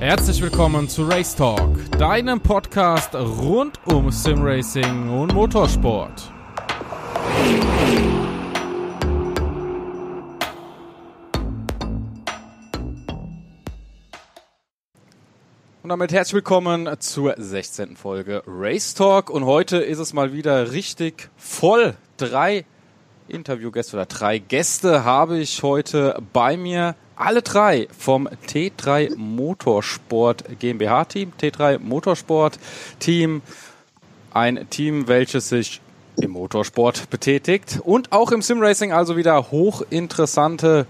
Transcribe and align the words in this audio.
Herzlich 0.00 0.40
willkommen 0.40 0.88
zu 0.88 1.04
Race 1.06 1.36
Talk, 1.36 1.76
deinem 1.98 2.40
Podcast 2.40 3.14
rund 3.14 3.78
um 3.84 4.10
Simracing 4.10 5.10
und 5.10 5.34
Motorsport. 5.34 6.32
Und 15.82 15.90
damit 15.90 16.12
herzlich 16.12 16.32
willkommen 16.32 16.88
zur 17.00 17.34
16. 17.36 17.96
Folge 17.96 18.42
Race 18.46 18.94
Talk. 18.94 19.28
Und 19.28 19.44
heute 19.44 19.76
ist 19.76 19.98
es 19.98 20.14
mal 20.14 20.32
wieder 20.32 20.72
richtig 20.72 21.28
voll. 21.36 21.94
Drei 22.16 22.64
Interviewgäste 23.28 23.98
oder 23.98 24.06
drei 24.06 24.38
Gäste 24.38 25.04
habe 25.04 25.38
ich 25.38 25.62
heute 25.62 26.22
bei 26.32 26.56
mir 26.56 26.96
alle 27.20 27.42
drei 27.42 27.86
vom 27.96 28.28
T3 28.48 29.16
Motorsport 29.16 30.44
GmbH 30.58 31.04
Team. 31.04 31.32
T3 31.40 31.78
Motorsport 31.78 32.58
Team, 32.98 33.42
ein 34.32 34.68
Team, 34.70 35.06
welches 35.06 35.50
sich 35.50 35.80
im 36.20 36.32
Motorsport 36.32 37.10
betätigt 37.10 37.80
und 37.84 38.12
auch 38.12 38.32
im 38.32 38.42
Simracing, 38.42 38.92
also 38.92 39.16
wieder 39.16 39.50
hochinteressante 39.50 40.86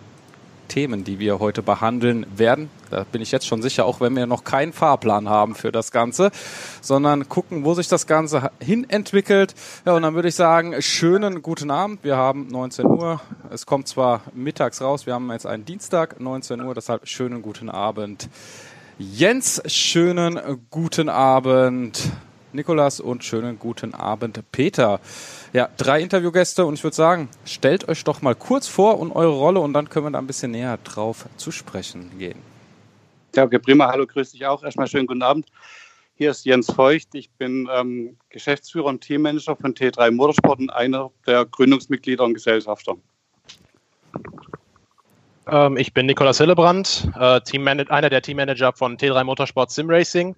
Themen, 0.70 1.04
die 1.04 1.18
wir 1.18 1.38
heute 1.38 1.62
behandeln 1.62 2.24
werden. 2.34 2.70
Da 2.88 3.04
bin 3.04 3.20
ich 3.20 3.32
jetzt 3.32 3.46
schon 3.46 3.60
sicher, 3.60 3.84
auch 3.84 4.00
wenn 4.00 4.16
wir 4.16 4.26
noch 4.26 4.44
keinen 4.44 4.72
Fahrplan 4.72 5.28
haben 5.28 5.54
für 5.54 5.70
das 5.70 5.90
Ganze, 5.92 6.30
sondern 6.80 7.28
gucken, 7.28 7.64
wo 7.64 7.74
sich 7.74 7.88
das 7.88 8.06
Ganze 8.06 8.50
hin 8.60 8.88
entwickelt. 8.88 9.54
Ja, 9.84 9.94
und 9.94 10.02
dann 10.02 10.14
würde 10.14 10.28
ich 10.28 10.34
sagen, 10.34 10.80
schönen 10.80 11.42
guten 11.42 11.70
Abend. 11.70 12.02
Wir 12.04 12.16
haben 12.16 12.46
19 12.46 12.86
Uhr. 12.86 13.20
Es 13.50 13.66
kommt 13.66 13.88
zwar 13.88 14.22
mittags 14.32 14.80
raus, 14.80 15.06
wir 15.06 15.14
haben 15.14 15.30
jetzt 15.32 15.46
einen 15.46 15.64
Dienstag, 15.64 16.20
19 16.20 16.62
Uhr, 16.62 16.74
deshalb 16.74 17.06
schönen 17.06 17.42
guten 17.42 17.68
Abend. 17.68 18.30
Jens, 18.98 19.62
schönen 19.66 20.38
guten 20.70 21.08
Abend. 21.08 22.10
Nikolas 22.52 23.00
und 23.00 23.24
schönen 23.24 23.58
guten 23.58 23.94
Abend, 23.94 24.40
Peter. 24.50 25.00
Ja, 25.52 25.68
drei 25.76 26.00
Interviewgäste 26.00 26.66
und 26.66 26.74
ich 26.74 26.82
würde 26.82 26.96
sagen, 26.96 27.28
stellt 27.44 27.88
euch 27.88 28.02
doch 28.04 28.22
mal 28.22 28.34
kurz 28.34 28.66
vor 28.66 28.98
und 28.98 29.12
eure 29.12 29.32
Rolle 29.32 29.60
und 29.60 29.72
dann 29.72 29.88
können 29.88 30.06
wir 30.06 30.10
da 30.10 30.18
ein 30.18 30.26
bisschen 30.26 30.50
näher 30.50 30.78
drauf 30.82 31.26
zu 31.36 31.52
sprechen 31.52 32.18
gehen. 32.18 32.38
Ja, 33.36 33.44
okay, 33.44 33.58
prima. 33.58 33.86
Hallo, 33.86 34.06
grüß 34.06 34.32
dich 34.32 34.44
auch. 34.46 34.64
Erstmal 34.64 34.88
schönen 34.88 35.06
guten 35.06 35.22
Abend. 35.22 35.46
Hier 36.16 36.32
ist 36.32 36.44
Jens 36.44 36.70
Feucht. 36.70 37.14
Ich 37.14 37.30
bin 37.30 37.68
ähm, 37.72 38.16
Geschäftsführer 38.28 38.86
und 38.86 39.00
Teammanager 39.00 39.56
von 39.56 39.74
T3 39.74 40.10
Motorsport 40.10 40.58
und 40.58 40.70
einer 40.70 41.10
der 41.26 41.46
Gründungsmitglieder 41.46 42.24
und 42.24 42.34
Gesellschafter. 42.34 42.96
Ähm, 45.46 45.76
ich 45.76 45.94
bin 45.94 46.06
Nikolaus 46.06 46.38
Hillebrand, 46.38 47.10
äh, 47.18 47.40
einer 47.88 48.10
der 48.10 48.22
Teammanager 48.22 48.72
von 48.72 48.98
T3 48.98 49.24
Motorsport 49.24 49.70
Sim 49.70 49.88
Racing 49.88 50.36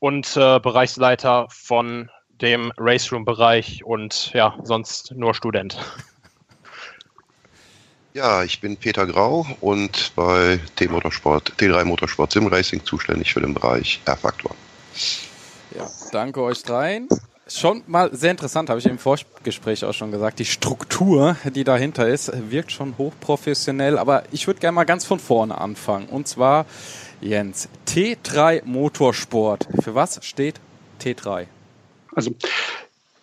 und 0.00 0.36
äh, 0.36 0.60
Bereichsleiter 0.60 1.46
von 1.50 2.10
dem 2.40 2.72
Race 2.76 3.12
Room 3.12 3.24
Bereich 3.24 3.84
und 3.84 4.32
ja, 4.32 4.56
sonst 4.62 5.12
nur 5.12 5.34
Student. 5.34 5.76
Ja, 8.14 8.42
ich 8.42 8.60
bin 8.60 8.76
Peter 8.76 9.06
Grau 9.06 9.46
und 9.60 10.12
bei 10.16 10.58
T-Motorsport, 10.76 11.52
T3 11.58 11.84
Motorsport 11.84 12.32
Sim 12.32 12.46
Racing 12.46 12.84
zuständig 12.84 13.32
für 13.32 13.40
den 13.40 13.54
Bereich 13.54 14.00
R-Faktor. 14.06 14.54
Ja, 15.76 15.88
danke 16.10 16.42
euch 16.42 16.62
dreien. 16.62 17.08
Schon 17.50 17.82
mal 17.86 18.14
sehr 18.14 18.30
interessant, 18.30 18.68
habe 18.68 18.78
ich 18.78 18.84
im 18.84 18.98
Vorgespräch 18.98 19.82
auch 19.82 19.94
schon 19.94 20.10
gesagt. 20.12 20.38
Die 20.38 20.44
Struktur, 20.44 21.36
die 21.54 21.64
dahinter 21.64 22.06
ist, 22.06 22.30
wirkt 22.50 22.70
schon 22.72 22.98
hochprofessionell. 22.98 23.96
Aber 23.96 24.24
ich 24.32 24.46
würde 24.46 24.60
gerne 24.60 24.74
mal 24.74 24.84
ganz 24.84 25.06
von 25.06 25.18
vorne 25.18 25.56
anfangen. 25.56 26.08
Und 26.08 26.28
zwar, 26.28 26.66
Jens, 27.22 27.70
T3 27.86 28.64
Motorsport. 28.66 29.66
Für 29.82 29.94
was 29.94 30.22
steht 30.26 30.60
T3? 31.00 31.46
Also 32.14 32.34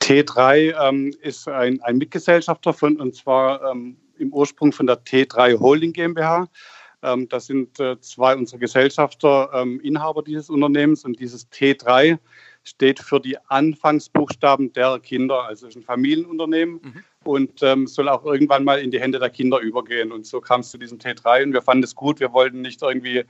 T3 0.02 0.90
ähm, 0.90 1.14
ist 1.22 1.48
ein, 1.48 1.80
ein 1.84 1.98
Mitgesellschafter 1.98 2.74
von, 2.74 3.00
und 3.00 3.16
zwar 3.16 3.72
ähm, 3.72 3.96
im 4.18 4.34
Ursprung 4.34 4.72
von 4.72 4.88
der 4.88 5.04
T3 5.04 5.60
Holding 5.60 5.94
GmbH. 5.94 6.48
Ähm, 7.04 7.30
das 7.30 7.46
sind 7.46 7.80
äh, 7.80 8.00
zwei 8.02 8.36
unserer 8.36 8.58
Gesellschafter 8.58 9.52
ähm, 9.54 9.80
Inhaber 9.82 10.24
dieses 10.24 10.50
Unternehmens 10.50 11.06
und 11.06 11.20
dieses 11.20 11.52
T3 11.52 12.18
steht 12.66 13.00
für 13.00 13.22
die 13.22 13.38
Anfangsbuchstaben 13.48 14.74
der 14.74 15.00
Kinder. 15.00 15.44
Also 15.44 15.68
es 15.68 15.76
ist 15.76 15.82
ein 15.82 15.86
Familienunternehmen 15.86 16.82
mhm. 16.84 17.04
und 17.24 17.64
ähm, 17.64 17.88
soll 17.88 18.10
auch 18.10 18.26
irgendwann 18.26 18.64
mal 18.64 18.80
in 18.80 18.92
die 18.92 19.00
Hände 19.00 19.20
der 19.20 19.30
Kinder 19.30 19.60
übergehen. 19.60 20.12
Und 20.12 20.26
so 20.26 20.42
kam 20.42 20.62
es 20.62 20.72
zu 20.72 20.78
diesem 20.78 20.98
T3 20.98 21.44
und 21.44 21.54
wir 21.54 21.62
fanden 21.62 21.84
es 21.84 21.96
gut. 21.96 22.20
Wir 22.20 22.34
wollten 22.34 22.62
nicht 22.62 22.82
irgendwie 22.82 23.24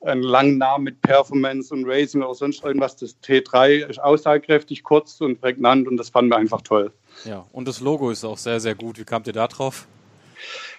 einen 0.00 0.24
langen 0.24 0.58
Namen 0.58 0.82
mit 0.84 1.00
Performance 1.00 1.72
und 1.72 1.84
Racing 1.86 2.22
oder 2.22 2.34
sonst 2.34 2.64
irgendwas. 2.64 2.96
Das 2.96 3.16
T3 3.22 3.86
ist 3.86 4.00
aussagekräftig, 4.00 4.82
kurz 4.82 5.20
und 5.20 5.40
prägnant 5.40 5.86
und 5.86 5.96
das 5.96 6.10
fanden 6.10 6.32
wir 6.32 6.38
einfach 6.38 6.62
toll. 6.62 6.92
Ja, 7.24 7.46
und 7.52 7.68
das 7.68 7.80
Logo 7.80 8.10
ist 8.10 8.24
auch 8.24 8.38
sehr, 8.38 8.58
sehr 8.58 8.74
gut. 8.74 8.98
Wie 8.98 9.04
kamt 9.04 9.28
ihr 9.28 9.32
da 9.32 9.46
drauf? 9.46 9.86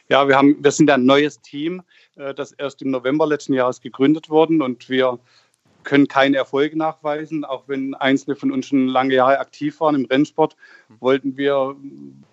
Ja, 0.09 0.27
wir, 0.27 0.35
haben, 0.35 0.61
wir 0.61 0.71
sind 0.71 0.91
ein 0.91 1.05
neues 1.05 1.39
Team, 1.39 1.81
äh, 2.17 2.33
das 2.33 2.51
erst 2.51 2.81
im 2.81 2.91
November 2.91 3.25
letzten 3.25 3.53
Jahres 3.53 3.79
gegründet 3.79 4.29
worden 4.29 4.61
und 4.61 4.89
wir 4.89 5.19
können 5.83 6.07
keine 6.07 6.37
Erfolge 6.37 6.77
nachweisen. 6.77 7.45
Auch 7.45 7.63
wenn 7.67 7.93
Einzelne 7.95 8.35
von 8.35 8.51
uns 8.51 8.67
schon 8.67 8.87
lange 8.87 9.13
Jahre 9.13 9.39
aktiv 9.39 9.79
waren 9.79 9.95
im 9.95 10.05
Rennsport, 10.05 10.55
wollten 10.99 11.37
wir 11.37 11.75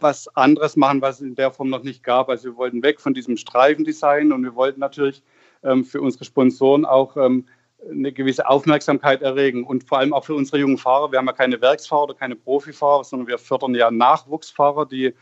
was 0.00 0.28
anderes 0.36 0.76
machen, 0.76 1.02
was 1.02 1.16
es 1.16 1.26
in 1.26 1.34
der 1.34 1.50
Form 1.50 1.70
noch 1.70 1.82
nicht 1.82 2.02
gab. 2.02 2.28
Also 2.28 2.50
wir 2.50 2.56
wollten 2.56 2.82
weg 2.82 3.00
von 3.00 3.14
diesem 3.14 3.36
Streifendesign 3.36 4.32
und 4.32 4.42
wir 4.42 4.54
wollten 4.54 4.80
natürlich 4.80 5.22
ähm, 5.62 5.84
für 5.84 6.00
unsere 6.00 6.24
Sponsoren 6.24 6.84
auch 6.84 7.16
ähm, 7.16 7.46
eine 7.88 8.12
gewisse 8.12 8.48
Aufmerksamkeit 8.48 9.22
erregen 9.22 9.64
und 9.64 9.84
vor 9.88 9.98
allem 9.98 10.12
auch 10.12 10.24
für 10.24 10.34
unsere 10.34 10.58
jungen 10.58 10.78
Fahrer. 10.78 11.12
Wir 11.12 11.18
haben 11.18 11.26
ja 11.26 11.32
keine 11.32 11.60
Werksfahrer 11.60 12.04
oder 12.04 12.14
keine 12.14 12.36
Profifahrer, 12.36 13.04
sondern 13.04 13.28
wir 13.28 13.38
fördern 13.38 13.74
ja 13.74 13.90
Nachwuchsfahrer, 13.90 14.86
die 14.86 15.14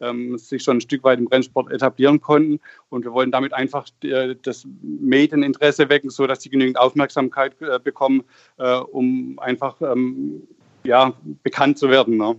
ähm, 0.00 0.38
sich 0.38 0.62
schon 0.62 0.78
ein 0.78 0.80
Stück 0.80 1.04
weit 1.04 1.18
im 1.18 1.26
Rennsport 1.26 1.70
etablieren 1.70 2.20
konnten. 2.20 2.60
Und 2.88 3.04
wir 3.04 3.12
wollen 3.12 3.30
damit 3.30 3.52
einfach 3.52 3.86
äh, 4.02 4.34
das 4.42 4.66
Medieninteresse 4.82 5.88
wecken, 5.88 6.10
sodass 6.10 6.42
sie 6.42 6.50
genügend 6.50 6.78
Aufmerksamkeit 6.78 7.60
äh, 7.60 7.78
bekommen, 7.78 8.24
äh, 8.58 8.76
um 8.76 9.38
einfach 9.38 9.80
ähm, 9.80 10.42
ja, 10.84 11.12
bekannt 11.42 11.78
zu 11.78 11.90
werden. 11.90 12.16
Ne? 12.16 12.36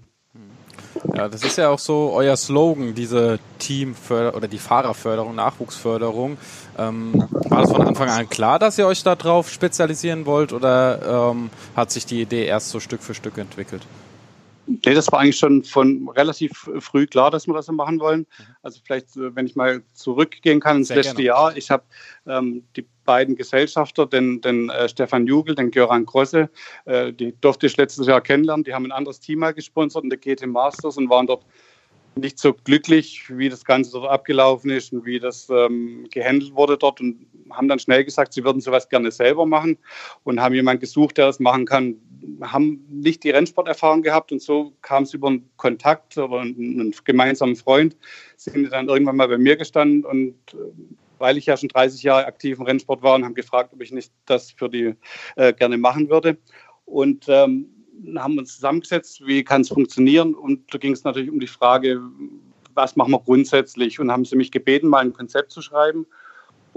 Ja, 1.13 1.27
das 1.27 1.43
ist 1.43 1.57
ja 1.57 1.69
auch 1.69 1.79
so 1.79 2.11
euer 2.13 2.35
Slogan, 2.35 2.95
diese 2.95 3.39
Teamförderung 3.59 4.37
oder 4.37 4.47
die 4.47 4.57
Fahrerförderung, 4.57 5.35
Nachwuchsförderung. 5.35 6.37
Ähm, 6.77 7.27
war 7.49 7.61
das 7.61 7.71
von 7.71 7.81
Anfang 7.81 8.09
an 8.09 8.29
klar, 8.29 8.59
dass 8.59 8.77
ihr 8.77 8.87
euch 8.87 9.03
darauf 9.03 9.49
spezialisieren 9.49 10.25
wollt 10.25 10.53
oder 10.53 11.31
ähm, 11.31 11.49
hat 11.75 11.91
sich 11.91 12.05
die 12.05 12.21
Idee 12.21 12.45
erst 12.45 12.69
so 12.69 12.79
Stück 12.79 13.01
für 13.01 13.13
Stück 13.13 13.37
entwickelt? 13.37 13.83
Nee, 14.87 14.95
das 14.95 15.11
war 15.11 15.19
eigentlich 15.19 15.37
schon 15.37 15.63
von 15.63 16.07
relativ 16.09 16.69
früh 16.79 17.07
klar, 17.07 17.29
dass 17.29 17.47
wir 17.47 17.53
das 17.53 17.67
machen 17.67 17.99
wollen. 17.99 18.21
Mhm. 18.21 18.43
Also 18.61 18.79
vielleicht, 18.83 19.15
äh, 19.17 19.35
wenn 19.35 19.45
ich 19.45 19.55
mal 19.55 19.83
zurückgehen 19.93 20.59
kann 20.59 20.77
ins 20.77 20.87
Sehr 20.87 20.97
letzte 20.97 21.15
gerne. 21.15 21.27
Jahr. 21.27 21.57
Ich 21.57 21.69
habe 21.69 21.83
ähm, 22.25 22.63
die 22.75 22.85
beiden 23.03 23.35
Gesellschafter, 23.35 24.05
den, 24.05 24.41
den 24.41 24.69
äh, 24.69 24.87
Stefan 24.87 25.27
Jugel, 25.27 25.55
den 25.55 25.71
Göran 25.71 26.05
Grosse, 26.05 26.49
äh, 26.85 27.11
die 27.11 27.33
durfte 27.41 27.67
ich 27.67 27.75
letztes 27.77 28.07
Jahr 28.07 28.21
kennenlernen. 28.21 28.63
Die 28.63 28.73
haben 28.73 28.85
ein 28.85 28.91
anderes 28.91 29.19
Team 29.19 29.39
mal 29.39 29.53
gesponsert 29.53 30.03
in 30.03 30.09
der 30.09 30.19
GT 30.19 30.47
Masters 30.47 30.97
und 30.97 31.09
waren 31.09 31.27
dort 31.27 31.45
nicht 32.17 32.39
so 32.39 32.53
glücklich, 32.53 33.25
wie 33.29 33.49
das 33.49 33.63
Ganze 33.63 33.91
dort 33.91 34.09
abgelaufen 34.09 34.71
ist 34.71 34.91
und 34.91 35.05
wie 35.05 35.19
das 35.19 35.49
ähm, 35.49 36.07
gehandelt 36.11 36.55
wurde 36.55 36.77
dort 36.77 36.99
und 36.99 37.27
haben 37.51 37.67
dann 37.67 37.79
schnell 37.79 38.03
gesagt, 38.03 38.33
sie 38.33 38.43
würden 38.43 38.61
sowas 38.61 38.89
gerne 38.89 39.11
selber 39.11 39.45
machen 39.45 39.77
und 40.23 40.39
haben 40.39 40.55
jemanden 40.55 40.81
gesucht, 40.81 41.17
der 41.17 41.27
das 41.27 41.39
machen 41.39 41.65
kann. 41.65 41.95
Haben 42.41 42.85
nicht 42.89 43.23
die 43.23 43.29
Rennsporterfahrung 43.29 44.01
gehabt 44.01 44.31
und 44.31 44.41
so 44.41 44.73
kam 44.81 45.03
es 45.03 45.13
über 45.13 45.27
einen 45.27 45.49
Kontakt 45.57 46.17
oder 46.17 46.39
einen, 46.39 46.79
einen 46.79 46.95
gemeinsamen 47.03 47.55
Freund, 47.55 47.95
sind 48.35 48.71
dann 48.71 48.89
irgendwann 48.89 49.15
mal 49.15 49.27
bei 49.27 49.37
mir 49.37 49.55
gestanden 49.55 50.05
und 50.05 50.35
äh, 50.53 50.57
weil 51.19 51.37
ich 51.37 51.45
ja 51.45 51.57
schon 51.57 51.69
30 51.69 52.03
Jahre 52.03 52.25
aktiv 52.25 52.57
im 52.59 52.65
Rennsport 52.65 53.01
war 53.01 53.15
und 53.15 53.25
haben 53.25 53.33
gefragt, 53.33 53.73
ob 53.73 53.81
ich 53.81 53.91
nicht 53.91 54.11
das 54.25 54.51
für 54.51 54.69
die 54.69 54.93
äh, 55.35 55.53
gerne 55.53 55.77
machen 55.77 56.09
würde. 56.09 56.37
Und 56.85 57.25
ähm, 57.27 57.69
haben 58.17 58.37
uns 58.37 58.55
zusammengesetzt, 58.55 59.25
wie 59.25 59.43
kann 59.43 59.61
es 59.61 59.69
funktionieren? 59.69 60.33
Und 60.33 60.73
da 60.73 60.77
ging 60.77 60.93
es 60.93 61.03
natürlich 61.03 61.29
um 61.29 61.39
die 61.39 61.47
Frage, 61.47 62.01
was 62.73 62.95
machen 62.95 63.11
wir 63.11 63.19
grundsätzlich? 63.19 63.99
Und 63.99 64.11
haben 64.11 64.25
sie 64.25 64.35
mich 64.35 64.51
gebeten, 64.51 64.87
mal 64.87 64.99
ein 64.99 65.13
Konzept 65.13 65.51
zu 65.51 65.61
schreiben. 65.61 66.05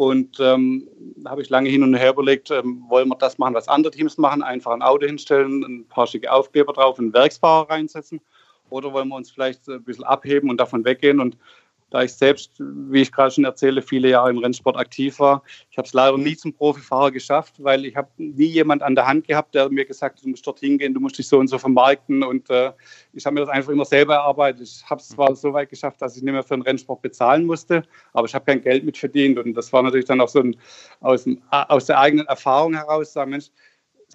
Und 0.01 0.41
ähm, 0.41 0.89
da 1.17 1.29
habe 1.29 1.43
ich 1.43 1.51
lange 1.51 1.69
hin 1.69 1.83
und 1.83 1.93
her 1.93 2.13
überlegt, 2.13 2.51
ähm, 2.51 2.87
wollen 2.89 3.09
wir 3.09 3.17
das 3.17 3.37
machen, 3.37 3.53
was 3.53 3.69
andere 3.69 3.93
Teams 3.93 4.17
machen, 4.17 4.43
einfach 4.43 4.73
ein 4.73 4.81
Auto 4.81 5.05
hinstellen, 5.05 5.63
ein 5.63 5.89
paar 5.89 6.07
schicke 6.07 6.33
Aufkleber 6.33 6.73
drauf, 6.73 6.99
einen 6.99 7.13
Werksfahrer 7.13 7.69
reinsetzen? 7.69 8.23
Oder 8.71 8.95
wollen 8.95 9.09
wir 9.09 9.17
uns 9.17 9.31
vielleicht 9.31 9.69
ein 9.69 9.85
bisschen 9.85 10.05
abheben 10.05 10.49
und 10.49 10.59
davon 10.59 10.87
weggehen 10.87 11.21
und 11.21 11.37
da 11.91 12.03
ich 12.03 12.13
selbst, 12.13 12.53
wie 12.59 13.03
ich 13.03 13.13
gerade 13.13 13.33
schon 13.33 13.45
erzähle, 13.45 13.83
viele 13.83 14.09
Jahre 14.09 14.31
im 14.31 14.39
Rennsport 14.39 14.77
aktiv 14.77 15.19
war. 15.19 15.43
Ich 15.71 15.77
habe 15.77 15.87
es 15.87 15.93
leider 15.93 16.17
nie 16.17 16.37
zum 16.37 16.53
Profifahrer 16.53 17.11
geschafft, 17.11 17.55
weil 17.59 17.85
ich 17.85 17.97
habe 17.97 18.09
nie 18.17 18.47
jemand 18.47 18.83
an 18.83 18.95
der 18.95 19.07
Hand 19.07 19.27
gehabt, 19.27 19.55
der 19.55 19.69
mir 19.71 19.85
gesagt 19.85 20.17
hat, 20.17 20.25
du 20.25 20.29
musst 20.29 20.47
dorthin 20.47 20.79
gehen, 20.79 20.95
du 20.95 21.01
musst 21.01 21.19
dich 21.19 21.27
so 21.27 21.39
und 21.39 21.49
so 21.49 21.59
vermarkten. 21.59 22.23
Und 22.23 22.49
äh, 22.51 22.73
ich 23.13 23.27
habe 23.27 23.35
mir 23.35 23.41
das 23.41 23.51
einfach 23.51 23.73
immer 23.73 23.85
selber 23.85 24.15
erarbeitet. 24.15 24.63
Ich 24.63 24.89
habe 24.89 25.01
es 25.01 25.09
zwar 25.09 25.35
so 25.35 25.53
weit 25.53 25.69
geschafft, 25.69 26.01
dass 26.01 26.17
ich 26.17 26.23
nicht 26.23 26.33
mehr 26.33 26.43
für 26.43 26.55
den 26.55 26.63
Rennsport 26.63 27.03
bezahlen 27.03 27.45
musste, 27.45 27.83
aber 28.13 28.27
ich 28.27 28.35
habe 28.35 28.45
kein 28.45 28.63
Geld 28.63 28.85
mit 28.85 28.97
verdient. 28.97 29.39
Und 29.39 29.55
das 29.55 29.73
war 29.73 29.83
natürlich 29.83 30.07
dann 30.07 30.21
auch 30.21 30.29
so 30.29 30.41
ein, 30.41 30.57
aus, 31.01 31.25
dem, 31.25 31.43
aus 31.51 31.87
der 31.87 31.99
eigenen 31.99 32.27
Erfahrung 32.27 32.75
heraus, 32.75 33.13
sagen, 33.13 33.33
Mensch, 33.33 33.51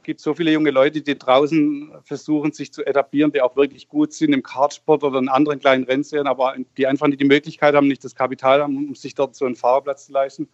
gibt 0.06 0.22
so 0.22 0.34
viele 0.34 0.52
junge 0.52 0.72
Leute, 0.72 1.02
die 1.02 1.18
draußen 1.18 1.92
versuchen, 2.04 2.54
sich 2.54 2.72
zu 2.72 2.86
etablieren, 2.86 3.31
die 3.31 3.42
auch 3.42 3.56
wirklich 3.56 3.90
gut 3.90 4.13
sind 4.13 4.34
im 4.34 4.44
Kartsport 4.44 5.04
oder 5.04 5.19
in 5.19 5.28
anderen 5.28 5.60
kleinen 5.60 5.84
Rennserien, 5.84 6.28
aber 6.28 6.56
die 6.78 6.88
einfach 6.88 7.07
nicht 7.07 7.19
die 7.19 7.25
Möglichkeit 7.25 7.75
haben, 7.75 7.88
nicht 7.88 8.04
das 8.04 8.16
Kapital 8.16 8.62
haben, 8.62 8.78
um 8.78 8.96
sich 8.96 9.16
dort 9.16 9.36
so 9.36 9.46
einen 9.46 9.56
Fahrerplatz 9.56 10.06
zu 10.06 10.13
leisten. 10.13 10.48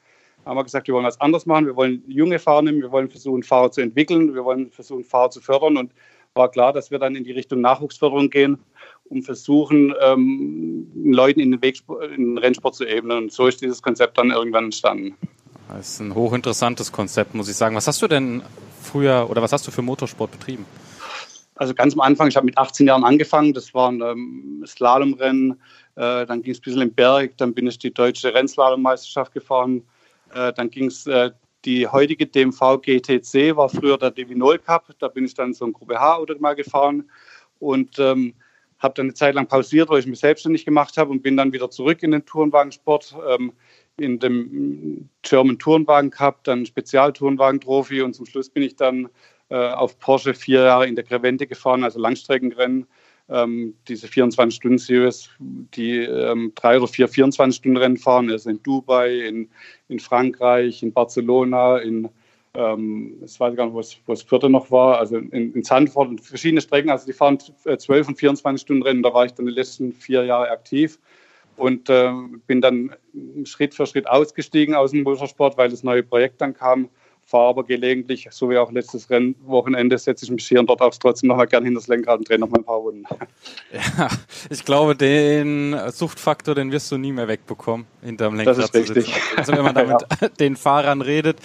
Da 0.44 0.50
haben 0.50 0.58
wir 0.58 0.64
gesagt, 0.64 0.88
wir 0.88 0.96
wollen 0.96 1.06
was 1.06 1.22
anderes 1.22 1.46
machen. 1.46 1.68
Wir 1.68 1.76
wollen 1.76 2.04
junge 2.08 2.40
Fahrer 2.40 2.64
nehmen, 2.64 2.82
wir 2.82 2.92
wollen 2.92 3.10
versuchen, 3.10 3.44
Fahrer 3.44 3.72
zu 3.72 3.82
entwickeln, 3.82 4.34
wir 4.34 4.44
wollen 4.44 4.72
versuchen, 4.72 5.04
Fahrer 5.04 5.30
zu 5.30 5.42
fördern. 5.42 5.78
Und 5.78 5.92
war 6.34 6.50
klar, 6.50 6.74
dass 6.74 6.90
wir 6.90 6.98
dann 6.98 7.16
in 7.16 7.24
die 7.24 7.34
Richtung 7.34 7.62
Nachwuchsförderung 7.62 8.30
gehen, 8.30 8.58
um 9.10 9.22
versuchen, 9.22 9.94
ähm, 10.02 10.88
Leuten 10.96 11.42
in 11.42 11.52
den, 11.52 11.62
Weg, 11.62 11.82
in 12.16 12.36
den 12.36 12.38
Rennsport 12.38 12.76
zu 12.76 12.86
ebnen. 12.86 13.18
Und 13.18 13.32
so 13.34 13.48
ist 13.48 13.62
dieses 13.62 13.82
Konzept 13.82 14.18
dann 14.18 14.32
irgendwann 14.32 14.66
entstanden. 14.66 15.16
Das 15.68 15.90
ist 15.90 16.00
ein 16.00 16.16
hochinteressantes 16.16 16.92
Konzept, 16.92 17.36
muss 17.36 17.50
ich 17.50 17.56
sagen. 17.56 17.76
Was 17.76 17.88
hast 17.88 18.02
du 18.02 18.08
denn 18.08 18.42
früher 18.82 19.28
oder 19.30 19.42
was 19.42 19.54
hast 19.54 19.68
du 19.68 19.72
für 19.72 19.82
Motorsport 19.82 20.32
betrieben? 20.32 20.66
Also 21.56 21.76
ganz 21.76 21.94
am 21.94 22.02
Anfang, 22.02 22.28
ich 22.28 22.36
habe 22.36 22.46
mit 22.46 22.58
18 22.58 22.88
Jahren 22.88 23.04
angefangen, 23.04 23.54
das 23.54 23.74
war 23.74 23.92
ein 23.92 24.02
ähm, 24.02 24.64
Slalomrennen, 24.66 25.62
äh, 25.96 26.26
dann 26.26 26.42
ging 26.42 26.54
es 26.54 26.60
ein 26.60 26.64
bisschen 26.64 26.82
im 26.82 26.94
Berg, 26.94 27.38
dann 27.38 27.54
bin 27.54 27.68
ich 27.68 27.78
die 27.78 27.94
deutsche 27.94 28.34
Rennslalom-Meisterschaft 28.34 29.34
gefahren, 29.34 29.84
äh, 30.34 30.52
dann 30.54 30.72
ging 30.72 30.88
es 30.88 31.06
äh, 31.06 31.30
die 31.66 31.88
heutige 31.88 32.26
DMV 32.26 32.82
GTC, 32.82 33.56
war 33.56 33.70
früher 33.70 33.98
der 33.98 34.10
Devinol 34.10 34.58
Cup, 34.58 34.88
da 34.98 35.08
bin 35.08 35.26
ich 35.26 35.36
dann 35.36 35.54
so 35.54 35.66
ein 35.66 35.74
Gruppe 35.74 36.00
H-Auto 36.00 36.34
mal 36.40 36.56
gefahren 36.56 37.10
und 37.60 38.00
ähm, 38.00 38.34
habe 38.80 38.96
dann 38.96 39.06
eine 39.06 39.14
Zeit 39.14 39.36
lang 39.36 39.48
pausiert, 39.48 39.90
weil 39.90 40.00
ich 40.00 40.08
mich 40.08 40.20
selbstständig 40.20 40.66
gemacht 40.66 40.98
habe 40.98 41.12
und 41.12 41.22
bin 41.22 41.38
dann 41.38 41.54
wieder 41.54 41.70
zurück 41.70 42.02
in 42.02 42.12
den 42.12 42.26
Tourenwagensport. 42.26 43.16
Ähm, 43.30 43.54
in 44.02 44.20
dem 44.20 45.10
German 45.22 45.60
Tourenwagen 45.60 46.10
Cup, 46.10 46.44
dann 46.44 46.66
Spezialtourenwagen-Trophy 46.66 48.02
und 48.02 48.14
zum 48.14 48.26
Schluss 48.26 48.50
bin 48.50 48.64
ich 48.64 48.76
dann 48.76 49.10
äh, 49.50 49.56
auf 49.56 50.00
Porsche 50.00 50.34
vier 50.34 50.62
Jahre 50.62 50.88
in 50.88 50.96
der 50.96 51.04
Grevente 51.04 51.48
gefahren, 51.48 51.84
also 51.84 52.00
Langstreckenrennen. 52.00 52.88
Ähm, 53.30 53.76
diese 53.88 54.08
24-Stunden-Series, 54.08 55.30
die 55.40 56.00
ähm, 56.00 56.52
drei 56.56 56.78
oder 56.78 56.88
vier 56.88 57.08
24-Stunden-Rennen 57.08 57.98
fahren, 57.98 58.30
also 58.30 58.50
in 58.50 58.62
Dubai, 58.62 59.20
in, 59.20 59.50
in 59.88 60.00
Frankreich, 60.00 60.84
in 60.84 60.92
Barcelona, 60.92 61.78
in 61.78 62.10
ähm, 62.54 63.22
ich 63.24 63.40
weiß 63.40 63.56
gar 63.56 63.66
nicht, 63.66 63.74
wo 64.06 64.12
es, 64.14 64.22
vierte 64.24 64.50
noch 64.50 64.72
war, 64.72 64.98
also 64.98 65.18
in, 65.18 65.54
in 65.54 65.64
Zandvoort 65.64 66.10
und 66.10 66.22
verschiedene 66.22 66.62
Strecken. 66.62 66.90
Also 66.90 67.06
die 67.06 67.14
fahren 67.14 67.38
12 67.40 68.10
und 68.10 68.16
24 68.20 68.62
Stunden 68.62 68.84
Rennen. 68.84 69.04
Da 69.04 69.14
war 69.14 69.26
ich 69.26 69.34
dann 69.34 69.46
die 69.46 69.54
letzten 69.54 69.94
vier 69.94 70.26
Jahre 70.26 70.50
aktiv 70.50 71.00
und 71.58 71.90
äh, 71.90 72.12
bin 72.48 72.62
dann 72.62 72.96
Schritt 73.44 73.76
für 73.76 73.86
Schritt 73.86 74.08
ausgestiegen 74.08 74.76
aus 74.76 74.92
dem 74.92 75.04
Motorsport, 75.04 75.58
weil 75.58 75.70
das 75.70 75.84
neue 75.84 76.04
Projekt 76.04 76.42
dann 76.42 76.54
kam. 76.54 76.90
Fahre 77.24 77.50
aber 77.50 77.64
gelegentlich, 77.64 78.28
so 78.32 78.50
wie 78.50 78.58
auch 78.58 78.72
letztes 78.72 79.10
Rennwochenende, 79.10 79.98
setze 79.98 80.26
ich 80.26 80.32
mich 80.32 80.46
hier 80.48 80.60
und 80.60 80.68
dort 80.68 80.82
auch 80.82 80.94
trotzdem 80.96 81.30
noch 81.30 81.38
mal 81.38 81.46
gern 81.46 81.64
hinter 81.64 81.80
das 81.80 81.88
Lenkrad 81.88 82.18
und 82.20 82.28
drehe 82.28 82.40
noch 82.40 82.50
mal 82.50 82.58
ein 82.58 82.66
paar 82.66 82.78
Runden. 82.78 83.06
Ja, 83.72 84.10
ich 84.50 84.66
glaube, 84.66 84.96
den 84.96 85.76
Suchtfaktor, 85.92 86.56
den 86.56 86.72
wirst 86.72 86.92
du 86.92 86.98
nie 86.98 87.14
mehr 87.14 87.28
wegbekommen, 87.30 87.86
hinterm 88.02 88.36
Lenkrad 88.36 88.58
das 88.58 88.66
ist 88.66 88.74
richtig. 88.76 89.14
Also 89.36 89.54
wenn 89.54 89.64
man 89.64 89.76
da 89.76 89.84
mit 89.86 90.02
ja. 90.22 90.30
den 90.40 90.56
Fahrern 90.56 91.02
redet 91.02 91.38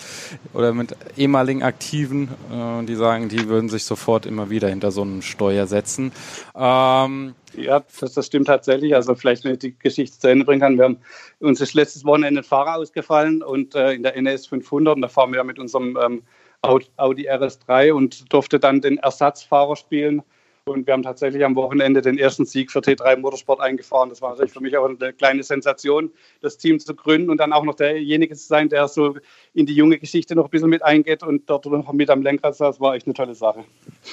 oder 0.52 0.72
mit 0.72 0.96
ehemaligen 1.16 1.62
Aktiven, 1.62 2.28
äh, 2.52 2.84
die 2.84 2.94
sagen, 2.94 3.28
die 3.28 3.48
würden 3.48 3.68
sich 3.68 3.84
sofort 3.84 4.26
immer 4.26 4.50
wieder 4.50 4.68
hinter 4.68 4.90
so 4.90 5.02
einen 5.02 5.22
Steuer 5.22 5.66
setzen. 5.66 6.12
Ähm, 6.54 7.34
ja, 7.54 7.82
das, 8.00 8.14
das, 8.14 8.26
stimmt 8.26 8.46
tatsächlich. 8.46 8.94
Also 8.94 9.14
vielleicht, 9.14 9.44
wenn 9.44 9.52
ich 9.52 9.58
die 9.58 9.78
Geschichte 9.78 10.18
zu 10.18 10.28
Ende 10.28 10.44
bringen 10.44 10.60
kann. 10.60 10.76
Wir 10.76 10.84
haben 10.84 10.98
uns 11.40 11.60
ist 11.60 11.74
letztes 11.74 12.04
Wochenende 12.04 12.40
ein 12.40 12.44
Fahrer 12.44 12.76
ausgefallen 12.76 13.42
und 13.42 13.74
äh, 13.74 13.92
in 13.92 14.02
der 14.02 14.16
NS 14.16 14.46
500 14.46 14.96
und 14.96 15.02
da 15.02 15.08
fahren 15.08 15.32
wir 15.32 15.44
mit 15.44 15.58
unserem 15.58 15.98
ähm, 16.02 16.22
Audi 16.62 17.30
RS3 17.30 17.92
und 17.92 18.32
durfte 18.32 18.58
dann 18.58 18.80
den 18.80 18.98
Ersatzfahrer 18.98 19.76
spielen 19.76 20.22
und 20.68 20.84
wir 20.86 20.94
haben 20.94 21.04
tatsächlich 21.04 21.44
am 21.44 21.54
Wochenende 21.54 22.02
den 22.02 22.18
ersten 22.18 22.44
Sieg 22.44 22.72
für 22.72 22.80
T3 22.80 23.18
Motorsport 23.18 23.60
eingefahren. 23.60 24.08
Das 24.10 24.20
war 24.20 24.30
natürlich 24.30 24.52
für 24.52 24.60
mich 24.60 24.76
auch 24.76 24.88
eine 24.88 25.12
kleine 25.12 25.44
Sensation, 25.44 26.10
das 26.40 26.58
Team 26.58 26.80
zu 26.80 26.92
gründen 26.94 27.30
und 27.30 27.38
dann 27.38 27.52
auch 27.52 27.62
noch 27.62 27.74
derjenige 27.74 28.34
zu 28.34 28.48
sein, 28.48 28.68
der 28.68 28.88
so 28.88 29.16
in 29.54 29.66
die 29.66 29.74
junge 29.74 29.98
Geschichte 29.98 30.34
noch 30.34 30.46
ein 30.46 30.50
bisschen 30.50 30.68
mit 30.68 30.82
eingeht 30.82 31.22
und 31.22 31.48
dort 31.48 31.66
noch 31.66 31.92
mit 31.92 32.10
am 32.10 32.20
Lenkrad 32.20 32.56
saß, 32.56 32.80
war 32.80 32.96
echt 32.96 33.06
eine 33.06 33.14
tolle 33.14 33.36
Sache. 33.36 33.64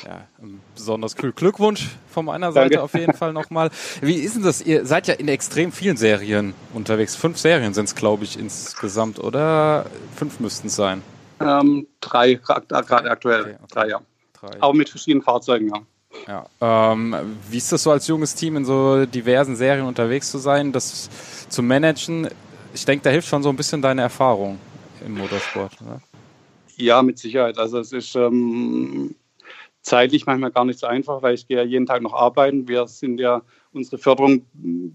Ja, 0.06 0.28
besonders 0.76 1.16
cool. 1.24 1.32
Glückwunsch 1.32 1.90
von 2.08 2.26
meiner 2.26 2.52
Seite 2.52 2.76
Danke. 2.76 2.84
auf 2.84 2.94
jeden 2.94 3.14
Fall 3.14 3.34
nochmal. 3.34 3.72
Wie 4.02 4.16
ist 4.16 4.36
denn 4.36 4.44
das? 4.44 4.62
Ihr 4.62 4.86
seid 4.86 5.08
ja 5.08 5.16
in 5.16 5.30
extrem 5.30 5.72
vielen 5.72 5.98
Serien 5.98 6.54
unterwegs. 6.76 7.16
Fünf 7.16 7.40
Serien 7.40 7.74
sind 7.74 7.86
es, 7.86 7.96
glaube 7.96 8.26
ich, 8.26 8.38
insgesamt, 8.38 9.18
oder? 9.18 9.88
Fünf 10.16 10.40
müssten 10.40 10.68
es 10.68 10.76
sein. 10.76 11.02
Ähm, 11.40 11.88
drei, 12.00 12.36
gerade 12.36 12.76
aktuell. 12.76 13.42
Okay, 13.42 13.56
okay. 13.56 13.68
Drei, 13.72 13.88
ja. 13.88 14.02
Drei. 14.40 14.62
Auch 14.62 14.74
mit 14.74 14.90
verschiedenen 14.90 15.24
Fahrzeugen, 15.24 15.70
ja. 15.70 15.82
Ja. 16.28 16.46
Ähm, 16.62 17.16
wie 17.50 17.58
ist 17.58 17.72
das 17.72 17.84
so 17.84 17.92
als 17.92 18.08
junges 18.08 18.36
Team 18.36 18.58
in 18.58 18.66
so 18.66 19.06
diversen 19.06 19.56
Serien 19.56 19.86
unterwegs 19.86 20.32
zu 20.32 20.38
sein, 20.38 20.72
das 20.72 21.10
zu 21.50 21.62
managen? 21.62 22.30
Ich 22.74 22.86
denke, 22.86 23.04
da 23.04 23.10
hilft 23.10 23.28
schon 23.28 23.44
so 23.44 23.50
ein 23.50 23.56
bisschen 23.56 23.82
deine 23.82 24.02
Erfahrung 24.02 24.60
im 25.06 25.18
Motorsport. 25.18 25.74
Oder? 25.82 26.02
Ja, 26.78 27.02
mit 27.02 27.20
Sicherheit. 27.20 27.58
Also 27.58 27.80
es 27.80 27.92
ist 27.92 28.16
ähm, 28.16 29.16
zeitlich 29.84 30.26
manchmal 30.26 30.52
gar 30.52 30.66
nicht 30.66 30.80
so 30.80 30.88
einfach, 30.88 31.22
weil 31.22 31.36
ich 31.36 31.48
gehe 31.48 31.58
ja 31.58 31.64
jeden 31.64 31.86
Tag 31.86 32.02
noch 32.02 32.14
arbeiten. 32.14 32.68
Wir 32.68 32.88
sind 32.88 33.20
ja, 33.20 33.42
unsere 33.74 33.98
Förderung 33.98 34.46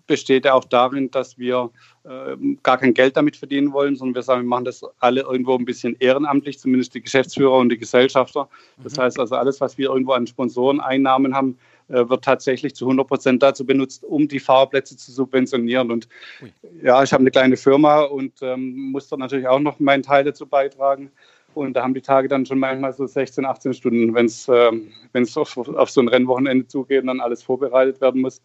besteht 0.06 0.46
ja 0.46 0.54
auch 0.54 0.64
darin, 0.64 1.10
dass 1.10 1.38
wir 1.38 1.70
äh, 2.04 2.36
gar 2.62 2.78
kein 2.78 2.94
Geld 2.94 3.16
damit 3.16 3.36
verdienen 3.36 3.72
wollen, 3.72 3.96
sondern 3.96 4.14
wir 4.14 4.22
sagen, 4.22 4.42
wir 4.42 4.48
machen 4.48 4.64
das 4.64 4.82
alle 4.98 5.20
irgendwo 5.20 5.56
ein 5.56 5.66
bisschen 5.66 5.94
ehrenamtlich, 6.00 6.58
zumindest 6.58 6.94
die 6.94 7.02
Geschäftsführer 7.02 7.58
und 7.58 7.68
die 7.68 7.78
Gesellschafter. 7.78 8.48
Das 8.82 8.96
mhm. 8.96 9.02
heißt 9.02 9.20
also, 9.20 9.36
alles, 9.36 9.60
was 9.60 9.76
wir 9.76 9.90
irgendwo 9.90 10.12
an 10.12 10.26
Sponsoreneinnahmen 10.26 11.34
haben, 11.34 11.58
äh, 11.88 12.08
wird 12.08 12.24
tatsächlich 12.24 12.74
zu 12.74 12.86
100 12.86 13.06
Prozent 13.06 13.42
dazu 13.42 13.66
benutzt, 13.66 14.04
um 14.04 14.26
die 14.26 14.40
Fahrplätze 14.40 14.96
zu 14.96 15.12
subventionieren. 15.12 15.90
Und 15.90 16.08
Ui. 16.42 16.50
ja, 16.82 17.02
ich 17.02 17.12
habe 17.12 17.20
eine 17.20 17.30
kleine 17.30 17.58
Firma 17.58 18.02
und 18.02 18.32
ähm, 18.40 18.90
muss 18.90 19.08
dort 19.08 19.20
natürlich 19.20 19.48
auch 19.48 19.60
noch 19.60 19.78
meinen 19.80 20.02
Teil 20.02 20.24
dazu 20.24 20.46
beitragen. 20.46 21.10
Und 21.58 21.74
da 21.74 21.82
haben 21.82 21.94
die 21.94 22.02
Tage 22.02 22.28
dann 22.28 22.46
schon 22.46 22.60
manchmal 22.60 22.92
so 22.92 23.04
16, 23.04 23.44
18 23.44 23.74
Stunden, 23.74 24.14
wenn 24.14 24.26
es 24.26 24.48
ähm, 24.48 24.92
auf, 25.34 25.58
auf 25.58 25.90
so 25.90 26.00
ein 26.00 26.06
Rennwochenende 26.06 26.68
zugeht 26.68 27.00
und 27.00 27.08
dann 27.08 27.20
alles 27.20 27.42
vorbereitet 27.42 28.00
werden 28.00 28.20
muss. 28.20 28.40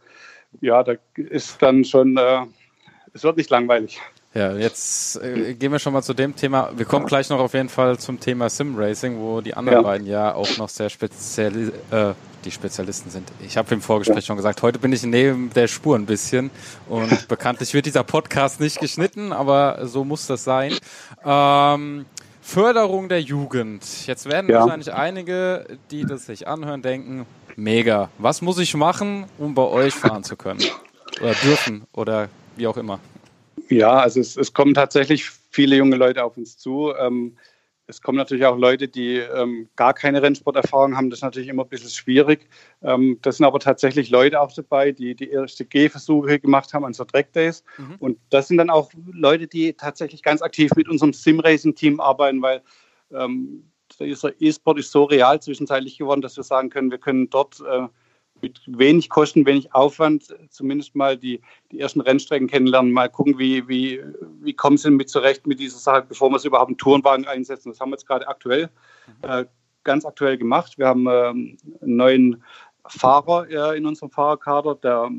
Ja, 0.62 0.84
da 0.84 0.96
ist 1.16 1.62
dann 1.62 1.86
schon, 1.86 2.18
äh, 2.18 2.40
es 3.14 3.24
wird 3.24 3.38
nicht 3.38 3.52
langweilig. 3.52 4.02
Ja, 4.34 4.56
jetzt 4.56 5.22
äh, 5.22 5.54
gehen 5.54 5.72
wir 5.72 5.78
schon 5.78 5.94
mal 5.94 6.02
zu 6.02 6.16
dem 6.16 6.36
Thema. 6.36 6.72
Wir 6.76 6.86
kommen 6.86 7.06
gleich 7.06 7.30
noch 7.30 7.40
auf 7.40 7.54
jeden 7.54 7.70
Fall 7.70 8.00
zum 8.00 8.20
Thema 8.20 8.50
Sim 8.50 8.76
Racing, 8.76 9.20
wo 9.20 9.42
die 9.42 9.54
anderen 9.54 9.78
ja. 9.78 9.84
beiden 9.84 10.08
ja 10.08 10.34
auch 10.34 10.58
noch 10.58 10.70
sehr 10.70 10.90
speziell, 10.90 11.72
äh, 11.92 12.14
die 12.44 12.52
Spezialisten 12.52 13.12
sind. 13.12 13.32
Ich 13.46 13.58
habe 13.58 13.72
im 13.76 13.82
Vorgespräch 13.82 14.24
ja. 14.24 14.24
schon 14.24 14.38
gesagt, 14.38 14.64
heute 14.64 14.80
bin 14.80 14.92
ich 14.92 15.04
neben 15.04 15.52
der 15.54 15.68
Spur 15.68 15.96
ein 15.96 16.08
bisschen 16.08 16.50
und 16.90 17.28
bekanntlich 17.28 17.76
wird 17.76 17.86
dieser 17.86 18.04
Podcast 18.04 18.60
nicht 18.60 18.80
geschnitten, 18.80 19.34
aber 19.34 19.86
so 19.86 20.04
muss 20.04 20.26
das 20.26 20.44
sein. 20.44 20.74
Ähm, 21.24 22.08
Förderung 22.44 23.08
der 23.08 23.22
Jugend. 23.22 23.84
Jetzt 24.06 24.30
werden 24.30 24.50
ja. 24.50 24.60
wahrscheinlich 24.60 24.94
einige, 24.94 25.66
die 25.90 26.06
das 26.06 26.26
sich 26.26 26.48
anhören, 26.48 26.82
denken, 26.82 27.26
mega. 27.56 28.10
Was 28.18 28.42
muss 28.42 28.60
ich 28.60 28.76
machen, 28.76 29.26
um 29.38 29.56
bei 29.56 29.64
euch 29.64 29.94
fahren 29.94 30.24
zu 30.24 30.36
können? 30.36 30.60
Oder 31.22 31.34
dürfen 31.36 31.84
oder 31.94 32.30
wie 32.58 32.68
auch 32.68 32.78
immer. 32.78 33.00
Ja, 33.70 33.94
also 33.94 34.20
es, 34.20 34.36
es 34.36 34.52
kommen 34.52 34.74
tatsächlich 34.74 35.30
viele 35.50 35.78
junge 35.78 35.96
Leute 35.96 36.24
auf 36.24 36.36
uns 36.38 36.58
zu. 36.58 36.94
Ähm, 37.00 37.38
es 37.88 38.02
kommen 38.02 38.18
natürlich 38.18 38.46
auch 38.46 38.58
Leute, 38.58 38.88
die 38.88 39.18
ähm, 39.18 39.68
gar 39.76 39.94
keine 39.94 40.22
Rennsporterfahrung 40.22 40.96
haben. 40.96 41.10
Das 41.10 41.20
ist 41.20 41.24
natürlich 41.24 41.50
immer 41.50 41.64
ein 41.64 41.70
bisschen 41.70 41.90
schwierig. 41.90 42.48
Ähm, 42.82 43.20
das 43.22 43.38
sind 43.38 43.46
aber 43.46 43.60
tatsächlich 43.60 44.10
Leute 44.10 44.40
auch 44.40 44.52
dabei, 44.54 44.92
die 44.92 45.16
die 45.16 45.30
erste 45.30 45.66
Gehversuche 45.66 46.40
gemacht 46.40 46.74
haben 46.74 46.86
an 46.86 46.94
so 46.94 47.04
Track 47.04 47.34
Days. 47.34 47.64
Mhm. 47.78 47.96
Und 48.00 48.20
das 48.30 48.48
sind 48.48 48.58
dann 48.58 48.70
auch 48.70 48.92
Leute, 49.12 49.48
die 49.48 49.74
tatsächlich 49.74 50.24
ganz 50.24 50.42
aktiv 50.42 50.72
mit 50.76 50.88
unserem 50.88 51.12
Sim-Racing-Team 51.12 52.00
arbeiten, 52.00 52.42
weil 52.42 52.62
ähm, 53.12 53.70
dieser 54.00 54.32
E-Sport 54.42 54.80
ist 54.80 54.92
so 54.92 55.04
real 55.04 55.42
zwischenzeitlich 55.42 55.98
geworden, 55.98 56.22
dass 56.22 56.38
wir 56.38 56.44
sagen 56.44 56.70
können, 56.70 56.90
wir 56.90 56.98
können 56.98 57.30
dort 57.30 57.60
äh, 57.60 57.88
mit 58.44 58.62
wenig 58.68 59.10
Kosten, 59.10 59.46
wenig 59.46 59.74
Aufwand 59.74 60.36
zumindest 60.50 60.96
mal 60.96 61.18
die, 61.18 61.42
die 61.72 61.80
ersten 61.80 62.02
Rennstrecken 62.02 62.48
kennenlernen, 62.48 62.92
mal 62.92 63.10
gucken, 63.10 63.40
wie, 63.40 63.68
wie, 63.68 64.04
wie 64.42 64.54
kommen 64.54 64.78
sie 64.78 64.92
mit 64.92 65.10
zurecht 65.10 65.48
mit 65.48 65.60
dieser 65.60 65.80
Sache, 65.80 66.06
bevor 66.08 66.30
wir 66.30 66.38
sie 66.38 66.50
überhaupt 66.50 66.70
einen 66.70 66.78
Tourenwagen 66.78 67.26
einsetzen. 67.26 67.72
Das 67.72 67.80
haben 67.80 67.90
wir 67.90 67.96
jetzt 67.96 68.06
gerade 68.06 68.28
aktuell, 68.28 68.70
äh, 69.24 69.46
ganz 69.84 70.06
aktuell 70.06 70.38
gemacht. 70.38 70.78
Wir 70.78 70.88
haben 70.88 71.08
ähm, 71.08 71.58
einen 71.82 71.96
neuen 71.96 72.44
Fahrer 72.86 73.48
äh, 73.50 73.78
in 73.78 73.86
unserem 73.86 74.12
Fahrerkader, 74.12 74.76
der, 74.76 75.10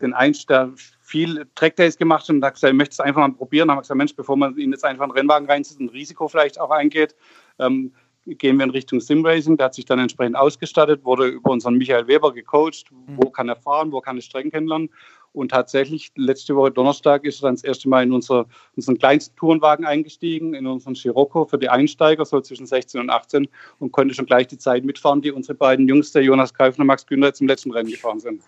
den 0.00 0.14
Einst 0.14 0.48
der 0.50 0.72
viel 1.02 1.46
Trackdays 1.54 1.96
gemacht 1.96 2.28
und 2.30 2.42
hat 2.44 2.54
gesagt, 2.54 2.72
ich 2.72 2.76
möchte 2.76 2.92
es 2.92 3.00
einfach 3.00 3.20
mal 3.20 3.32
probieren. 3.32 3.68
Dann 3.68 3.76
haben 3.76 3.78
wir 3.78 3.82
gesagt, 3.82 3.98
Mensch, 3.98 4.16
bevor 4.16 4.36
man 4.36 4.56
ihn 4.56 4.72
jetzt 4.72 4.84
einfach 4.84 5.04
in 5.04 5.10
den 5.10 5.18
Rennwagen 5.18 5.48
reinzieht, 5.48 5.80
ein 5.80 5.88
Risiko 5.90 6.28
vielleicht 6.28 6.60
auch 6.60 6.70
eingeht, 6.70 7.14
ähm, 7.58 7.92
gehen 8.36 8.56
wir 8.58 8.64
in 8.64 8.70
Richtung 8.70 9.00
Simracing. 9.00 9.56
Der 9.56 9.66
hat 9.66 9.74
sich 9.74 9.84
dann 9.84 9.98
entsprechend 9.98 10.36
ausgestattet, 10.36 11.04
wurde 11.04 11.26
über 11.26 11.50
unseren 11.50 11.74
Michael 11.76 12.06
Weber 12.06 12.32
gecoacht. 12.32 12.86
Wo 13.16 13.30
kann 13.30 13.48
er 13.48 13.56
fahren, 13.56 13.92
wo 13.92 14.00
kann 14.00 14.16
er 14.16 14.22
Strecken 14.22 14.50
kennenlernen? 14.50 14.90
Und 15.32 15.50
tatsächlich, 15.50 16.10
letzte 16.16 16.56
Woche 16.56 16.70
Donnerstag 16.70 17.24
ist 17.24 17.42
er 17.42 17.48
dann 17.48 17.54
das 17.54 17.62
erste 17.64 17.88
Mal 17.88 18.02
in 18.02 18.12
unser, 18.12 18.46
unseren 18.76 18.98
kleinsten 18.98 19.36
Tourenwagen 19.36 19.84
eingestiegen, 19.84 20.54
in 20.54 20.66
unseren 20.66 20.94
Scirocco 20.94 21.44
für 21.44 21.58
die 21.58 21.68
Einsteiger, 21.68 22.24
so 22.24 22.40
zwischen 22.40 22.66
16 22.66 23.00
und 23.00 23.10
18, 23.10 23.46
und 23.78 23.92
konnte 23.92 24.14
schon 24.14 24.26
gleich 24.26 24.46
die 24.46 24.58
Zeit 24.58 24.84
mitfahren, 24.84 25.20
die 25.20 25.30
unsere 25.30 25.54
beiden 25.54 25.86
Jungs, 25.86 26.12
der 26.12 26.22
Jonas 26.22 26.52
Greif 26.52 26.78
und 26.78 26.86
Max 26.86 27.06
Günther, 27.06 27.28
jetzt 27.28 27.40
im 27.40 27.46
letzten 27.46 27.70
Rennen 27.70 27.90
gefahren 27.90 28.20
sind. 28.20 28.42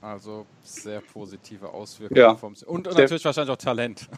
Also 0.00 0.46
sehr 0.62 1.00
positive 1.00 1.68
Auswirkungen. 1.68 2.20
Ja. 2.20 2.34
Vom, 2.34 2.54
und, 2.66 2.88
und 2.88 2.98
natürlich 2.98 3.24
wahrscheinlich 3.24 3.52
auch 3.52 3.56
Talent. 3.56 4.08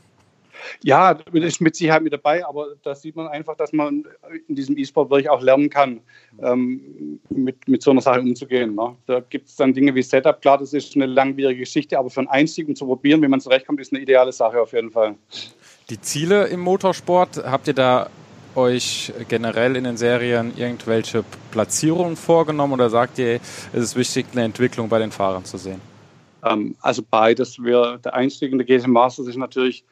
Ja, 0.82 1.18
ist 1.32 1.60
mit 1.60 1.76
Sicherheit 1.76 2.02
mit 2.02 2.12
dabei, 2.12 2.44
aber 2.46 2.68
da 2.82 2.94
sieht 2.94 3.16
man 3.16 3.28
einfach, 3.28 3.56
dass 3.56 3.72
man 3.72 4.04
in 4.48 4.54
diesem 4.54 4.76
E-Sport 4.76 5.10
wirklich 5.10 5.30
auch 5.30 5.40
lernen 5.40 5.70
kann, 5.70 6.00
ähm, 6.42 7.20
mit, 7.30 7.68
mit 7.68 7.82
so 7.82 7.90
einer 7.90 8.00
Sache 8.00 8.20
umzugehen. 8.20 8.74
Ne? 8.74 8.96
Da 9.06 9.20
gibt 9.20 9.48
es 9.48 9.56
dann 9.56 9.72
Dinge 9.72 9.94
wie 9.94 10.02
Setup, 10.02 10.40
klar, 10.40 10.58
das 10.58 10.72
ist 10.72 10.94
eine 10.94 11.06
langwierige 11.06 11.60
Geschichte, 11.60 11.98
aber 11.98 12.10
für 12.10 12.20
einen 12.20 12.28
Einstieg 12.28 12.68
und 12.68 12.76
zu 12.76 12.86
probieren, 12.86 13.22
wie 13.22 13.28
man 13.28 13.40
zurechtkommt, 13.40 13.80
ist 13.80 13.92
eine 13.92 14.02
ideale 14.02 14.32
Sache 14.32 14.60
auf 14.60 14.72
jeden 14.72 14.90
Fall. 14.90 15.14
Die 15.90 16.00
Ziele 16.00 16.46
im 16.46 16.60
Motorsport, 16.60 17.44
habt 17.44 17.68
ihr 17.68 17.74
da 17.74 18.08
euch 18.54 19.12
generell 19.28 19.76
in 19.76 19.84
den 19.84 19.96
Serien 19.96 20.52
irgendwelche 20.56 21.24
Platzierungen 21.50 22.16
vorgenommen 22.16 22.74
oder 22.74 22.90
sagt 22.90 23.18
ihr, 23.18 23.40
es 23.72 23.82
ist 23.82 23.96
wichtig, 23.96 24.26
eine 24.32 24.44
Entwicklung 24.44 24.88
bei 24.88 24.98
den 24.98 25.10
Fahrern 25.10 25.44
zu 25.44 25.56
sehen? 25.56 25.80
Ähm, 26.44 26.76
also 26.80 27.02
beides. 27.08 27.58
Wir, 27.62 27.98
der 27.98 28.14
Einstieg 28.14 28.52
in 28.52 28.58
der 28.58 28.66
GT 28.66 28.86
Masters 28.86 29.26
ist 29.26 29.36
natürlich 29.36 29.84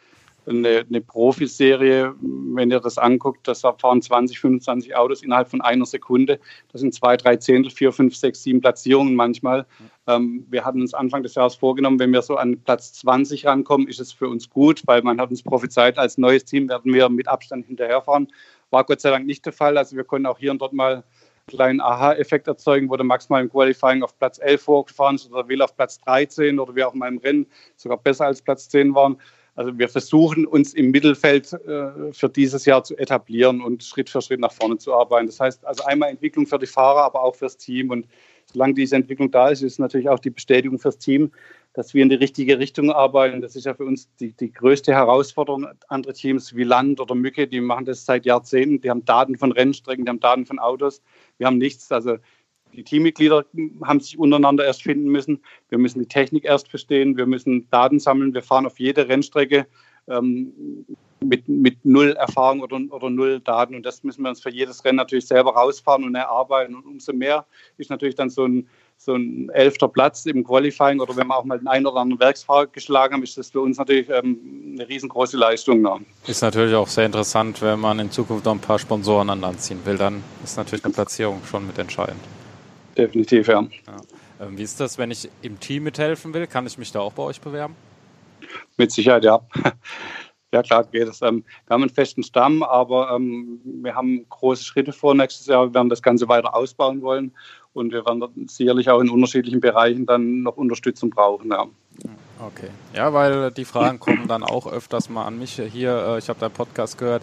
eine, 0.50 0.84
eine 0.88 1.00
Profiserie, 1.00 2.14
wenn 2.20 2.70
ihr 2.70 2.80
das 2.80 2.98
anguckt, 2.98 3.46
das 3.48 3.60
fahren 3.60 4.02
20, 4.02 4.38
25 4.38 4.96
Autos 4.96 5.22
innerhalb 5.22 5.48
von 5.48 5.60
einer 5.60 5.86
Sekunde. 5.86 6.38
Das 6.72 6.80
sind 6.80 6.94
zwei, 6.94 7.16
drei 7.16 7.36
Zehntel, 7.36 7.70
vier, 7.70 7.92
fünf, 7.92 8.16
sechs, 8.16 8.42
sieben 8.42 8.60
Platzierungen 8.60 9.14
manchmal. 9.14 9.66
Ähm, 10.06 10.46
wir 10.50 10.64
hatten 10.64 10.80
uns 10.80 10.94
Anfang 10.94 11.22
des 11.22 11.34
Jahres 11.34 11.54
vorgenommen, 11.54 11.98
wenn 11.98 12.12
wir 12.12 12.22
so 12.22 12.36
an 12.36 12.60
Platz 12.60 12.92
20 12.94 13.46
rankommen, 13.46 13.88
ist 13.88 14.00
es 14.00 14.12
für 14.12 14.28
uns 14.28 14.50
gut, 14.50 14.82
weil 14.86 15.02
man 15.02 15.20
hat 15.20 15.30
uns 15.30 15.42
prophezeit, 15.42 15.98
als 15.98 16.18
neues 16.18 16.44
Team 16.44 16.68
werden 16.68 16.92
wir 16.92 17.08
mit 17.08 17.28
Abstand 17.28 17.66
hinterherfahren. 17.66 18.28
War 18.70 18.84
Gott 18.84 19.00
sei 19.00 19.10
Dank 19.10 19.26
nicht 19.26 19.44
der 19.46 19.52
Fall. 19.52 19.78
Also 19.78 19.96
wir 19.96 20.04
konnten 20.04 20.26
auch 20.26 20.38
hier 20.38 20.50
und 20.50 20.60
dort 20.60 20.72
mal 20.72 20.92
einen 20.92 21.04
kleinen 21.46 21.80
Aha-Effekt 21.80 22.46
erzeugen, 22.46 22.88
wo 22.90 22.96
der 22.96 23.04
Max 23.04 23.28
mal 23.28 23.42
im 23.42 23.50
Qualifying 23.50 24.02
auf 24.02 24.16
Platz 24.18 24.38
11 24.38 24.62
vorgefahren 24.62 25.16
ist 25.16 25.30
oder 25.30 25.48
Will 25.48 25.62
auf 25.62 25.76
Platz 25.76 25.98
13 26.00 26.58
oder 26.58 26.74
wir 26.74 26.88
auch 26.88 26.94
mal 26.94 27.08
im 27.08 27.18
Rennen 27.18 27.46
sogar 27.76 27.98
besser 27.98 28.26
als 28.26 28.42
Platz 28.42 28.68
10 28.68 28.94
waren. 28.94 29.16
Also 29.54 29.76
wir 29.78 29.88
versuchen 29.88 30.46
uns 30.46 30.74
im 30.74 30.90
Mittelfeld 30.90 31.52
äh, 31.52 32.12
für 32.12 32.28
dieses 32.28 32.64
Jahr 32.64 32.84
zu 32.84 32.96
etablieren 32.96 33.60
und 33.60 33.82
Schritt 33.82 34.08
für 34.08 34.22
Schritt 34.22 34.40
nach 34.40 34.52
vorne 34.52 34.78
zu 34.78 34.94
arbeiten. 34.94 35.26
Das 35.26 35.40
heißt 35.40 35.64
also 35.64 35.84
einmal 35.84 36.10
Entwicklung 36.10 36.46
für 36.46 36.58
die 36.58 36.66
Fahrer, 36.66 37.04
aber 37.04 37.22
auch 37.22 37.34
fürs 37.34 37.56
Team. 37.56 37.90
Und 37.90 38.06
solange 38.52 38.74
diese 38.74 38.96
Entwicklung 38.96 39.30
da 39.30 39.48
ist, 39.48 39.62
ist 39.62 39.78
natürlich 39.78 40.08
auch 40.08 40.18
die 40.18 40.30
Bestätigung 40.30 40.78
fürs 40.78 40.98
Team, 40.98 41.32
dass 41.72 41.94
wir 41.94 42.02
in 42.02 42.08
die 42.08 42.16
richtige 42.16 42.58
Richtung 42.58 42.90
arbeiten. 42.90 43.40
Das 43.40 43.54
ist 43.54 43.64
ja 43.64 43.74
für 43.74 43.84
uns 43.84 44.08
die, 44.16 44.32
die 44.32 44.52
größte 44.52 44.92
Herausforderung. 44.92 45.66
Andere 45.88 46.14
Teams 46.14 46.54
wie 46.56 46.64
Land 46.64 47.00
oder 47.00 47.14
Mücke, 47.14 47.46
die 47.46 47.60
machen 47.60 47.84
das 47.84 48.04
seit 48.04 48.26
Jahrzehnten. 48.26 48.80
Die 48.80 48.90
haben 48.90 49.04
Daten 49.04 49.36
von 49.36 49.52
Rennstrecken, 49.52 50.04
die 50.04 50.08
haben 50.08 50.20
Daten 50.20 50.46
von 50.46 50.58
Autos. 50.58 51.02
Wir 51.38 51.46
haben 51.46 51.58
nichts. 51.58 51.90
Also 51.92 52.16
die 52.72 52.84
Teammitglieder 52.84 53.44
haben 53.84 54.00
sich 54.00 54.18
untereinander 54.18 54.64
erst 54.64 54.82
finden 54.82 55.08
müssen. 55.08 55.40
Wir 55.68 55.78
müssen 55.78 56.00
die 56.00 56.06
Technik 56.06 56.44
erst 56.44 56.68
verstehen. 56.68 57.16
Wir 57.16 57.26
müssen 57.26 57.68
Daten 57.70 57.98
sammeln. 57.98 58.34
Wir 58.34 58.42
fahren 58.42 58.66
auf 58.66 58.78
jede 58.78 59.08
Rennstrecke 59.08 59.66
ähm, 60.08 60.52
mit, 61.22 61.48
mit 61.48 61.84
null 61.84 62.12
Erfahrung 62.12 62.60
oder, 62.60 62.80
oder 62.90 63.10
null 63.10 63.40
Daten. 63.40 63.74
Und 63.74 63.84
das 63.84 64.02
müssen 64.02 64.22
wir 64.22 64.30
uns 64.30 64.40
für 64.40 64.50
jedes 64.50 64.84
Rennen 64.84 64.96
natürlich 64.96 65.26
selber 65.26 65.54
rausfahren 65.54 66.04
und 66.04 66.14
erarbeiten. 66.14 66.74
Und 66.74 66.86
umso 66.86 67.12
mehr 67.12 67.44
ist 67.76 67.90
natürlich 67.90 68.14
dann 68.14 68.30
so 68.30 68.46
ein, 68.46 68.68
so 68.96 69.14
ein 69.14 69.50
elfter 69.50 69.88
Platz 69.88 70.26
im 70.26 70.44
Qualifying 70.44 71.00
oder 71.00 71.16
wenn 71.16 71.26
wir 71.26 71.36
auch 71.36 71.44
mal 71.44 71.58
den 71.58 71.68
einen 71.68 71.86
oder 71.86 72.00
anderen 72.00 72.20
Werksfahrer 72.20 72.66
geschlagen 72.68 73.14
haben, 73.14 73.22
ist 73.22 73.36
das 73.36 73.50
für 73.50 73.60
uns 73.60 73.78
natürlich 73.78 74.08
ähm, 74.10 74.74
eine 74.74 74.88
riesengroße 74.88 75.36
Leistung. 75.36 75.84
Ja. 75.84 75.98
Ist 76.26 76.42
natürlich 76.42 76.74
auch 76.74 76.88
sehr 76.88 77.06
interessant, 77.06 77.60
wenn 77.62 77.80
man 77.80 77.98
in 77.98 78.10
Zukunft 78.10 78.44
noch 78.44 78.52
ein 78.52 78.60
paar 78.60 78.78
Sponsoren 78.78 79.28
anziehen 79.44 79.80
will, 79.84 79.96
dann 79.96 80.22
ist 80.44 80.56
natürlich 80.56 80.84
eine 80.84 80.94
Platzierung 80.94 81.40
schon 81.44 81.66
mit 81.66 81.78
entscheidend 81.78 82.20
definitiv, 83.00 83.48
ja. 83.48 83.62
ja. 83.62 84.46
Ähm, 84.46 84.58
wie 84.58 84.62
ist 84.62 84.80
das, 84.80 84.98
wenn 84.98 85.10
ich 85.10 85.28
im 85.42 85.58
Team 85.60 85.84
mithelfen 85.84 86.32
will? 86.34 86.46
Kann 86.46 86.66
ich 86.66 86.78
mich 86.78 86.92
da 86.92 87.00
auch 87.00 87.12
bei 87.12 87.22
euch 87.22 87.40
bewerben? 87.40 87.74
Mit 88.76 88.92
Sicherheit, 88.92 89.24
ja. 89.24 89.40
Ja, 90.52 90.64
klar 90.64 90.82
geht 90.82 91.06
es. 91.06 91.22
Ähm, 91.22 91.44
wir 91.66 91.74
haben 91.74 91.82
einen 91.82 91.94
festen 91.94 92.24
Stamm, 92.24 92.64
aber 92.64 93.14
ähm, 93.14 93.60
wir 93.62 93.94
haben 93.94 94.26
große 94.28 94.64
Schritte 94.64 94.92
vor 94.92 95.14
nächstes 95.14 95.46
Jahr. 95.46 95.68
Wir 95.68 95.74
werden 95.74 95.88
das 95.88 96.02
Ganze 96.02 96.28
weiter 96.28 96.56
ausbauen 96.56 97.02
wollen 97.02 97.32
und 97.72 97.92
wir 97.92 98.04
werden 98.04 98.48
sicherlich 98.48 98.90
auch 98.90 98.98
in 98.98 99.10
unterschiedlichen 99.10 99.60
Bereichen 99.60 100.06
dann 100.06 100.42
noch 100.42 100.56
Unterstützung 100.56 101.10
brauchen. 101.10 101.52
Ja. 101.52 101.66
Okay. 102.46 102.70
Ja, 102.94 103.12
weil 103.12 103.50
die 103.50 103.64
Fragen 103.64 104.00
kommen 104.00 104.26
dann 104.28 104.42
auch 104.42 104.66
öfters 104.66 105.10
mal 105.10 105.26
an 105.26 105.38
mich 105.38 105.60
hier. 105.72 106.14
Äh, 106.14 106.18
ich 106.18 106.28
habe 106.28 106.40
deinen 106.40 106.52
Podcast 106.52 106.96
gehört 106.98 107.22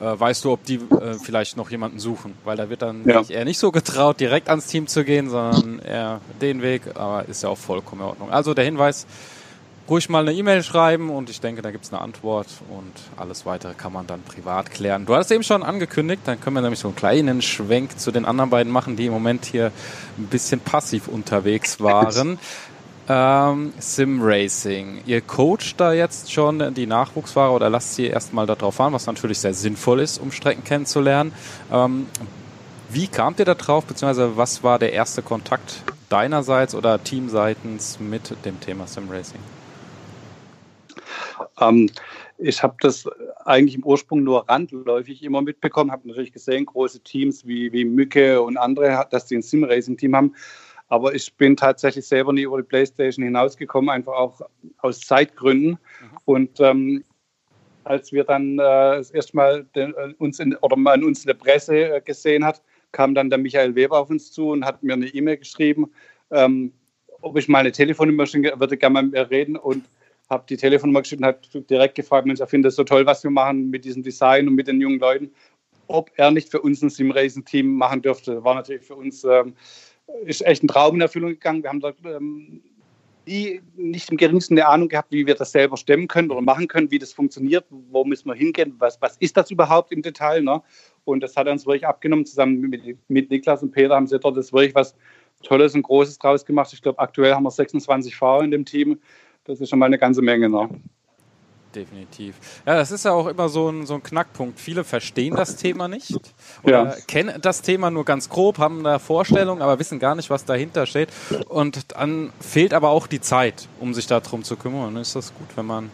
äh, 0.00 0.18
weißt 0.20 0.44
du, 0.44 0.52
ob 0.52 0.64
die 0.64 0.76
äh, 0.76 1.14
vielleicht 1.14 1.56
noch 1.56 1.70
jemanden 1.70 1.98
suchen? 1.98 2.34
Weil 2.44 2.56
da 2.56 2.68
wird 2.68 2.82
dann 2.82 3.08
ja. 3.08 3.22
eher 3.22 3.44
nicht 3.44 3.58
so 3.58 3.70
getraut, 3.72 4.20
direkt 4.20 4.48
ans 4.48 4.66
Team 4.66 4.86
zu 4.86 5.04
gehen, 5.04 5.30
sondern 5.30 5.78
eher 5.78 6.20
den 6.40 6.62
Weg, 6.62 6.82
aber 6.94 7.26
ist 7.26 7.42
ja 7.42 7.48
auch 7.48 7.58
vollkommen 7.58 8.02
in 8.02 8.08
Ordnung. 8.08 8.30
Also 8.30 8.54
der 8.54 8.64
Hinweis, 8.64 9.06
ruhig 9.88 10.08
mal 10.08 10.26
eine 10.26 10.36
E-Mail 10.36 10.62
schreiben 10.62 11.10
und 11.10 11.30
ich 11.30 11.40
denke, 11.40 11.62
da 11.62 11.70
gibt 11.70 11.84
es 11.84 11.92
eine 11.92 12.02
Antwort 12.02 12.48
und 12.68 12.92
alles 13.16 13.46
weitere 13.46 13.74
kann 13.74 13.92
man 13.92 14.06
dann 14.06 14.22
privat 14.22 14.70
klären. 14.70 15.06
Du 15.06 15.14
hast 15.14 15.30
eben 15.30 15.44
schon 15.44 15.62
angekündigt, 15.62 16.22
dann 16.24 16.40
können 16.40 16.56
wir 16.56 16.60
nämlich 16.60 16.80
so 16.80 16.88
einen 16.88 16.96
kleinen 16.96 17.40
Schwenk 17.40 17.98
zu 17.98 18.10
den 18.10 18.24
anderen 18.24 18.50
beiden 18.50 18.72
machen, 18.72 18.96
die 18.96 19.06
im 19.06 19.12
Moment 19.12 19.44
hier 19.44 19.70
ein 20.18 20.26
bisschen 20.26 20.60
passiv 20.60 21.08
unterwegs 21.08 21.80
waren. 21.80 22.38
Ähm, 23.08 23.72
Sim 23.78 24.20
Racing. 24.20 25.02
Ihr 25.06 25.20
coacht 25.20 25.74
da 25.78 25.92
jetzt 25.92 26.32
schon 26.32 26.74
die 26.74 26.86
Nachwuchsfahrer 26.86 27.54
oder 27.54 27.70
lasst 27.70 27.94
sie 27.94 28.06
erstmal 28.06 28.46
darauf 28.46 28.74
fahren, 28.76 28.92
was 28.92 29.06
natürlich 29.06 29.38
sehr 29.38 29.54
sinnvoll 29.54 30.00
ist, 30.00 30.18
um 30.18 30.32
Strecken 30.32 30.64
kennenzulernen. 30.64 31.32
Ähm, 31.72 32.06
wie 32.88 33.06
kamt 33.06 33.38
ihr 33.38 33.44
da 33.44 33.54
drauf, 33.54 33.84
beziehungsweise 33.84 34.36
was 34.36 34.64
war 34.64 34.78
der 34.78 34.92
erste 34.92 35.22
Kontakt 35.22 35.82
deinerseits 36.08 36.74
oder 36.74 37.02
teamseitens 37.02 38.00
mit 38.00 38.34
dem 38.44 38.60
Thema 38.60 38.86
Sim 38.86 39.08
Racing? 39.08 39.40
Ähm, 41.60 41.90
ich 42.38 42.62
habe 42.62 42.74
das 42.80 43.08
eigentlich 43.44 43.76
im 43.76 43.84
Ursprung 43.84 44.22
nur 44.22 44.48
randläufig 44.48 45.22
immer 45.22 45.42
mitbekommen, 45.42 45.92
habe 45.92 46.08
natürlich 46.08 46.32
gesehen, 46.32 46.66
große 46.66 47.00
Teams 47.00 47.46
wie, 47.46 47.72
wie 47.72 47.84
Mücke 47.84 48.42
und 48.42 48.56
andere, 48.56 49.06
dass 49.10 49.26
die 49.26 49.36
ein 49.36 49.42
Sim 49.42 49.64
Racing 49.64 49.96
Team 49.96 50.14
haben. 50.16 50.34
Aber 50.88 51.14
ich 51.14 51.34
bin 51.34 51.56
tatsächlich 51.56 52.06
selber 52.06 52.32
nie 52.32 52.42
über 52.42 52.58
die 52.58 52.68
Playstation 52.68 53.24
hinausgekommen, 53.24 53.90
einfach 53.90 54.12
auch 54.12 54.40
aus 54.78 55.00
Zeitgründen. 55.00 55.70
Mhm. 55.70 55.78
Und 56.24 56.60
ähm, 56.60 57.04
als 57.84 58.12
wir 58.12 58.24
dann 58.24 58.58
äh, 58.58 58.98
das 58.98 59.10
erste 59.10 59.36
Mal 59.36 59.64
den, 59.74 59.94
äh, 59.94 60.14
uns 60.18 60.38
in, 60.38 60.56
oder 60.56 60.76
man 60.76 61.04
uns 61.04 61.20
in 61.20 61.28
der 61.28 61.34
Presse 61.34 61.96
äh, 61.96 62.00
gesehen 62.00 62.44
hat, 62.44 62.62
kam 62.92 63.14
dann 63.14 63.30
der 63.30 63.38
Michael 63.38 63.74
Weber 63.74 63.98
auf 63.98 64.10
uns 64.10 64.32
zu 64.32 64.50
und 64.50 64.64
hat 64.64 64.82
mir 64.82 64.94
eine 64.94 65.06
E-Mail 65.06 65.38
geschrieben, 65.38 65.90
ähm, 66.30 66.72
ob 67.20 67.36
ich 67.36 67.48
mal 67.48 67.58
eine 67.58 67.72
Telefonnummer 67.72 68.26
schenke, 68.26 68.52
würde 68.58 68.76
gerne 68.76 69.02
mit 69.02 69.12
mir 69.12 69.30
reden 69.30 69.56
und 69.56 69.84
habe 70.30 70.44
die 70.48 70.56
Telefonnummer 70.56 71.02
geschrieben 71.02 71.24
und 71.24 71.28
hat 71.28 71.70
direkt 71.70 71.94
gefragt, 71.94 72.26
Mensch, 72.26 72.40
er 72.40 72.46
findet 72.46 72.70
es 72.70 72.76
so 72.76 72.84
toll, 72.84 73.06
was 73.06 73.22
wir 73.22 73.30
machen 73.30 73.70
mit 73.70 73.84
diesem 73.84 74.02
Design 74.02 74.48
und 74.48 74.54
mit 74.54 74.66
den 74.66 74.80
jungen 74.80 74.98
Leuten, 74.98 75.30
ob 75.88 76.10
er 76.16 76.30
nicht 76.30 76.50
für 76.50 76.60
uns 76.60 76.82
ein 76.82 76.90
Sim-Racing-Team 76.90 77.76
machen 77.76 78.02
dürfte. 78.02 78.42
War 78.42 78.54
natürlich 78.54 78.82
für 78.82 78.96
uns 78.96 79.22
ähm, 79.24 79.54
ist 80.24 80.44
echt 80.44 80.62
ein 80.62 80.68
Traum 80.68 80.96
in 80.96 81.00
Erfüllung 81.00 81.30
gegangen. 81.30 81.62
Wir 81.62 81.70
haben 81.70 81.80
da 81.80 81.92
ähm, 82.04 82.62
nie, 83.26 83.60
nicht 83.76 84.10
im 84.10 84.16
geringsten 84.16 84.54
eine 84.54 84.68
Ahnung 84.68 84.88
gehabt, 84.88 85.12
wie 85.12 85.26
wir 85.26 85.34
das 85.34 85.52
selber 85.52 85.76
stemmen 85.76 86.08
können 86.08 86.30
oder 86.30 86.40
machen 86.40 86.68
können, 86.68 86.90
wie 86.90 86.98
das 86.98 87.12
funktioniert, 87.12 87.64
wo 87.70 88.04
müssen 88.04 88.28
wir 88.28 88.34
hingehen, 88.34 88.74
was, 88.78 89.00
was 89.00 89.16
ist 89.18 89.36
das 89.36 89.50
überhaupt 89.50 89.92
im 89.92 90.02
Detail. 90.02 90.42
Ne? 90.42 90.62
Und 91.04 91.22
das 91.22 91.36
hat 91.36 91.48
uns 91.48 91.66
wirklich 91.66 91.86
abgenommen. 91.86 92.26
Zusammen 92.26 92.60
mit, 92.60 92.82
mit 93.08 93.30
Niklas 93.30 93.62
und 93.62 93.72
Peter 93.72 93.94
haben 93.94 94.06
sie 94.06 94.18
dort 94.18 94.36
das 94.36 94.52
wirklich 94.52 94.74
was 94.74 94.94
Tolles 95.42 95.74
und 95.74 95.82
Großes 95.82 96.18
draus 96.18 96.44
gemacht. 96.44 96.72
Ich 96.72 96.82
glaube, 96.82 96.98
aktuell 96.98 97.34
haben 97.34 97.44
wir 97.44 97.50
26 97.50 98.14
Fahrer 98.16 98.42
in 98.42 98.50
dem 98.50 98.64
Team. 98.64 98.98
Das 99.44 99.60
ist 99.60 99.68
schon 99.68 99.78
mal 99.78 99.86
eine 99.86 99.98
ganze 99.98 100.22
Menge. 100.22 100.48
Ne? 100.48 100.68
Definitiv. 101.76 102.36
Ja, 102.66 102.74
das 102.74 102.90
ist 102.90 103.04
ja 103.04 103.12
auch 103.12 103.26
immer 103.26 103.48
so 103.48 103.68
ein, 103.68 103.86
so 103.86 103.94
ein 103.94 104.02
Knackpunkt. 104.02 104.58
Viele 104.58 104.82
verstehen 104.82 105.36
das 105.36 105.56
Thema 105.56 105.86
nicht 105.86 106.16
oder 106.62 106.86
ja. 106.86 106.94
kennen 107.06 107.40
das 107.40 107.62
Thema 107.62 107.90
nur 107.90 108.04
ganz 108.04 108.28
grob, 108.28 108.58
haben 108.58 108.84
eine 108.84 108.98
Vorstellung, 108.98 109.62
aber 109.62 109.78
wissen 109.78 109.98
gar 109.98 110.14
nicht, 110.14 110.30
was 110.30 110.44
dahinter 110.44 110.86
steht. 110.86 111.10
Und 111.48 111.92
dann 111.92 112.32
fehlt 112.40 112.74
aber 112.74 112.88
auch 112.88 113.06
die 113.06 113.20
Zeit, 113.20 113.68
um 113.78 113.94
sich 113.94 114.06
darum 114.06 114.42
zu 114.42 114.56
kümmern. 114.56 114.86
Und 114.86 114.94
dann 114.94 115.02
ist 115.02 115.14
das 115.14 115.32
gut, 115.34 115.48
wenn 115.56 115.66
man 115.66 115.90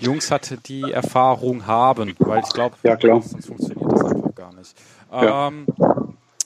Jungs 0.00 0.30
hat, 0.30 0.66
die 0.66 0.90
Erfahrung 0.90 1.66
haben, 1.66 2.14
weil 2.18 2.42
ich 2.42 2.52
glaube, 2.52 2.76
ja, 2.82 2.98
sonst 3.00 3.46
funktioniert 3.46 3.92
das 3.92 4.04
einfach 4.04 4.34
gar 4.34 4.52
nicht. 4.54 4.74
Ja. 5.12 5.48
Ähm, 5.48 5.66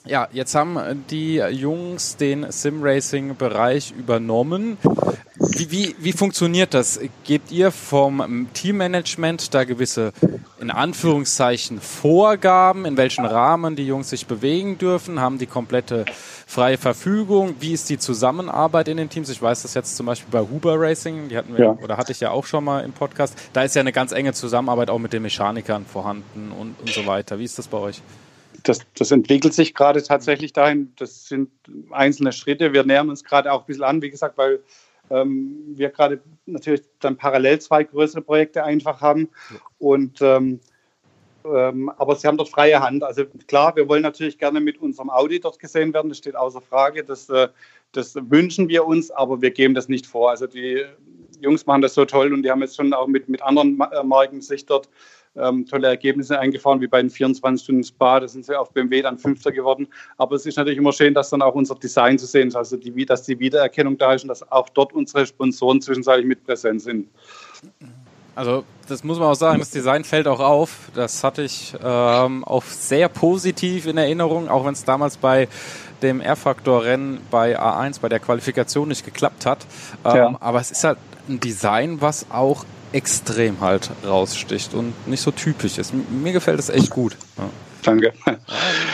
ja, 0.05 0.27
jetzt 0.31 0.53
haben 0.53 1.03
die 1.09 1.37
Jungs 1.37 2.17
den 2.17 2.51
Sim-Racing-Bereich 2.51 3.91
übernommen. 3.97 4.77
Wie, 5.49 5.71
wie, 5.71 5.95
wie 5.99 6.11
funktioniert 6.11 6.73
das? 6.73 6.99
Gebt 7.23 7.51
ihr 7.51 7.71
vom 7.71 8.47
Teammanagement 8.53 9.53
da 9.53 9.63
gewisse, 9.63 10.13
in 10.59 10.71
Anführungszeichen, 10.71 11.79
Vorgaben, 11.79 12.85
in 12.85 12.97
welchen 12.97 13.25
Rahmen 13.25 13.75
die 13.75 13.85
Jungs 13.85 14.09
sich 14.09 14.25
bewegen 14.25 14.77
dürfen? 14.77 15.19
Haben 15.19 15.37
die 15.37 15.45
komplette 15.45 16.05
freie 16.45 16.77
Verfügung? 16.77 17.55
Wie 17.59 17.73
ist 17.73 17.89
die 17.89 17.97
Zusammenarbeit 17.97 18.87
in 18.87 18.97
den 18.97 19.09
Teams? 19.09 19.29
Ich 19.29 19.41
weiß 19.41 19.61
das 19.63 19.73
jetzt 19.73 19.95
zum 19.95 20.05
Beispiel 20.05 20.31
bei 20.31 20.41
Huber 20.41 20.79
Racing, 20.79 21.29
die 21.29 21.37
hatten 21.37 21.57
wir, 21.57 21.65
ja. 21.65 21.71
oder 21.81 21.97
hatte 21.97 22.11
ich 22.11 22.19
ja 22.19 22.31
auch 22.31 22.45
schon 22.45 22.63
mal 22.63 22.83
im 22.83 22.93
Podcast. 22.93 23.37
Da 23.53 23.63
ist 23.63 23.75
ja 23.75 23.81
eine 23.81 23.91
ganz 23.91 24.11
enge 24.11 24.33
Zusammenarbeit 24.33 24.89
auch 24.89 24.99
mit 24.99 25.13
den 25.13 25.21
Mechanikern 25.21 25.85
vorhanden 25.85 26.51
und, 26.51 26.75
und 26.79 26.89
so 26.89 27.05
weiter. 27.05 27.39
Wie 27.39 27.45
ist 27.45 27.57
das 27.57 27.67
bei 27.67 27.77
euch? 27.77 28.01
Das, 28.63 28.79
das, 28.97 29.11
entwickelt 29.11 29.53
sich 29.53 29.75
gerade 29.75 30.01
tatsächlich 30.01 30.51
dahin. 30.51 30.91
Das 30.97 31.27
sind 31.27 31.49
einzelne 31.91 32.31
Schritte. 32.31 32.73
Wir 32.73 32.83
nähern 32.83 33.09
uns 33.09 33.23
gerade 33.23 33.51
auch 33.51 33.61
ein 33.61 33.65
bisschen 33.67 33.83
an, 33.83 34.01
wie 34.01 34.09
gesagt, 34.09 34.37
weil 34.37 34.59
ähm, 35.09 35.73
wir 35.75 35.89
gerade 35.89 36.21
natürlich 36.45 36.81
dann 36.99 37.17
parallel 37.17 37.59
zwei 37.59 37.83
größere 37.83 38.21
Projekte 38.21 38.63
einfach 38.63 39.01
haben. 39.01 39.29
Und 39.79 40.21
ähm, 40.21 40.59
ähm, 41.45 41.91
aber 41.97 42.15
sie 42.15 42.27
haben 42.27 42.37
dort 42.37 42.49
freie 42.49 42.79
Hand. 42.79 43.03
Also 43.03 43.25
klar, 43.47 43.75
wir 43.75 43.87
wollen 43.87 44.01
natürlich 44.01 44.37
gerne 44.37 44.59
mit 44.59 44.81
unserem 44.81 45.09
Audi 45.09 45.39
dort 45.39 45.59
gesehen 45.59 45.93
werden, 45.93 46.09
das 46.09 46.17
steht 46.17 46.35
außer 46.35 46.61
Frage. 46.61 47.03
Das, 47.03 47.29
äh, 47.29 47.49
das 47.91 48.15
wünschen 48.15 48.67
wir 48.67 48.85
uns, 48.85 49.11
aber 49.11 49.41
wir 49.41 49.51
geben 49.51 49.75
das 49.75 49.87
nicht 49.87 50.07
vor. 50.07 50.31
Also 50.31 50.47
die 50.47 50.83
Jungs 51.41 51.65
machen 51.65 51.81
das 51.81 51.93
so 51.93 52.05
toll 52.05 52.33
und 52.33 52.43
die 52.43 52.51
haben 52.51 52.61
jetzt 52.61 52.75
schon 52.75 52.93
auch 52.93 53.07
mit, 53.07 53.29
mit 53.29 53.41
anderen 53.43 53.79
äh, 53.79 54.03
Marken 54.03 54.41
sich 54.41 54.65
dort 54.65 54.89
ähm, 55.37 55.65
tolle 55.65 55.87
Ergebnisse 55.87 56.39
eingefahren, 56.39 56.81
wie 56.81 56.87
bei 56.87 57.01
den 57.01 57.09
24 57.09 57.63
Stunden 57.63 57.83
Spa. 57.83 58.19
Da 58.19 58.27
sind 58.27 58.45
sie 58.45 58.57
auf 58.57 58.71
BMW 58.71 59.01
dann 59.01 59.17
Fünfter 59.17 59.51
geworden. 59.51 59.87
Aber 60.17 60.35
es 60.35 60.45
ist 60.45 60.57
natürlich 60.57 60.79
immer 60.79 60.93
schön, 60.93 61.13
dass 61.13 61.29
dann 61.29 61.41
auch 61.41 61.55
unser 61.55 61.75
Design 61.75 62.17
zu 62.17 62.25
sehen 62.25 62.49
ist, 62.49 62.55
also 62.55 62.77
die, 62.77 63.05
dass 63.05 63.23
die 63.23 63.39
Wiedererkennung 63.39 63.97
da 63.97 64.13
ist 64.13 64.23
und 64.23 64.29
dass 64.29 64.49
auch 64.51 64.69
dort 64.69 64.93
unsere 64.93 65.25
Sponsoren 65.25 65.81
zwischenzeitlich 65.81 66.27
mit 66.27 66.45
präsent 66.45 66.81
sind. 66.81 67.09
Also 68.35 68.65
das 68.89 69.03
muss 69.03 69.17
man 69.17 69.29
auch 69.29 69.35
sagen, 69.35 69.59
das 69.59 69.71
Design 69.71 70.03
fällt 70.03 70.27
auch 70.27 70.41
auf. 70.41 70.89
Das 70.93 71.23
hatte 71.23 71.41
ich 71.41 71.73
ähm, 71.81 72.43
auch 72.43 72.63
sehr 72.63 73.07
positiv 73.07 73.87
in 73.87 73.97
Erinnerung, 73.97 74.49
auch 74.49 74.65
wenn 74.65 74.73
es 74.73 74.83
damals 74.83 75.17
bei 75.17 75.47
dem 76.01 76.19
R-Faktor-Rennen 76.19 77.19
bei 77.31 77.57
A1, 77.57 78.01
bei 78.01 78.09
der 78.09 78.19
Qualifikation 78.19 78.89
nicht 78.89 79.05
geklappt 79.05 79.45
hat. 79.45 79.65
Ähm, 80.03 80.15
ja. 80.15 80.37
Aber 80.41 80.59
es 80.59 80.71
ist 80.71 80.83
halt 80.83 80.97
ein 81.27 81.39
Design, 81.39 82.01
was 82.01 82.29
auch 82.29 82.65
extrem 82.91 83.59
halt 83.59 83.91
raussticht 84.05 84.73
und 84.73 85.07
nicht 85.07 85.21
so 85.21 85.31
typisch 85.31 85.77
ist. 85.77 85.93
Mir 85.93 86.33
gefällt 86.33 86.59
es 86.59 86.69
echt 86.69 86.89
gut. 86.89 87.17
Ja. 87.37 87.49
Danke. 87.83 88.13
Ja, 88.25 88.37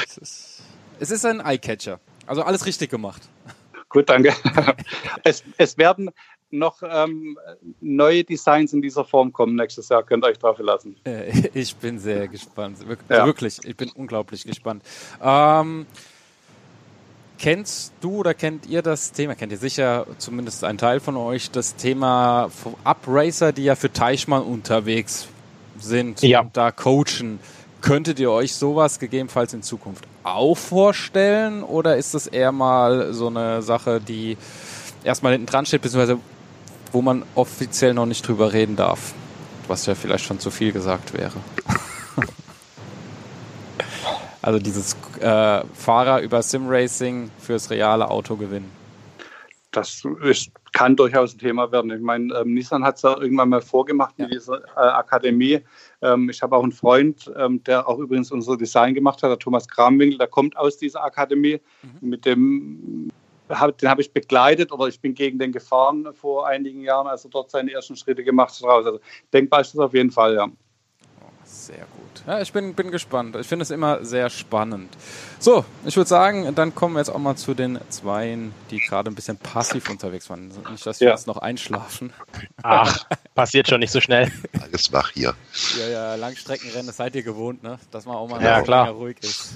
es, 0.06 0.18
ist, 0.18 0.62
es 1.00 1.12
ist 1.12 1.26
ein 1.26 1.40
Eyecatcher. 1.40 2.00
Also 2.26 2.44
alles 2.44 2.66
richtig 2.66 2.90
gemacht. 2.90 3.22
Gut, 3.90 4.10
danke. 4.10 4.34
Es, 5.24 5.44
es 5.58 5.78
werden 5.78 6.10
noch 6.50 6.82
ähm, 6.84 7.38
neue 7.80 8.24
Designs 8.24 8.74
in 8.74 8.82
dieser 8.82 9.06
Form 9.06 9.32
kommen 9.32 9.56
nächstes 9.56 9.90
Jahr. 9.90 10.04
Könnt 10.04 10.26
ihr 10.26 10.30
euch 10.30 10.40
drauf 10.40 10.58
verlassen. 10.58 10.96
Äh, 11.06 11.50
ich 11.54 11.76
bin 11.76 12.00
sehr 12.00 12.28
gespannt. 12.28 12.78
Also 12.82 12.96
ja. 13.10 13.26
Wirklich, 13.26 13.60
ich 13.64 13.76
bin 13.76 13.90
unglaublich 13.92 14.44
gespannt. 14.44 14.84
Ähm, 15.22 15.86
Kennst 17.42 17.94
du 18.02 18.18
oder 18.18 18.36
kennt 18.36 18.68
ihr 18.68 18.84
das 18.84 19.14
Thema, 19.14 19.34
kennt 19.34 19.52
ihr 19.52 19.58
sicher 19.58 20.06
zumindest 20.20 20.64
ein 20.64 20.78
Teil 20.78 21.00
von 21.00 21.18
euch, 21.18 21.50
das 21.50 21.76
Thema 21.76 22.52
Upracer, 22.84 23.52
die 23.52 23.64
ja 23.64 23.74
für 23.74 23.92
Teichmann 23.92 24.44
unterwegs 24.44 25.28
sind 25.80 26.22
ja. 26.22 26.42
und 26.42 26.56
da 26.56 26.70
coachen. 26.70 27.40
Könntet 27.82 28.20
ihr 28.20 28.30
euch 28.30 28.54
sowas 28.54 29.00
gegebenenfalls 29.00 29.56
in 29.56 29.64
Zukunft 29.64 30.06
auch 30.24 30.54
vorstellen 30.56 31.64
oder 31.64 31.98
ist 31.98 32.14
das 32.14 32.28
eher 32.28 32.52
mal 32.52 33.12
so 33.12 33.26
eine 33.26 33.64
Sache, 33.64 34.00
die 34.00 34.38
erstmal 35.04 35.32
hinten 35.32 35.48
dran 35.48 35.66
steht, 35.66 35.82
beziehungsweise 35.82 36.20
wo 36.92 37.02
man 37.02 37.24
offiziell 37.34 37.96
noch 37.96 38.06
nicht 38.06 38.28
drüber 38.28 38.54
reden 38.54 38.76
darf? 38.76 39.16
Was 39.68 39.88
ja 39.88 39.96
vielleicht 39.96 40.26
schon 40.26 40.40
zu 40.40 40.52
viel 40.52 40.74
gesagt 40.74 41.18
wäre. 41.18 41.34
Also 44.42 44.60
dieses 44.60 44.96
äh, 45.20 45.62
Fahrer 45.74 46.22
über 46.22 46.42
Simracing 46.42 47.30
fürs 47.40 47.70
reale 47.70 48.10
Auto 48.10 48.36
gewinnen. 48.36 48.72
Das 49.72 50.04
ist, 50.24 50.52
kann 50.74 50.96
durchaus 50.96 51.34
ein 51.34 51.40
Thema 51.40 51.72
werden. 51.72 51.92
Ich 51.92 52.02
meine, 52.02 52.34
ähm, 52.36 52.54
Nissan 52.54 52.84
hat 52.84 52.98
es 52.98 53.04
ja 53.04 53.18
irgendwann 53.18 53.50
mal 53.50 53.62
vorgemacht 53.62 54.16
ja. 54.18 54.26
in 54.26 54.32
dieser 54.32 54.62
äh, 54.76 54.80
Akademie. 54.80 55.62
Ähm, 56.02 56.30
ich 56.30 56.42
habe 56.42 56.58
auch 56.58 56.64
einen 56.64 56.74
Freund, 56.74 57.32
ähm, 57.38 57.64
der 57.64 57.88
auch 57.88 58.00
übrigens 58.00 58.32
unser 58.32 58.58
Design 58.58 58.94
gemacht 58.94 59.24
hat, 59.24 59.30
der 59.30 59.40
Thomas 59.40 59.68
Kramwinkel, 59.68 60.18
der 60.18 60.28
kommt 60.28 60.58
aus 60.58 60.78
dieser 60.78 61.04
Akademie. 61.04 61.62
Mhm. 61.84 62.10
Mit 62.10 62.26
dem 62.26 63.12
den 63.82 63.90
habe 63.90 64.02
ich 64.02 64.14
begleitet 64.14 64.72
oder 64.72 64.88
ich 64.88 65.02
bin 65.02 65.14
gegen 65.14 65.38
den 65.38 65.52
gefahren 65.52 66.08
vor 66.14 66.48
einigen 66.48 66.82
Jahren, 66.82 67.08
als 67.08 67.26
er 67.26 67.32
dort 67.32 67.52
seine 67.52 67.72
ersten 67.72 67.98
Schritte 67.98 68.24
gemacht 68.24 68.54
hat. 68.62 68.70
Also 68.70 69.00
denkbar 69.34 69.62
ist 69.62 69.74
das 69.74 69.80
auf 69.80 69.94
jeden 69.94 70.12
Fall, 70.12 70.36
ja. 70.36 70.48
Sehr 71.52 71.80
gut. 71.80 72.24
Ja, 72.26 72.42
ich 72.42 72.54
bin, 72.54 72.74
bin 72.76 72.92
gespannt. 72.92 73.36
Ich 73.36 73.46
finde 73.46 73.64
es 73.64 73.72
immer 73.72 74.06
sehr 74.06 74.30
spannend. 74.30 74.96
So, 75.38 75.66
ich 75.86 75.98
würde 75.98 76.08
sagen, 76.08 76.56
dann 76.56 76.74
kommen 76.74 76.96
wir 76.96 77.00
jetzt 77.00 77.10
auch 77.10 77.20
mal 77.20 77.36
zu 77.36 77.54
den 77.54 77.78
Zweien, 77.90 78.54
die 78.70 78.80
gerade 78.80 79.12
ein 79.12 79.16
bisschen 79.16 79.36
passiv 79.36 79.90
unterwegs 79.90 80.30
waren. 80.30 80.52
Nicht, 80.72 80.86
dass 80.86 81.02
wir 81.02 81.10
ja. 81.10 81.14
jetzt 81.14 81.28
noch 81.28 81.38
einschlafen. 81.38 82.14
Ach, 82.64 83.06
passiert 83.36 83.68
schon 83.68 83.82
nicht 83.82 83.92
so 83.92 84.00
schnell. 84.00 84.32
Alles 84.62 84.94
wach 84.94 85.12
hier. 85.12 85.34
Ja, 85.78 85.88
ja, 85.90 86.16
Langstreckenrennen, 86.16 86.88
das 86.88 86.98
seid 86.98 87.16
ihr 87.16 87.24
gewohnt, 87.24 87.64
ne? 87.64 87.80
Dass 87.92 88.06
man 88.06 88.16
auch 88.16 88.30
mal 88.30 88.42
ja, 88.42 88.62
klar. 88.62 88.90
ruhig 88.90 89.18
ist. 89.22 89.56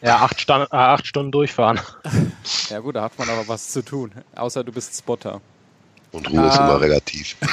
Ja, 0.00 0.16
acht, 0.16 0.40
Stand, 0.40 0.72
äh, 0.72 0.76
acht 0.76 1.06
Stunden 1.06 1.30
durchfahren. 1.30 1.78
Ja 2.70 2.80
gut, 2.80 2.96
da 2.96 3.02
hat 3.02 3.18
man 3.18 3.28
aber 3.28 3.46
was 3.48 3.70
zu 3.70 3.82
tun. 3.82 4.12
Außer 4.34 4.64
du 4.64 4.72
bist 4.72 4.98
Spotter. 4.98 5.40
Und 6.14 6.30
Ruhe 6.30 6.40
ah. 6.40 6.48
ist 6.48 6.56
immer 6.56 6.80
relativ. 6.80 7.36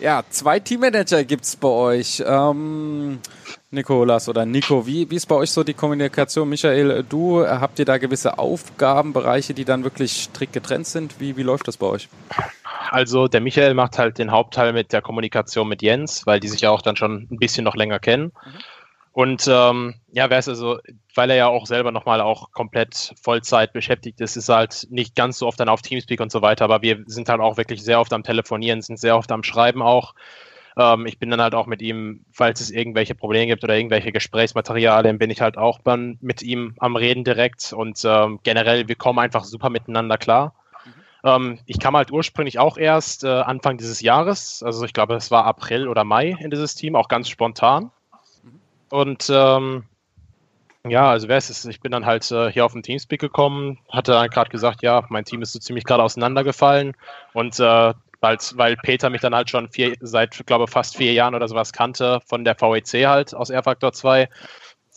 Ja, 0.00 0.22
zwei 0.28 0.60
Teammanager 0.60 1.24
gibt 1.24 1.44
es 1.44 1.56
bei 1.56 1.68
euch. 1.68 2.22
Ähm, 2.26 3.20
Nikolas 3.70 4.28
oder 4.28 4.44
Nico, 4.44 4.86
wie, 4.86 5.10
wie 5.10 5.16
ist 5.16 5.24
bei 5.24 5.34
euch 5.34 5.50
so 5.50 5.64
die 5.64 5.72
Kommunikation? 5.72 6.46
Michael, 6.48 7.04
du, 7.08 7.46
habt 7.46 7.78
ihr 7.78 7.86
da 7.86 7.96
gewisse 7.96 8.38
Aufgabenbereiche, 8.38 9.54
die 9.54 9.64
dann 9.64 9.82
wirklich 9.82 10.24
strikt 10.24 10.52
getrennt 10.52 10.86
sind? 10.88 11.20
Wie, 11.20 11.38
wie 11.38 11.42
läuft 11.42 11.68
das 11.68 11.78
bei 11.78 11.86
euch? 11.86 12.10
Also 12.90 13.28
der 13.28 13.40
Michael 13.40 13.72
macht 13.72 13.98
halt 13.98 14.18
den 14.18 14.30
Hauptteil 14.30 14.74
mit 14.74 14.92
der 14.92 15.00
Kommunikation 15.00 15.68
mit 15.68 15.80
Jens, 15.80 16.26
weil 16.26 16.38
die 16.38 16.48
sich 16.48 16.60
ja 16.60 16.70
auch 16.70 16.82
dann 16.82 16.96
schon 16.96 17.26
ein 17.30 17.38
bisschen 17.38 17.64
noch 17.64 17.74
länger 17.74 17.98
kennen. 17.98 18.24
Mhm. 18.24 18.58
Und 19.14 19.46
ähm, 19.48 19.94
ja, 20.10 20.28
wer 20.28 20.40
ist 20.40 20.48
also, 20.48 20.80
weil 21.14 21.30
er 21.30 21.36
ja 21.36 21.46
auch 21.46 21.66
selber 21.66 21.92
nochmal 21.92 22.20
auch 22.20 22.50
komplett 22.50 23.14
Vollzeit 23.22 23.72
beschäftigt 23.72 24.20
ist, 24.20 24.36
ist 24.36 24.48
halt 24.48 24.88
nicht 24.90 25.14
ganz 25.14 25.38
so 25.38 25.46
oft 25.46 25.60
dann 25.60 25.68
auf 25.68 25.82
Teamspeak 25.82 26.20
und 26.20 26.32
so 26.32 26.42
weiter, 26.42 26.64
aber 26.64 26.82
wir 26.82 27.04
sind 27.06 27.28
halt 27.28 27.40
auch 27.40 27.56
wirklich 27.56 27.84
sehr 27.84 28.00
oft 28.00 28.12
am 28.12 28.24
Telefonieren, 28.24 28.82
sind 28.82 28.98
sehr 28.98 29.16
oft 29.16 29.30
am 29.30 29.44
Schreiben 29.44 29.82
auch. 29.82 30.16
Ähm, 30.76 31.06
ich 31.06 31.20
bin 31.20 31.30
dann 31.30 31.40
halt 31.40 31.54
auch 31.54 31.66
mit 31.66 31.80
ihm, 31.80 32.24
falls 32.32 32.60
es 32.60 32.72
irgendwelche 32.72 33.14
Probleme 33.14 33.46
gibt 33.46 33.62
oder 33.62 33.76
irgendwelche 33.76 34.10
Gesprächsmaterialien, 34.10 35.18
bin 35.18 35.30
ich 35.30 35.40
halt 35.40 35.58
auch 35.58 35.78
dann 35.84 36.18
mit 36.20 36.42
ihm 36.42 36.74
am 36.80 36.96
Reden 36.96 37.22
direkt 37.22 37.72
und 37.72 38.02
ähm, 38.04 38.40
generell, 38.42 38.88
wir 38.88 38.96
kommen 38.96 39.20
einfach 39.20 39.44
super 39.44 39.70
miteinander 39.70 40.18
klar. 40.18 40.56
Mhm. 40.84 40.90
Ähm, 41.22 41.58
ich 41.66 41.78
kam 41.78 41.96
halt 41.96 42.10
ursprünglich 42.10 42.58
auch 42.58 42.76
erst 42.76 43.22
äh, 43.22 43.28
Anfang 43.28 43.78
dieses 43.78 44.00
Jahres, 44.00 44.64
also 44.64 44.84
ich 44.84 44.92
glaube, 44.92 45.14
es 45.14 45.30
war 45.30 45.44
April 45.44 45.86
oder 45.86 46.02
Mai 46.02 46.36
in 46.40 46.50
dieses 46.50 46.74
Team, 46.74 46.96
auch 46.96 47.06
ganz 47.06 47.28
spontan. 47.28 47.92
Und 48.94 49.28
ähm, 49.28 49.82
ja, 50.86 51.10
also 51.10 51.26
wer 51.26 51.36
ist 51.36 51.50
es? 51.50 51.64
Ich 51.64 51.80
bin 51.80 51.90
dann 51.90 52.06
halt 52.06 52.30
äh, 52.30 52.52
hier 52.52 52.64
auf 52.64 52.74
den 52.74 52.84
Teamspeak 52.84 53.20
gekommen, 53.20 53.80
hatte 53.90 54.12
dann 54.12 54.30
gerade 54.30 54.50
gesagt, 54.50 54.82
ja, 54.82 55.04
mein 55.08 55.24
Team 55.24 55.42
ist 55.42 55.52
so 55.52 55.58
ziemlich 55.58 55.82
gerade 55.82 56.04
auseinandergefallen 56.04 56.96
und 57.32 57.58
äh, 57.58 57.92
weil, 58.20 58.38
weil 58.54 58.76
Peter 58.76 59.10
mich 59.10 59.20
dann 59.20 59.34
halt 59.34 59.50
schon 59.50 59.68
vier, 59.68 59.96
seit, 59.98 60.46
glaube 60.46 60.68
fast 60.68 60.96
vier 60.96 61.12
Jahren 61.12 61.34
oder 61.34 61.48
sowas 61.48 61.72
kannte, 61.72 62.20
von 62.24 62.44
der 62.44 62.54
VEC 62.54 63.04
halt 63.04 63.34
aus 63.34 63.50
R-Factor 63.50 63.92
2, 63.92 64.28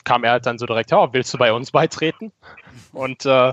kam 0.04 0.24
er 0.24 0.34
halt 0.34 0.46
dann 0.46 0.60
so 0.60 0.68
direkt, 0.68 0.92
ja, 0.92 1.12
willst 1.12 1.34
du 1.34 1.40
bei 1.40 1.52
uns 1.52 1.72
beitreten? 1.72 2.32
Und 2.94 3.26
äh, 3.26 3.52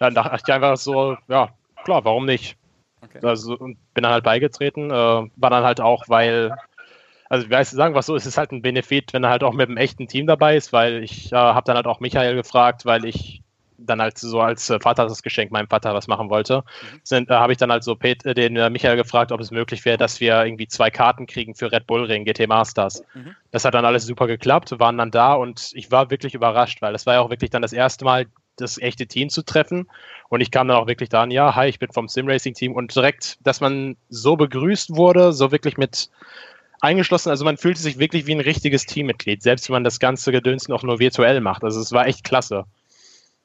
dann 0.00 0.14
dachte 0.14 0.36
ich 0.44 0.52
einfach 0.52 0.76
so, 0.76 1.16
ja, 1.28 1.50
klar, 1.84 2.04
warum 2.04 2.26
nicht? 2.26 2.56
Okay. 3.02 3.24
Also, 3.24 3.56
und 3.56 3.78
bin 3.94 4.02
dann 4.02 4.12
halt 4.14 4.24
beigetreten, 4.24 4.90
äh, 4.90 4.94
war 4.94 5.50
dann 5.50 5.62
halt 5.62 5.80
auch, 5.80 6.02
weil 6.08 6.50
also 7.28 7.44
ich 7.46 7.50
weiß, 7.50 7.70
sagen 7.70 7.94
wir 7.94 8.02
so, 8.02 8.16
es 8.16 8.26
ist 8.26 8.38
halt 8.38 8.52
ein 8.52 8.62
Benefit, 8.62 9.12
wenn 9.12 9.24
er 9.24 9.30
halt 9.30 9.42
auch 9.42 9.52
mit 9.52 9.68
einem 9.68 9.76
echten 9.76 10.06
Team 10.06 10.26
dabei 10.26 10.56
ist, 10.56 10.72
weil 10.72 11.02
ich 11.02 11.32
äh, 11.32 11.36
habe 11.36 11.64
dann 11.64 11.76
halt 11.76 11.86
auch 11.86 12.00
Michael 12.00 12.34
gefragt, 12.34 12.84
weil 12.84 13.04
ich 13.04 13.42
dann 13.78 14.00
halt 14.00 14.18
so 14.18 14.40
als 14.40 14.70
äh, 14.70 14.78
Vater 14.80 15.06
das 15.06 15.22
Geschenk 15.22 15.50
meinem 15.50 15.68
Vater 15.68 15.94
was 15.94 16.06
machen 16.06 16.30
wollte. 16.30 16.58
Mhm. 16.58 17.00
Sind, 17.02 17.30
äh, 17.30 17.34
habe 17.34 17.52
ich 17.52 17.58
dann 17.58 17.70
halt 17.70 17.84
so 17.84 17.94
Pet, 17.94 18.24
äh, 18.24 18.34
den 18.34 18.56
äh, 18.56 18.70
Michael 18.70 18.96
gefragt, 18.96 19.32
ob 19.32 19.40
es 19.40 19.50
möglich 19.50 19.84
wäre, 19.84 19.98
dass 19.98 20.20
wir 20.20 20.44
irgendwie 20.44 20.68
zwei 20.68 20.90
Karten 20.90 21.26
kriegen 21.26 21.54
für 21.54 21.72
Red 21.72 21.86
Bull 21.86 22.04
Ring 22.04 22.24
GT 22.24 22.46
Masters. 22.46 23.04
Mhm. 23.14 23.34
Das 23.50 23.64
hat 23.64 23.74
dann 23.74 23.84
alles 23.84 24.06
super 24.06 24.26
geklappt, 24.26 24.78
waren 24.78 24.98
dann 24.98 25.10
da 25.10 25.34
und 25.34 25.72
ich 25.74 25.90
war 25.90 26.10
wirklich 26.10 26.34
überrascht, 26.34 26.82
weil 26.82 26.92
das 26.92 27.06
war 27.06 27.14
ja 27.14 27.20
auch 27.20 27.30
wirklich 27.30 27.50
dann 27.50 27.62
das 27.62 27.72
erste 27.72 28.04
Mal, 28.04 28.26
das 28.56 28.78
echte 28.78 29.06
Team 29.06 29.30
zu 29.30 29.42
treffen. 29.42 29.88
Und 30.28 30.40
ich 30.40 30.50
kam 30.50 30.68
dann 30.68 30.76
auch 30.76 30.86
wirklich 30.86 31.08
da 31.08 31.22
an, 31.22 31.30
ja, 31.30 31.54
hi, 31.54 31.68
ich 31.68 31.78
bin 31.78 31.90
vom 31.92 32.08
Simracing-Team 32.08 32.72
und 32.72 32.94
direkt, 32.94 33.38
dass 33.44 33.60
man 33.60 33.96
so 34.08 34.36
begrüßt 34.36 34.94
wurde, 34.94 35.32
so 35.32 35.50
wirklich 35.50 35.76
mit 35.76 36.08
eingeschlossen. 36.84 37.30
Also 37.30 37.44
man 37.44 37.56
fühlte 37.56 37.80
sich 37.80 37.98
wirklich 37.98 38.26
wie 38.26 38.34
ein 38.34 38.40
richtiges 38.40 38.86
Teammitglied, 38.86 39.42
selbst 39.42 39.68
wenn 39.68 39.74
man 39.74 39.84
das 39.84 39.98
ganze 39.98 40.32
Gedöns 40.32 40.68
noch 40.68 40.82
nur 40.82 40.98
virtuell 40.98 41.40
macht. 41.40 41.64
Also 41.64 41.80
es 41.80 41.92
war 41.92 42.06
echt 42.06 42.24
klasse. 42.24 42.64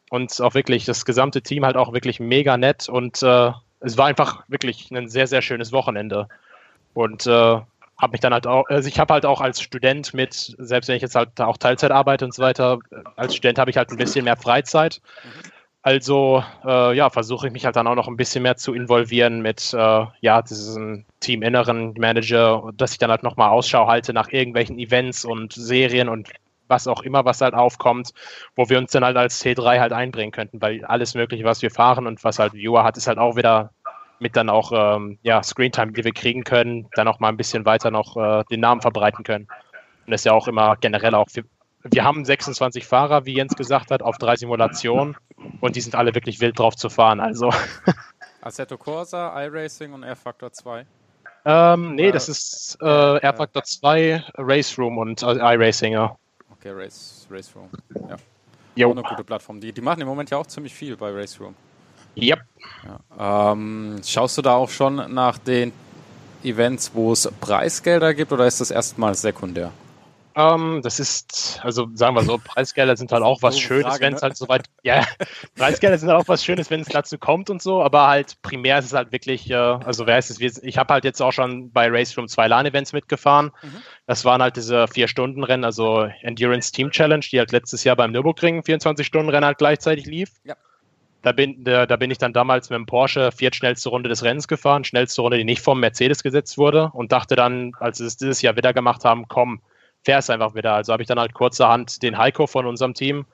Und 0.09 0.39
auch 0.41 0.53
wirklich 0.53 0.85
das 0.85 1.05
gesamte 1.05 1.41
Team 1.41 1.65
halt 1.65 1.77
auch 1.77 1.93
wirklich 1.93 2.19
mega 2.19 2.57
nett 2.57 2.89
und 2.89 3.21
äh, 3.21 3.51
es 3.79 3.97
war 3.97 4.07
einfach 4.07 4.43
wirklich 4.47 4.91
ein 4.91 5.07
sehr, 5.07 5.27
sehr 5.27 5.41
schönes 5.41 5.71
Wochenende. 5.71 6.27
Und 6.93 7.27
äh, 7.27 7.59
habe 7.99 8.11
mich 8.11 8.21
dann 8.21 8.33
halt 8.33 8.47
auch, 8.47 8.65
also 8.69 8.87
ich 8.87 8.99
habe 8.99 9.13
halt 9.13 9.25
auch 9.25 9.41
als 9.41 9.61
Student 9.61 10.13
mit, 10.13 10.55
selbst 10.57 10.87
wenn 10.87 10.95
ich 10.95 11.01
jetzt 11.01 11.15
halt 11.15 11.39
auch 11.41 11.57
Teilzeit 11.57 11.91
arbeite 11.91 12.25
und 12.25 12.33
so 12.33 12.41
weiter, 12.41 12.79
als 13.15 13.35
Student 13.35 13.59
habe 13.59 13.69
ich 13.69 13.77
halt 13.77 13.91
ein 13.91 13.97
bisschen 13.97 14.25
mehr 14.25 14.37
Freizeit. 14.37 15.01
Also 15.81 16.43
äh, 16.65 16.95
ja, 16.95 17.09
versuche 17.09 17.47
ich 17.47 17.53
mich 17.53 17.65
halt 17.65 17.77
dann 17.77 17.87
auch 17.87 17.95
noch 17.95 18.09
ein 18.09 18.17
bisschen 18.17 18.43
mehr 18.43 18.57
zu 18.57 18.73
involvieren 18.73 19.41
mit 19.41 19.73
äh, 19.73 20.05
ja, 20.19 20.41
diesem 20.41 21.05
Teaminneren 21.21 21.93
Manager, 21.97 22.71
dass 22.75 22.91
ich 22.91 22.97
dann 22.97 23.11
halt 23.11 23.23
nochmal 23.23 23.49
Ausschau 23.49 23.87
halte 23.87 24.11
nach 24.11 24.29
irgendwelchen 24.29 24.77
Events 24.77 25.23
und 25.23 25.53
Serien 25.53 26.09
und 26.09 26.29
was 26.67 26.87
auch 26.87 27.01
immer, 27.01 27.25
was 27.25 27.41
halt 27.41 27.53
aufkommt, 27.53 28.11
wo 28.55 28.69
wir 28.69 28.77
uns 28.77 28.91
dann 28.91 29.05
halt 29.05 29.17
als 29.17 29.43
T3 29.43 29.79
halt 29.79 29.93
einbringen 29.93 30.31
könnten, 30.31 30.61
weil 30.61 30.83
alles 30.85 31.15
Mögliche, 31.15 31.45
was 31.45 31.61
wir 31.61 31.71
fahren 31.71 32.07
und 32.07 32.23
was 32.23 32.39
halt 32.39 32.53
Viewer 32.53 32.83
hat, 32.83 32.97
ist 32.97 33.07
halt 33.07 33.17
auch 33.17 33.35
wieder 33.37 33.71
mit 34.19 34.35
dann 34.35 34.49
auch 34.49 34.71
ähm, 34.73 35.17
ja, 35.23 35.41
Screentime, 35.41 35.93
die 35.93 36.03
wir 36.03 36.11
kriegen 36.11 36.43
können, 36.43 36.87
dann 36.95 37.07
auch 37.07 37.19
mal 37.19 37.29
ein 37.29 37.37
bisschen 37.37 37.65
weiter 37.65 37.89
noch 37.89 38.17
äh, 38.17 38.43
den 38.51 38.59
Namen 38.59 38.81
verbreiten 38.81 39.23
können. 39.23 39.47
Und 40.05 40.11
das 40.11 40.21
ist 40.21 40.25
ja 40.25 40.33
auch 40.33 40.47
immer 40.47 40.75
generell 40.75 41.15
auch, 41.15 41.27
wir, 41.33 41.45
wir 41.83 42.03
haben 42.03 42.25
26 42.25 42.85
Fahrer, 42.85 43.25
wie 43.25 43.35
Jens 43.35 43.55
gesagt 43.55 43.91
hat, 43.91 44.01
auf 44.01 44.17
drei 44.17 44.35
Simulationen 44.35 45.15
und 45.61 45.75
die 45.75 45.81
sind 45.81 45.95
alle 45.95 46.13
wirklich 46.13 46.41
wild 46.41 46.59
drauf 46.59 46.75
zu 46.75 46.89
fahren. 46.89 47.19
Also. 47.19 47.51
Assetto 48.41 48.77
Corsa, 48.77 49.41
iRacing 49.45 49.93
und 49.93 50.03
R-Factor 50.03 50.51
2? 50.51 50.85
Ähm, 51.45 51.95
nee, 51.95 52.11
das 52.11 52.29
ist 52.29 52.77
äh, 52.81 52.85
R-Factor 52.85 53.63
2, 53.63 54.23
Race 54.37 54.77
Room 54.77 54.97
und 54.97 55.23
äh, 55.23 55.35
iRacing, 55.35 55.93
ja. 55.93 56.15
Okay, 56.51 56.71
Race, 56.71 57.27
Race 57.29 57.51
Room. 57.55 57.69
Ja. 58.09 58.17
Jo. 58.75 58.89
Auch 58.89 58.91
eine 58.91 59.03
gute 59.03 59.23
Plattform. 59.23 59.59
Die, 59.59 59.71
die 59.71 59.81
machen 59.81 60.01
im 60.01 60.07
Moment 60.07 60.29
ja 60.29 60.37
auch 60.37 60.47
ziemlich 60.47 60.73
viel 60.73 60.95
bei 60.95 61.11
Race 61.11 61.39
Room. 61.39 61.55
Yep. 62.17 62.39
Ja. 63.17 63.51
Ähm, 63.51 64.01
schaust 64.05 64.37
du 64.37 64.41
da 64.41 64.55
auch 64.55 64.69
schon 64.69 65.13
nach 65.13 65.37
den 65.37 65.71
Events, 66.43 66.91
wo 66.93 67.11
es 67.11 67.29
Preisgelder 67.39 68.13
gibt 68.13 68.31
oder 68.31 68.45
ist 68.45 68.61
das 68.61 68.71
erstmal 68.71 69.15
sekundär? 69.15 69.71
Ähm, 70.39 70.79
das 70.81 71.01
ist, 71.01 71.59
also 71.63 71.89
sagen 71.95 72.15
wir 72.15 72.23
so, 72.23 72.37
Preisgelder 72.37 72.95
sind 72.95 73.11
halt 73.11 73.23
auch 73.23 73.41
was 73.41 73.55
so 73.55 73.59
Schönes, 73.59 73.99
wenn 73.99 74.13
es 74.13 74.21
ne? 74.21 74.27
halt 74.27 74.37
soweit, 74.37 74.67
ja, 74.83 75.05
Preisgelder 75.57 75.97
sind 75.97 76.07
halt 76.07 76.21
auch 76.21 76.29
was 76.29 76.45
Schönes, 76.45 76.69
wenn 76.69 76.79
es 76.79 76.87
dazu 76.87 77.17
kommt 77.17 77.49
und 77.49 77.61
so, 77.61 77.83
aber 77.83 78.07
halt 78.07 78.41
primär 78.41 78.79
ist 78.79 78.85
es 78.85 78.93
halt 78.93 79.11
wirklich, 79.11 79.51
äh, 79.51 79.55
also 79.55 80.07
wer 80.07 80.17
ist 80.17 80.29
es, 80.29 80.39
ich 80.63 80.77
habe 80.77 80.93
halt 80.93 81.03
jetzt 81.03 81.21
auch 81.21 81.33
schon 81.33 81.71
bei 81.71 81.89
Race 81.89 82.17
Room 82.17 82.29
zwei 82.29 82.47
LAN-Events 82.47 82.93
mitgefahren. 82.93 83.51
Mhm. 83.61 83.81
Das 84.07 84.23
waren 84.23 84.41
halt 84.41 84.55
diese 84.55 84.87
Vier-Stunden-Rennen, 84.87 85.65
also 85.65 86.07
Endurance 86.21 86.71
Team 86.71 86.89
Challenge, 86.89 87.25
die 87.29 87.39
halt 87.39 87.51
letztes 87.51 87.83
Jahr 87.83 87.97
beim 87.97 88.13
Nürburgring 88.13 88.61
24-Stunden-Rennen 88.61 89.45
halt 89.45 89.57
gleichzeitig 89.57 90.05
lief. 90.05 90.29
Ja. 90.45 90.55
Da 91.21 91.33
bin, 91.33 91.65
da, 91.65 91.85
da, 91.85 91.97
bin 91.97 92.11
ich 92.11 92.17
dann 92.17 92.31
damals 92.31 92.69
mit 92.69 92.77
dem 92.77 92.85
Porsche 92.85 93.33
viertschnellste 93.33 93.89
Runde 93.89 94.07
des 94.07 94.23
Rennens 94.23 94.47
gefahren, 94.47 94.85
schnellste 94.85 95.21
Runde, 95.21 95.37
die 95.37 95.43
nicht 95.43 95.61
vom 95.61 95.81
Mercedes 95.81 96.23
gesetzt 96.23 96.57
wurde 96.57 96.91
und 96.93 97.11
dachte 97.11 97.35
dann, 97.35 97.73
als 97.81 97.97
sie 97.97 98.05
es 98.05 98.15
dieses 98.15 98.41
Jahr 98.41 98.55
wieder 98.55 98.73
gemacht 98.73 99.03
haben, 99.03 99.27
komm, 99.27 99.59
fährst 100.03 100.29
einfach 100.29 100.55
wieder. 100.55 100.73
Also 100.73 100.93
habe 100.93 101.03
ich 101.03 101.07
dann 101.07 101.19
halt 101.19 101.33
kurzerhand 101.33 102.01
den 102.03 102.17
Heiko 102.17 102.47
von 102.47 102.65
unserem 102.65 102.93
Team 102.93 103.25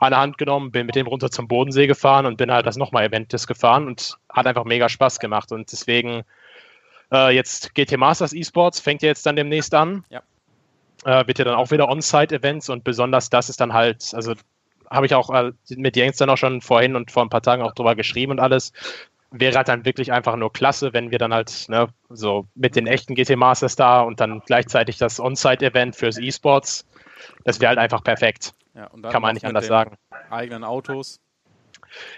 an 0.00 0.10
der 0.12 0.20
Hand 0.20 0.38
genommen, 0.38 0.70
bin 0.70 0.86
mit 0.86 0.94
dem 0.94 1.06
runter 1.06 1.30
zum 1.30 1.48
Bodensee 1.48 1.86
gefahren 1.86 2.26
und 2.26 2.36
bin 2.36 2.50
halt 2.50 2.66
das 2.66 2.76
nochmal 2.76 3.04
Eventes 3.04 3.46
gefahren 3.46 3.86
und 3.86 4.16
hat 4.30 4.46
einfach 4.46 4.64
mega 4.64 4.88
Spaß 4.88 5.18
gemacht. 5.18 5.52
Und 5.52 5.70
deswegen 5.70 6.22
äh, 7.12 7.34
jetzt 7.34 7.74
GT 7.74 7.98
Masters 7.98 8.32
Esports 8.32 8.80
fängt 8.80 9.02
ja 9.02 9.08
jetzt 9.08 9.26
dann 9.26 9.36
demnächst 9.36 9.74
an. 9.74 10.04
Ja. 10.08 10.22
Äh, 11.04 11.26
wird 11.26 11.38
ja 11.38 11.44
dann 11.44 11.56
auch 11.56 11.70
wieder 11.70 11.88
On-Site-Events 11.88 12.70
und 12.70 12.84
besonders 12.84 13.28
das 13.28 13.48
ist 13.48 13.60
dann 13.60 13.72
halt, 13.72 14.12
also 14.14 14.34
habe 14.88 15.06
ich 15.06 15.14
auch 15.14 15.30
äh, 15.30 15.52
mit 15.70 15.96
Jens 15.96 16.16
dann 16.18 16.30
auch 16.30 16.36
schon 16.36 16.60
vorhin 16.60 16.96
und 16.96 17.10
vor 17.10 17.24
ein 17.24 17.30
paar 17.30 17.42
Tagen 17.42 17.62
auch 17.62 17.72
drüber 17.72 17.96
geschrieben 17.96 18.32
und 18.32 18.40
alles 18.40 18.72
wäre 19.32 19.56
halt 19.56 19.68
dann 19.68 19.84
wirklich 19.84 20.12
einfach 20.12 20.36
nur 20.36 20.52
klasse, 20.52 20.92
wenn 20.92 21.10
wir 21.10 21.18
dann 21.18 21.32
halt 21.32 21.66
ne, 21.68 21.88
so 22.10 22.46
mit 22.54 22.76
den 22.76 22.86
echten 22.86 23.14
GT 23.14 23.36
Masters 23.36 23.76
da 23.76 24.02
und 24.02 24.20
dann 24.20 24.40
gleichzeitig 24.46 24.98
das 24.98 25.18
On-Site-Event 25.18 25.96
fürs 25.96 26.18
E-Sports, 26.18 26.86
das 27.44 27.60
wäre 27.60 27.70
halt 27.70 27.78
einfach 27.78 28.04
perfekt. 28.04 28.54
Ja, 28.74 28.88
Kann 29.10 29.22
man 29.22 29.34
nicht 29.34 29.44
anders 29.44 29.66
sagen. 29.66 29.96
Eigenen 30.30 30.64
Autos. 30.64 31.20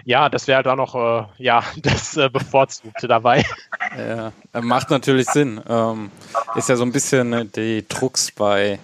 Ja, 0.05 0.29
das 0.29 0.47
wäre 0.47 0.57
halt 0.57 0.69
auch 0.69 0.77
noch 0.77 0.95
äh, 0.95 1.27
ja, 1.43 1.65
das 1.77 2.17
äh, 2.17 2.29
Bevorzugte 2.29 3.09
dabei. 3.09 3.45
Ja, 3.97 4.33
macht 4.61 4.91
natürlich 4.91 5.27
Sinn. 5.27 5.61
Ähm, 5.69 6.11
ist 6.55 6.69
ja 6.69 6.77
so 6.77 6.85
ein 6.85 6.93
bisschen 6.93 7.51
die 7.53 7.85
Drucks 7.89 8.31
bei 8.31 8.79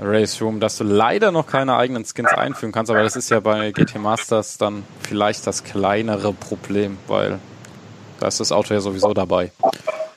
Race 0.00 0.40
Room, 0.40 0.60
dass 0.60 0.78
du 0.78 0.84
leider 0.84 1.30
noch 1.30 1.46
keine 1.46 1.76
eigenen 1.76 2.04
Skins 2.04 2.32
einführen 2.32 2.72
kannst, 2.72 2.90
aber 2.90 3.02
das 3.02 3.16
ist 3.16 3.30
ja 3.30 3.40
bei 3.40 3.70
GT 3.70 3.96
Masters 3.96 4.56
dann 4.56 4.84
vielleicht 5.02 5.46
das 5.46 5.62
kleinere 5.62 6.32
Problem, 6.32 6.98
weil 7.06 7.38
da 8.18 8.28
ist 8.28 8.40
das 8.40 8.50
Auto 8.50 8.72
ja 8.74 8.80
sowieso 8.80 9.12
dabei. 9.12 9.52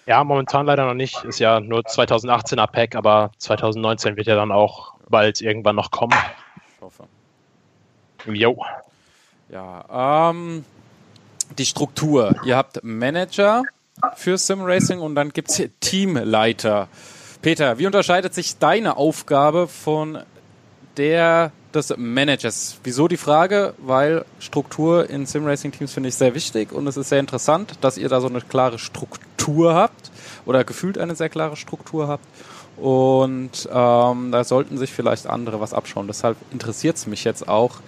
Ja, 0.05 0.23
momentan 0.23 0.65
leider 0.65 0.85
noch 0.85 0.93
nicht. 0.93 1.23
Ist 1.23 1.39
ja 1.39 1.59
nur 1.59 1.81
2018er 1.81 2.67
Pack, 2.67 2.95
aber 2.95 3.31
2019 3.37 4.17
wird 4.17 4.27
ja 4.27 4.35
dann 4.35 4.51
auch 4.51 4.93
bald 5.09 5.41
irgendwann 5.41 5.75
noch 5.75 5.91
kommen. 5.91 6.17
Ich 6.75 6.81
hoffe. 6.81 7.03
Jo. 8.25 8.63
Ja, 9.49 10.29
ähm, 10.31 10.65
die 11.57 11.65
Struktur. 11.65 12.35
Ihr 12.45 12.57
habt 12.57 12.83
Manager 12.83 13.63
für 14.15 14.37
Sim 14.37 14.61
Racing 14.63 14.99
und 14.99 15.15
dann 15.15 15.29
gibt 15.29 15.51
es 15.51 15.69
Teamleiter. 15.79 16.87
Peter, 17.43 17.77
wie 17.77 17.85
unterscheidet 17.85 18.33
sich 18.33 18.57
deine 18.57 18.95
Aufgabe 18.95 19.67
von 19.67 20.19
der 20.95 21.51
des 21.73 21.93
Managers? 21.97 22.77
Wieso 22.85 23.09
die 23.09 23.17
Frage? 23.17 23.73
Weil 23.79 24.23
Struktur 24.39 25.09
in 25.09 25.25
Sim-Racing-Teams 25.25 25.91
finde 25.91 26.07
ich 26.07 26.15
sehr 26.15 26.35
wichtig 26.35 26.71
und 26.71 26.87
es 26.87 26.95
ist 26.95 27.09
sehr 27.09 27.19
interessant, 27.19 27.73
dass 27.81 27.97
ihr 27.97 28.07
da 28.07 28.21
so 28.21 28.27
eine 28.27 28.39
klare 28.39 28.79
Struktur 28.79 29.75
habt 29.75 30.09
oder 30.45 30.63
gefühlt 30.63 30.97
eine 30.97 31.15
sehr 31.15 31.27
klare 31.27 31.57
Struktur 31.57 32.07
habt. 32.07 32.23
Und 32.77 33.67
ähm, 33.69 34.31
da 34.31 34.43
sollten 34.45 34.77
sich 34.77 34.93
vielleicht 34.93 35.27
andere 35.27 35.59
was 35.59 35.73
abschauen. 35.73 36.07
Deshalb 36.07 36.37
interessiert 36.53 36.95
es 36.95 37.07
mich 37.07 37.25
jetzt 37.25 37.49
auch, 37.49 37.81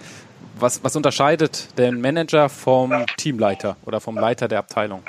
was, 0.60 0.84
was 0.84 0.96
unterscheidet 0.96 1.78
den 1.78 2.02
Manager 2.02 2.50
vom 2.50 3.06
Teamleiter 3.16 3.78
oder 3.86 4.02
vom 4.02 4.16
Leiter 4.16 4.48
der 4.48 4.58
Abteilung? 4.58 5.02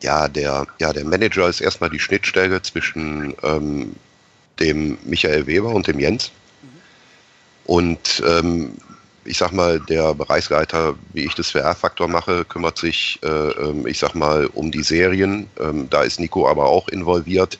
Ja, 0.00 0.28
der, 0.28 0.66
ja, 0.78 0.92
der 0.92 1.04
Manager 1.04 1.48
ist 1.48 1.60
erstmal 1.60 1.90
die 1.90 1.98
Schnittstelle 1.98 2.62
zwischen 2.62 3.34
ähm, 3.42 3.96
dem 4.60 4.98
Michael 5.04 5.46
Weber 5.46 5.70
und 5.70 5.86
dem 5.86 5.98
Jens. 5.98 6.30
Und 7.64 8.22
ähm, 8.26 8.72
ich 9.24 9.36
sag 9.36 9.52
mal, 9.52 9.78
der 9.80 10.14
Bereichsleiter, 10.14 10.94
wie 11.12 11.24
ich 11.24 11.34
das 11.34 11.50
für 11.50 11.60
R-Faktor 11.60 12.08
mache, 12.08 12.44
kümmert 12.44 12.78
sich, 12.78 13.18
äh, 13.22 13.28
ähm, 13.28 13.86
ich 13.86 13.98
sag 13.98 14.14
mal, 14.14 14.46
um 14.46 14.70
die 14.70 14.82
Serien. 14.82 15.48
Ähm, 15.60 15.88
da 15.90 16.02
ist 16.02 16.18
Nico 16.18 16.48
aber 16.48 16.66
auch 16.66 16.88
involviert. 16.88 17.58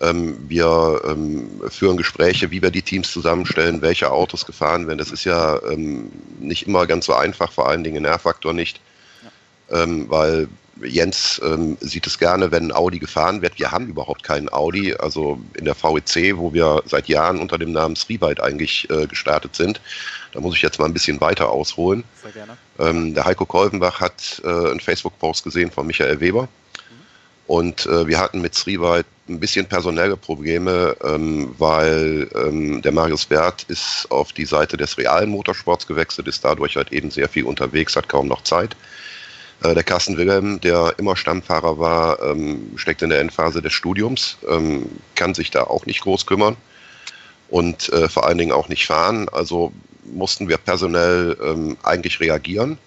Ähm, 0.00 0.38
wir 0.48 1.02
ähm, 1.04 1.60
führen 1.68 1.96
Gespräche, 1.96 2.50
wie 2.50 2.62
wir 2.62 2.70
die 2.70 2.82
Teams 2.82 3.12
zusammenstellen, 3.12 3.82
welche 3.82 4.10
Autos 4.10 4.46
gefahren 4.46 4.86
werden. 4.86 4.98
Das 4.98 5.10
ist 5.10 5.24
ja 5.24 5.60
nicht 6.40 6.66
immer 6.66 6.86
ganz 6.86 7.06
so 7.06 7.14
einfach, 7.14 7.52
vor 7.52 7.68
allen 7.68 7.84
Dingen 7.84 7.96
in 7.96 8.04
R-Faktor 8.04 8.54
nicht. 8.54 8.80
Ja. 9.68 9.86
weil 10.08 10.48
Jens 10.84 11.40
ähm, 11.44 11.76
sieht 11.80 12.06
es 12.06 12.18
gerne, 12.18 12.50
wenn 12.50 12.72
Audi 12.72 12.98
gefahren 12.98 13.42
wird. 13.42 13.58
Wir 13.58 13.70
haben 13.70 13.88
überhaupt 13.88 14.22
keinen 14.22 14.52
Audi. 14.52 14.94
Also 14.94 15.40
in 15.54 15.64
der 15.64 15.74
VEC, 15.74 16.36
wo 16.36 16.52
wir 16.52 16.82
seit 16.86 17.08
Jahren 17.08 17.38
unter 17.38 17.58
dem 17.58 17.72
Namen 17.72 17.96
Srivite 17.96 18.42
eigentlich 18.42 18.88
äh, 18.90 19.06
gestartet 19.06 19.56
sind. 19.56 19.80
Da 20.32 20.40
muss 20.40 20.56
ich 20.56 20.62
jetzt 20.62 20.78
mal 20.78 20.86
ein 20.86 20.92
bisschen 20.92 21.20
weiter 21.20 21.50
ausholen. 21.50 22.04
Sehr 22.22 22.32
gerne. 22.32 22.56
Ähm, 22.78 23.14
der 23.14 23.24
Heiko 23.24 23.44
Kolvenbach 23.44 24.00
hat 24.00 24.40
äh, 24.44 24.48
einen 24.48 24.80
Facebook-Post 24.80 25.44
gesehen 25.44 25.70
von 25.70 25.86
Michael 25.86 26.20
Weber. 26.20 26.42
Mhm. 26.42 26.48
Und 27.46 27.86
äh, 27.86 28.06
wir 28.06 28.18
hatten 28.18 28.40
mit 28.40 28.54
Srivite 28.54 29.06
ein 29.28 29.40
bisschen 29.40 29.66
personelle 29.66 30.16
Probleme, 30.16 30.96
ähm, 31.04 31.54
weil 31.58 32.28
ähm, 32.34 32.82
der 32.82 32.92
Marius 32.92 33.30
Wert 33.30 33.64
ist 33.68 34.06
auf 34.10 34.32
die 34.32 34.44
Seite 34.44 34.76
des 34.76 34.98
realen 34.98 35.30
Motorsports 35.30 35.86
gewechselt, 35.86 36.28
ist 36.28 36.44
dadurch 36.44 36.76
halt 36.76 36.92
eben 36.92 37.10
sehr 37.10 37.28
viel 37.28 37.44
unterwegs, 37.44 37.94
hat 37.94 38.08
kaum 38.08 38.26
noch 38.26 38.42
Zeit. 38.42 38.76
Äh, 39.62 39.74
der 39.74 39.84
Carsten 39.84 40.16
Wilhelm, 40.16 40.60
der 40.60 40.94
immer 40.98 41.16
Stammfahrer 41.16 41.78
war, 41.78 42.22
ähm, 42.22 42.72
steckt 42.76 43.02
in 43.02 43.10
der 43.10 43.20
Endphase 43.20 43.62
des 43.62 43.72
Studiums, 43.72 44.38
ähm, 44.48 44.86
kann 45.14 45.34
sich 45.34 45.50
da 45.50 45.64
auch 45.64 45.86
nicht 45.86 46.00
groß 46.00 46.26
kümmern 46.26 46.56
und 47.48 47.88
äh, 47.92 48.08
vor 48.08 48.26
allen 48.26 48.38
Dingen 48.38 48.52
auch 48.52 48.68
nicht 48.68 48.86
fahren. 48.86 49.28
Also 49.28 49.72
mussten 50.04 50.48
wir 50.48 50.56
personell 50.56 51.36
ähm, 51.44 51.76
eigentlich 51.82 52.18
reagieren. 52.20 52.78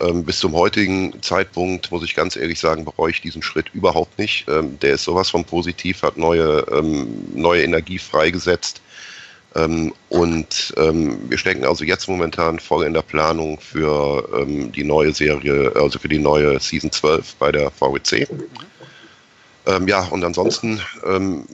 Ähm, 0.00 0.24
bis 0.24 0.40
zum 0.40 0.54
heutigen 0.54 1.22
Zeitpunkt, 1.22 1.92
muss 1.92 2.02
ich 2.02 2.16
ganz 2.16 2.34
ehrlich 2.34 2.58
sagen, 2.58 2.84
bereue 2.84 3.12
ich 3.12 3.20
diesen 3.20 3.42
Schritt 3.42 3.66
überhaupt 3.72 4.18
nicht. 4.18 4.48
Ähm, 4.48 4.78
der 4.80 4.94
ist 4.94 5.04
sowas 5.04 5.30
von 5.30 5.44
positiv, 5.44 6.02
hat 6.02 6.16
neue, 6.16 6.66
ähm, 6.72 7.06
neue 7.32 7.62
Energie 7.62 7.98
freigesetzt 7.98 8.80
und 10.08 10.74
ähm, 10.76 11.30
wir 11.30 11.38
stecken 11.38 11.64
also 11.64 11.84
jetzt 11.84 12.08
momentan 12.08 12.58
voll 12.58 12.84
in 12.84 12.92
der 12.92 13.02
Planung 13.02 13.60
für 13.60 14.28
ähm, 14.36 14.72
die 14.72 14.82
neue 14.82 15.12
Serie, 15.12 15.70
also 15.76 15.98
für 16.00 16.08
die 16.08 16.18
neue 16.18 16.58
Season 16.58 16.90
12 16.90 17.36
bei 17.36 17.52
der 17.52 17.70
VWC. 17.70 18.26
Ja, 19.86 20.02
und 20.08 20.22
ansonsten 20.24 20.82
ähm, 21.06 21.46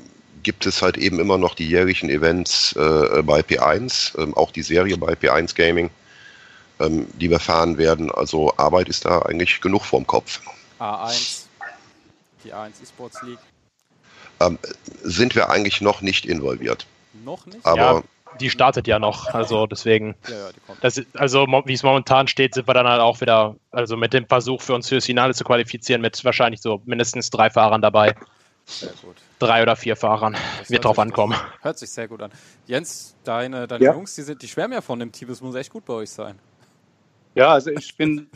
gibt 0.42 0.66
es 0.66 0.82
halt 0.82 0.96
eben 0.96 1.20
immer 1.20 1.38
noch 1.38 1.54
die 1.54 1.68
jährlichen 1.68 2.10
Events 2.10 2.72
äh, 2.72 3.22
bei 3.22 3.40
P1, 3.40 4.18
ähm, 4.20 4.34
auch 4.34 4.50
die 4.50 4.62
Serie 4.62 4.96
bei 4.96 5.12
P1 5.12 5.54
Gaming. 5.54 5.90
ähm, 6.80 7.06
die 7.18 7.30
wir 7.30 7.38
fahren 7.38 7.78
werden. 7.78 8.10
Also 8.10 8.52
Arbeit 8.56 8.88
ist 8.88 9.04
da 9.04 9.20
eigentlich 9.22 9.60
genug 9.60 9.84
vorm 9.84 10.06
Kopf. 10.06 10.40
A1, 10.80 11.42
die 12.42 12.52
A1 12.52 12.82
eSports 12.82 13.22
League. 13.22 13.38
Ähm, 14.40 14.58
sind 15.02 15.34
wir 15.34 15.50
eigentlich 15.50 15.80
noch 15.80 16.00
nicht 16.00 16.24
involviert. 16.24 16.86
Noch 17.12 17.46
nicht? 17.46 17.64
Aber 17.64 17.76
ja, 17.76 18.02
die 18.38 18.50
startet 18.50 18.86
ja 18.86 18.98
noch, 18.98 19.26
also 19.34 19.66
deswegen. 19.66 20.14
Ja, 20.28 20.36
ja, 20.36 20.50
das, 20.80 21.02
also 21.14 21.46
wie 21.46 21.72
es 21.72 21.82
momentan 21.82 22.28
steht, 22.28 22.54
sind 22.54 22.68
wir 22.68 22.74
dann 22.74 22.86
halt 22.86 23.00
auch 23.00 23.20
wieder, 23.20 23.56
also 23.70 23.96
mit 23.96 24.12
dem 24.12 24.26
Versuch 24.26 24.62
für 24.62 24.74
uns 24.74 24.88
fürs 24.88 25.06
Finale 25.06 25.34
zu 25.34 25.44
qualifizieren, 25.44 26.00
mit 26.00 26.24
wahrscheinlich 26.24 26.60
so 26.60 26.80
mindestens 26.84 27.30
drei 27.30 27.50
Fahrern 27.50 27.82
dabei. 27.82 28.14
Sehr 28.66 28.92
gut. 29.02 29.16
Drei 29.38 29.62
oder 29.62 29.74
vier 29.74 29.96
Fahrern. 29.96 30.36
Das 30.58 30.70
Wird 30.70 30.84
drauf 30.84 30.98
ankommen. 30.98 31.36
Hört 31.62 31.78
sich 31.78 31.90
sehr 31.90 32.06
gut 32.06 32.22
an. 32.22 32.30
Jens, 32.66 33.16
deine, 33.24 33.66
deine 33.66 33.84
ja. 33.84 33.92
Jungs, 33.94 34.14
die, 34.14 34.22
sind, 34.22 34.42
die 34.42 34.48
schwärmen 34.48 34.74
ja 34.74 34.80
von 34.80 34.98
dem 34.98 35.10
Team. 35.10 35.30
Es 35.30 35.40
muss 35.40 35.54
echt 35.54 35.72
gut 35.72 35.84
bei 35.84 35.94
euch 35.94 36.10
sein. 36.10 36.38
Ja, 37.34 37.52
also 37.52 37.70
ich 37.70 37.96
bin, 37.96 38.30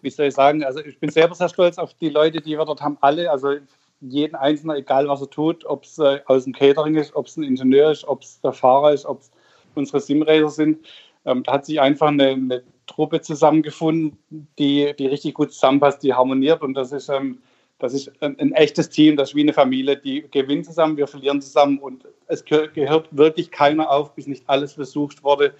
wie 0.00 0.10
soll 0.10 0.26
ich 0.26 0.34
sagen, 0.34 0.64
also 0.64 0.80
ich 0.80 0.98
bin 0.98 1.10
selber 1.10 1.34
sehr 1.34 1.48
stolz 1.48 1.78
auf 1.78 1.92
die 1.94 2.08
Leute, 2.08 2.40
die 2.40 2.56
wir 2.56 2.64
dort 2.64 2.80
haben. 2.80 2.96
Alle, 3.00 3.30
also 3.30 3.56
jeden 4.02 4.34
Einzelnen, 4.34 4.76
egal 4.76 5.08
was 5.08 5.20
er 5.20 5.30
tut, 5.30 5.64
ob 5.64 5.84
es 5.84 5.98
äh, 5.98 6.20
aus 6.26 6.44
dem 6.44 6.52
Catering 6.52 6.96
ist, 6.96 7.14
ob 7.14 7.26
es 7.26 7.36
ein 7.36 7.44
Ingenieur 7.44 7.92
ist, 7.92 8.06
ob 8.06 8.22
es 8.22 8.40
der 8.40 8.52
Fahrer 8.52 8.92
ist, 8.92 9.06
ob 9.06 9.20
es 9.20 9.30
unsere 9.74 10.00
Simracer 10.00 10.50
sind. 10.50 10.86
Ähm, 11.24 11.42
da 11.44 11.52
hat 11.54 11.66
sich 11.66 11.80
einfach 11.80 12.08
eine, 12.08 12.28
eine, 12.28 12.62
Truppe 12.88 13.20
zusammengefunden, 13.20 14.18
die, 14.58 14.92
die 14.98 15.06
richtig 15.06 15.34
gut 15.34 15.52
zusammenpasst, 15.52 16.02
die 16.02 16.12
harmoniert 16.12 16.62
und 16.62 16.74
das 16.74 16.90
ist 16.90 17.08
ähm, 17.08 17.38
das 17.82 17.94
ist 17.94 18.12
ein, 18.20 18.38
ein, 18.38 18.52
echtes 18.52 18.90
Team, 18.90 19.16
das 19.16 19.30
ist 19.30 19.34
wie 19.34 19.42
eine 19.42 19.52
Familie, 19.52 19.96
die 19.96 20.24
gewinnen 20.30 20.62
zusammen, 20.62 20.96
wir 20.96 21.06
verlieren 21.08 21.40
zusammen 21.40 21.78
und 21.78 22.06
es 22.26 22.44
gehört 22.44 23.08
wirklich 23.10 23.50
keiner 23.50 23.90
auf, 23.90 24.14
bis 24.14 24.26
nicht 24.26 24.44
alles 24.48 24.74
versucht 24.74 25.24
wurde, 25.24 25.54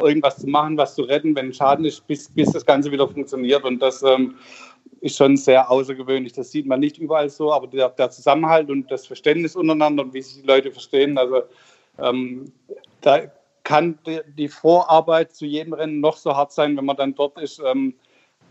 irgendwas 0.00 0.38
zu 0.38 0.48
machen, 0.48 0.76
was 0.76 0.96
zu 0.96 1.02
retten, 1.02 1.36
wenn 1.36 1.52
Schaden 1.52 1.84
ist, 1.84 2.06
bis, 2.06 2.28
bis 2.30 2.50
das 2.50 2.66
Ganze 2.66 2.90
wieder 2.90 3.06
funktioniert. 3.08 3.64
Und 3.64 3.80
das 3.80 4.02
ähm, 4.02 4.34
ist 5.00 5.16
schon 5.16 5.36
sehr 5.36 5.70
außergewöhnlich. 5.70 6.32
Das 6.32 6.50
sieht 6.50 6.66
man 6.66 6.80
nicht 6.80 6.98
überall 6.98 7.30
so, 7.30 7.52
aber 7.52 7.66
der, 7.66 7.88
der 7.90 8.10
Zusammenhalt 8.10 8.70
und 8.70 8.90
das 8.90 9.06
Verständnis 9.06 9.56
untereinander 9.56 10.04
und 10.04 10.14
wie 10.14 10.22
sich 10.22 10.42
die 10.42 10.46
Leute 10.46 10.72
verstehen, 10.72 11.18
also 11.18 11.42
ähm, 11.98 12.52
da 13.00 13.22
kann 13.64 13.98
die, 14.06 14.20
die 14.36 14.48
Vorarbeit 14.48 15.34
zu 15.34 15.44
jedem 15.44 15.74
Rennen 15.74 16.00
noch 16.00 16.16
so 16.16 16.34
hart 16.34 16.52
sein, 16.52 16.76
wenn 16.76 16.84
man 16.84 16.96
dann 16.96 17.14
dort 17.14 17.38
ist. 17.38 17.60
Ähm, 17.64 17.94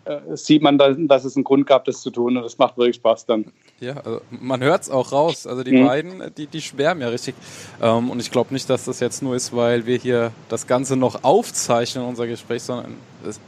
äh, 0.05 0.38
sieht 0.38 0.62
man 0.62 0.77
dann, 0.77 1.07
dass 1.07 1.25
es 1.25 1.36
einen 1.36 1.43
Grund 1.43 1.67
gab, 1.67 1.83
das 1.86 2.01
zu 2.01 2.12
tun 2.12 2.38
und 2.38 2.43
das 2.43 2.57
macht 2.57 2.77
wirklich 2.77 2.95
Spaß 2.97 3.25
dann. 3.25 3.51
Ja, 3.79 3.97
also 3.97 4.21
man 4.29 4.62
hört 4.62 4.83
es 4.83 4.89
auch 4.89 5.12
raus. 5.12 5.45
Also 5.45 5.63
die 5.63 5.73
mhm. 5.73 5.86
beiden, 5.86 6.33
die, 6.38 6.47
die 6.47 6.62
schwärmen 6.62 7.01
ja 7.01 7.10
richtig. 7.10 7.36
Ähm, 7.81 8.10
und 8.10 8.19
ich 8.21 8.31
glaube 8.31 8.53
nicht, 8.53 8.69
dass 8.69 8.86
das 8.86 8.99
jetzt 8.99 9.21
nur 9.21 9.36
ist, 9.36 9.53
weil 9.55 9.86
wir 9.86 9.97
hier 9.97 10.31
das 10.49 10.65
Ganze 10.65 10.95
noch 10.95 11.23
aufzeichnen, 11.23 12.05
unser 12.05 12.25
Gespräch, 12.25 12.63
sondern 12.63 12.95
es 13.27 13.39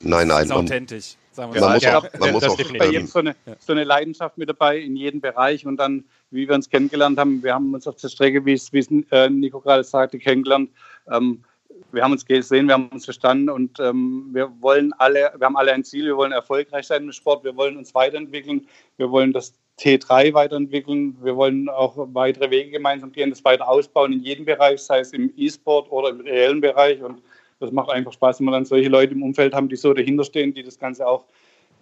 nein, 0.00 0.28
nein, 0.28 0.44
ist 0.44 0.52
authentisch. 0.52 1.16
Sagen 1.32 1.54
wir 1.54 1.60
ja, 1.60 1.66
man 1.66 1.74
muss, 1.74 1.82
ja, 1.82 2.02
man 2.20 2.32
muss 2.32 2.44
auch 2.44 2.78
bei 2.78 2.86
jedem 2.90 3.06
so 3.06 3.20
eine, 3.20 3.34
so 3.58 3.72
eine 3.72 3.84
Leidenschaft 3.84 4.36
mit 4.36 4.48
dabei 4.48 4.78
in 4.78 4.96
jedem 4.96 5.20
Bereich. 5.20 5.66
Und 5.66 5.78
dann, 5.78 6.04
wie 6.30 6.46
wir 6.46 6.54
uns 6.54 6.68
kennengelernt 6.68 7.18
haben, 7.18 7.42
wir 7.42 7.54
haben 7.54 7.72
uns 7.72 7.86
auf 7.86 7.96
der 7.96 8.08
Strecke, 8.08 8.44
wie 8.44 8.52
es, 8.52 8.72
wie 8.72 8.80
es 8.80 8.88
äh, 9.10 9.30
Nico 9.30 9.60
gerade 9.60 9.82
sagte, 9.82 10.18
kennengelernt. 10.18 10.70
Ähm, 11.10 11.42
wir 11.90 12.02
haben 12.02 12.12
uns 12.12 12.24
gesehen, 12.24 12.66
wir 12.66 12.74
haben 12.74 12.88
uns 12.88 13.04
verstanden 13.04 13.50
und 13.50 13.78
ähm, 13.80 14.30
wir 14.32 14.50
wollen 14.60 14.92
alle, 14.98 15.32
wir 15.36 15.46
haben 15.46 15.56
alle 15.56 15.72
ein 15.72 15.84
Ziel, 15.84 16.06
wir 16.06 16.16
wollen 16.16 16.32
erfolgreich 16.32 16.86
sein 16.86 17.04
im 17.04 17.12
Sport, 17.12 17.44
wir 17.44 17.56
wollen 17.56 17.76
uns 17.76 17.94
weiterentwickeln, 17.94 18.66
wir 18.96 19.10
wollen 19.10 19.32
das 19.32 19.54
T3 19.78 20.32
weiterentwickeln, 20.32 21.16
wir 21.22 21.36
wollen 21.36 21.68
auch 21.68 21.94
weitere 22.12 22.50
Wege 22.50 22.70
gemeinsam 22.70 23.12
gehen, 23.12 23.30
das 23.30 23.44
weiter 23.44 23.68
ausbauen 23.68 24.12
in 24.12 24.20
jedem 24.20 24.44
Bereich, 24.44 24.80
sei 24.80 25.00
es 25.00 25.12
im 25.12 25.32
E-Sport 25.36 25.90
oder 25.90 26.10
im 26.10 26.20
reellen 26.20 26.60
Bereich. 26.60 27.02
Und 27.02 27.22
das 27.62 27.72
macht 27.72 27.90
einfach 27.90 28.12
Spaß, 28.12 28.40
wenn 28.40 28.46
wir 28.46 28.52
dann 28.52 28.64
solche 28.64 28.88
Leute 28.88 29.12
im 29.12 29.22
Umfeld 29.22 29.54
haben, 29.54 29.68
die 29.68 29.76
so 29.76 29.92
dahinter 29.94 30.24
stehen, 30.24 30.54
die 30.54 30.62
das 30.62 30.78
Ganze 30.78 31.06
auch 31.06 31.24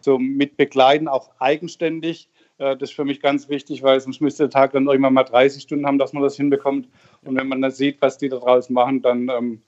so 0.01 0.19
mit 0.19 0.57
begleiten, 0.57 1.09
auch 1.09 1.31
eigenständig. 1.39 2.29
Äh, 2.59 2.77
das 2.77 2.91
ist 2.91 2.97
für 2.97 3.05
mich 3.05 3.21
ganz 3.21 3.49
wichtig, 3.49 3.83
weil 3.83 4.01
sonst 4.01 4.21
müsste 4.21 4.45
der 4.45 4.51
Tag 4.51 4.73
dann 4.73 4.87
irgendwann 4.87 5.15
mal 5.15 5.25
30 5.25 5.63
Stunden 5.63 5.87
haben, 5.87 5.99
dass 5.99 6.13
man 6.13 6.23
das 6.23 6.37
hinbekommt. 6.37 6.89
Und 7.25 7.37
wenn 7.37 7.49
man 7.49 7.61
dann 7.61 7.71
sieht, 7.71 8.01
was 8.01 8.19
die 8.19 8.29
da 8.29 8.37
draußen 8.37 8.73
machen, 8.73 9.03
dann 9.03 9.29
ähm, 9.29 9.63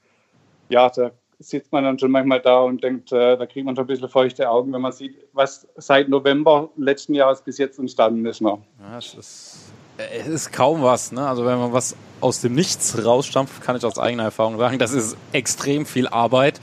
ja, 0.69 0.89
da 0.89 1.11
sitzt 1.39 1.73
man 1.73 1.85
dann 1.85 1.99
schon 1.99 2.11
manchmal 2.11 2.41
da 2.41 2.61
und 2.61 2.83
denkt, 2.83 3.13
äh, 3.13 3.37
da 3.37 3.47
kriegt 3.47 3.67
man 3.67 3.75
schon 3.77 3.85
ein 3.85 3.89
bisschen 3.89 4.09
feuchte 4.09 4.49
Augen, 4.49 4.73
wenn 4.73 4.81
man 4.81 4.93
sieht, 4.93 5.17
was 5.33 5.67
seit 5.77 6.09
November 6.09 6.71
letzten 6.77 7.15
Jahres 7.15 7.43
bis 7.43 7.59
jetzt 7.59 7.79
entstanden 7.79 8.25
ist. 8.27 8.41
Ne? 8.41 8.59
Ja, 8.81 8.99
es, 8.99 9.15
ist, 9.15 9.72
es 9.97 10.27
ist 10.27 10.53
kaum 10.53 10.83
was. 10.83 11.13
Ne? 11.13 11.27
Also 11.27 11.45
wenn 11.45 11.59
man 11.59 11.73
was 11.73 11.97
aus 12.21 12.41
dem 12.41 12.55
Nichts 12.55 12.97
rausstampft, 13.05 13.61
kann 13.61 13.77
ich 13.77 13.85
aus 13.85 13.99
eigener 13.99 14.25
Erfahrung 14.25 14.59
sagen, 14.59 14.79
das 14.79 14.93
ist 14.93 15.17
extrem 15.33 15.87
viel 15.87 16.09
Arbeit. 16.09 16.61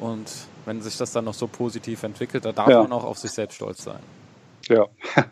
Und 0.00 0.28
wenn 0.64 0.80
sich 0.82 0.96
das 0.96 1.12
dann 1.12 1.24
noch 1.24 1.34
so 1.34 1.46
positiv 1.46 2.02
entwickelt, 2.02 2.44
da 2.44 2.52
darf 2.52 2.68
ja. 2.68 2.82
man 2.82 2.92
auch 2.92 3.04
auf 3.04 3.18
sich 3.18 3.30
selbst 3.30 3.56
stolz 3.56 3.84
sein. 3.84 4.00
Ja. 4.68 4.86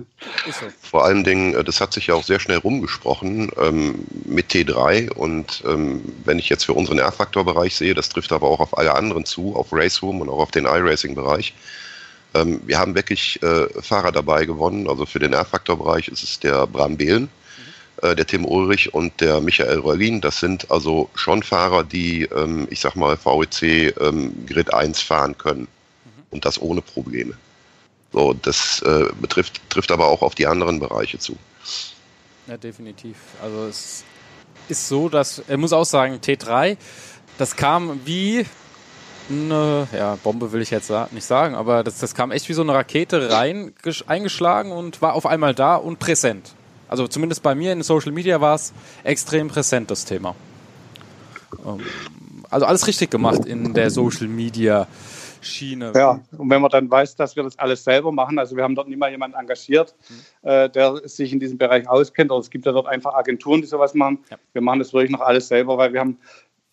Vor 0.82 1.04
allen 1.04 1.22
Dingen, 1.22 1.54
äh, 1.54 1.62
das 1.62 1.80
hat 1.80 1.92
sich 1.92 2.08
ja 2.08 2.14
auch 2.14 2.24
sehr 2.24 2.40
schnell 2.40 2.58
rumgesprochen 2.58 3.50
ähm, 3.58 4.04
mit 4.24 4.50
T3 4.50 5.12
und 5.12 5.62
ähm, 5.66 6.02
wenn 6.24 6.38
ich 6.38 6.48
jetzt 6.48 6.64
für 6.64 6.72
unseren 6.72 6.98
R-Faktor-Bereich 6.98 7.76
sehe, 7.76 7.94
das 7.94 8.08
trifft 8.08 8.32
aber 8.32 8.48
auch 8.48 8.60
auf 8.60 8.76
alle 8.76 8.94
anderen 8.94 9.24
zu, 9.24 9.54
auf 9.54 9.68
Raceroom 9.72 10.20
und 10.20 10.28
auch 10.28 10.40
auf 10.40 10.50
den 10.50 10.64
iRacing-Bereich. 10.64 11.54
Ähm, 12.34 12.60
wir 12.64 12.78
haben 12.78 12.94
wirklich 12.94 13.42
äh, 13.42 13.68
Fahrer 13.82 14.12
dabei 14.12 14.44
gewonnen, 14.44 14.88
also 14.88 15.06
für 15.06 15.18
den 15.18 15.32
R-Faktor-Bereich 15.32 16.08
ist 16.08 16.22
es 16.22 16.38
der 16.38 16.66
Bram 16.66 16.96
Behlen, 16.96 17.22
mhm. 17.22 18.08
äh, 18.08 18.14
der 18.14 18.26
Tim 18.26 18.44
Ulrich 18.44 18.94
und 18.94 19.20
der 19.20 19.40
Michael 19.40 19.78
Rollin. 19.78 20.20
Das 20.20 20.40
sind 20.40 20.70
also 20.70 21.10
schon 21.14 21.42
Fahrer, 21.42 21.82
die, 21.82 22.24
ähm, 22.24 22.68
ich 22.70 22.80
sag 22.80 22.94
mal, 22.94 23.16
VEC 23.16 23.96
ähm, 24.00 24.46
Grid 24.46 24.72
1 24.72 25.00
fahren 25.00 25.36
können 25.38 25.62
mhm. 25.62 26.24
und 26.30 26.44
das 26.44 26.60
ohne 26.60 26.82
Probleme. 26.82 27.34
So, 28.12 28.32
das 28.34 28.82
äh, 28.82 29.06
betrifft, 29.20 29.60
trifft 29.68 29.92
aber 29.92 30.06
auch 30.06 30.22
auf 30.22 30.34
die 30.34 30.46
anderen 30.46 30.80
Bereiche 30.80 31.18
zu. 31.18 31.36
Ja, 32.46 32.56
definitiv. 32.56 33.16
Also 33.40 33.66
es 33.66 34.04
ist 34.68 34.88
so, 34.88 35.08
dass, 35.08 35.42
er 35.46 35.56
muss 35.58 35.72
auch 35.72 35.84
sagen, 35.84 36.16
T3, 36.16 36.76
das 37.38 37.56
kam 37.56 38.00
wie 38.04 38.44
eine, 39.28 39.88
ja, 39.92 40.16
Bombe 40.22 40.52
will 40.52 40.62
ich 40.62 40.70
jetzt 40.70 40.90
nicht 41.12 41.24
sagen, 41.24 41.54
aber 41.54 41.84
das, 41.84 41.98
das 41.98 42.14
kam 42.14 42.30
echt 42.30 42.48
wie 42.48 42.52
so 42.52 42.62
eine 42.62 42.74
Rakete 42.74 43.30
rein, 43.30 43.74
eingeschlagen 44.06 44.72
und 44.72 45.02
war 45.02 45.14
auf 45.14 45.26
einmal 45.26 45.54
da 45.54 45.76
und 45.76 45.98
präsent. 45.98 46.54
Also 46.88 47.06
zumindest 47.06 47.42
bei 47.42 47.54
mir 47.54 47.72
in 47.72 47.82
Social 47.82 48.12
Media 48.12 48.40
war 48.40 48.56
es 48.56 48.72
extrem 49.04 49.48
präsent, 49.48 49.90
das 49.90 50.04
Thema. 50.04 50.34
Ähm, 51.64 51.80
also 52.50 52.66
alles 52.66 52.86
richtig 52.86 53.10
gemacht 53.10 53.44
in 53.44 53.74
der 53.74 53.90
Social 53.90 54.26
Media 54.26 54.88
Schiene. 55.40 55.92
Ja, 55.94 56.20
und 56.36 56.50
wenn 56.50 56.60
man 56.60 56.70
dann 56.70 56.90
weiß, 56.90 57.16
dass 57.16 57.36
wir 57.36 57.42
das 57.42 57.58
alles 57.58 57.84
selber 57.84 58.12
machen, 58.12 58.38
also 58.38 58.56
wir 58.56 58.62
haben 58.62 58.74
dort 58.74 58.88
nicht 58.88 58.98
mal 58.98 59.10
jemanden 59.10 59.36
engagiert, 59.38 59.94
mhm. 60.08 60.48
äh, 60.48 60.68
der 60.68 61.08
sich 61.08 61.32
in 61.32 61.40
diesem 61.40 61.58
Bereich 61.58 61.88
auskennt, 61.88 62.30
oder 62.30 62.40
es 62.40 62.50
gibt 62.50 62.66
ja 62.66 62.72
dort 62.72 62.86
einfach 62.86 63.14
Agenturen, 63.14 63.60
die 63.60 63.66
sowas 63.66 63.94
machen. 63.94 64.18
Ja. 64.30 64.36
Wir 64.52 64.62
machen 64.62 64.80
das 64.80 64.92
wirklich 64.92 65.10
noch 65.10 65.20
alles 65.20 65.48
selber, 65.48 65.78
weil 65.78 65.92
wir 65.92 66.00
haben 66.00 66.18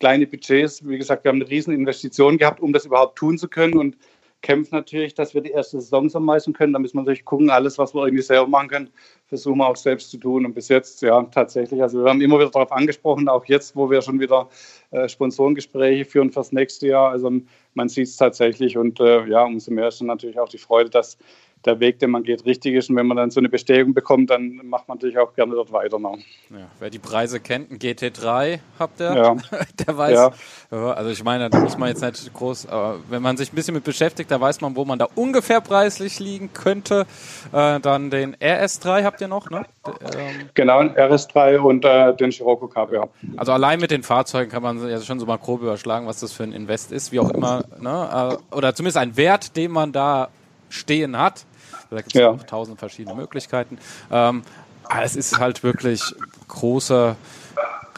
kleine 0.00 0.26
Budgets. 0.26 0.86
Wie 0.86 0.98
gesagt, 0.98 1.24
wir 1.24 1.30
haben 1.30 1.40
eine 1.40 1.50
riesen 1.50 1.74
Investition 1.74 2.38
gehabt, 2.38 2.60
um 2.60 2.72
das 2.72 2.86
überhaupt 2.86 3.16
tun 3.16 3.38
zu 3.38 3.48
können 3.48 3.78
und 3.78 3.96
kämpfen 4.40 4.74
natürlich, 4.74 5.14
dass 5.14 5.34
wir 5.34 5.40
die 5.40 5.50
erste 5.50 5.80
Saison 5.80 6.08
so 6.08 6.20
meistern 6.20 6.52
können. 6.52 6.72
Da 6.72 6.78
müssen 6.78 6.96
wir 6.96 7.02
natürlich 7.02 7.24
gucken, 7.24 7.50
alles, 7.50 7.76
was 7.78 7.94
wir 7.94 8.04
irgendwie 8.04 8.22
selber 8.22 8.46
machen 8.46 8.68
können, 8.68 8.90
versuchen 9.26 9.58
wir 9.58 9.66
auch 9.66 9.76
selbst 9.76 10.10
zu 10.10 10.18
tun. 10.18 10.46
Und 10.46 10.54
bis 10.54 10.68
jetzt, 10.68 11.02
ja, 11.02 11.22
tatsächlich, 11.24 11.82
also 11.82 11.98
wir 11.98 12.04
werden 12.04 12.20
immer 12.20 12.38
wieder 12.38 12.50
darauf 12.50 12.70
angesprochen, 12.70 13.28
auch 13.28 13.44
jetzt, 13.46 13.74
wo 13.74 13.90
wir 13.90 14.00
schon 14.00 14.20
wieder 14.20 14.48
äh, 14.92 15.08
Sponsorengespräche 15.08 16.04
führen 16.04 16.30
fürs 16.30 16.52
nächste 16.52 16.86
Jahr. 16.88 17.10
Also 17.10 17.32
man 17.74 17.88
sieht 17.88 18.06
es 18.06 18.16
tatsächlich 18.16 18.76
und 18.76 19.00
äh, 19.00 19.26
ja, 19.26 19.44
umso 19.44 19.72
mehr 19.72 19.88
ist 19.88 20.00
dann 20.00 20.06
natürlich 20.06 20.38
auch 20.38 20.48
die 20.48 20.58
Freude, 20.58 20.90
dass 20.90 21.18
der 21.64 21.80
Weg, 21.80 21.98
den 21.98 22.10
man 22.10 22.22
geht, 22.22 22.44
richtig 22.46 22.74
ist. 22.74 22.90
Und 22.90 22.96
wenn 22.96 23.06
man 23.06 23.16
dann 23.16 23.30
so 23.30 23.40
eine 23.40 23.48
Bestätigung 23.48 23.94
bekommt, 23.94 24.30
dann 24.30 24.60
macht 24.64 24.88
man 24.88 24.96
natürlich 24.96 25.18
auch 25.18 25.34
gerne 25.34 25.54
dort 25.54 25.72
weiter. 25.72 25.98
Ne? 25.98 26.18
Ja, 26.50 26.66
wer 26.78 26.90
die 26.90 26.98
Preise 26.98 27.40
kennt, 27.40 27.70
ein 27.70 27.78
GT3 27.78 28.60
habt 28.78 29.00
ihr, 29.00 29.14
ja. 29.14 29.36
der 29.86 29.96
weiß. 29.96 30.32
Ja. 30.70 30.92
Also 30.92 31.10
ich 31.10 31.24
meine, 31.24 31.50
da 31.50 31.58
muss 31.58 31.78
man 31.78 31.88
jetzt 31.88 32.02
nicht 32.02 32.32
groß, 32.32 32.66
aber 32.66 32.98
wenn 33.08 33.22
man 33.22 33.36
sich 33.36 33.52
ein 33.52 33.56
bisschen 33.56 33.74
mit 33.74 33.84
beschäftigt, 33.84 34.30
da 34.30 34.40
weiß 34.40 34.60
man, 34.60 34.76
wo 34.76 34.84
man 34.84 34.98
da 34.98 35.08
ungefähr 35.14 35.60
preislich 35.60 36.18
liegen 36.18 36.52
könnte. 36.52 37.06
Äh, 37.52 37.80
dann 37.80 38.10
den 38.10 38.36
RS3 38.36 39.04
habt 39.04 39.20
ihr 39.20 39.28
noch, 39.28 39.50
ne? 39.50 39.64
Ähm, 39.86 40.48
genau, 40.54 40.82
den 40.82 40.92
RS3 40.92 41.58
und 41.58 41.84
äh, 41.84 42.14
den 42.16 42.32
Scirocco 42.32 42.68
Cup, 42.68 42.92
ja. 42.92 43.08
Also 43.36 43.52
allein 43.52 43.80
mit 43.80 43.90
den 43.90 44.02
Fahrzeugen 44.02 44.50
kann 44.50 44.62
man 44.62 44.88
ja 44.88 45.00
schon 45.00 45.18
so 45.18 45.26
mal 45.26 45.38
grob 45.38 45.62
überschlagen, 45.62 46.06
was 46.06 46.20
das 46.20 46.32
für 46.32 46.44
ein 46.44 46.52
Invest 46.52 46.92
ist, 46.92 47.12
wie 47.12 47.20
auch 47.20 47.30
immer. 47.30 47.64
Ne? 47.80 48.38
Äh, 48.52 48.56
oder 48.56 48.74
zumindest 48.74 48.98
ein 48.98 49.16
Wert, 49.16 49.56
den 49.56 49.70
man 49.70 49.92
da 49.92 50.28
stehen 50.68 51.16
hat. 51.16 51.44
Da 51.90 51.96
gibt 51.96 52.14
es 52.14 52.20
ja. 52.20 52.30
auch 52.30 52.42
tausend 52.42 52.78
verschiedene 52.78 53.14
Möglichkeiten. 53.14 53.78
Ähm, 54.10 54.42
aber 54.84 55.02
es 55.02 55.16
ist 55.16 55.38
halt 55.38 55.62
wirklich 55.62 56.02
großer, 56.48 57.16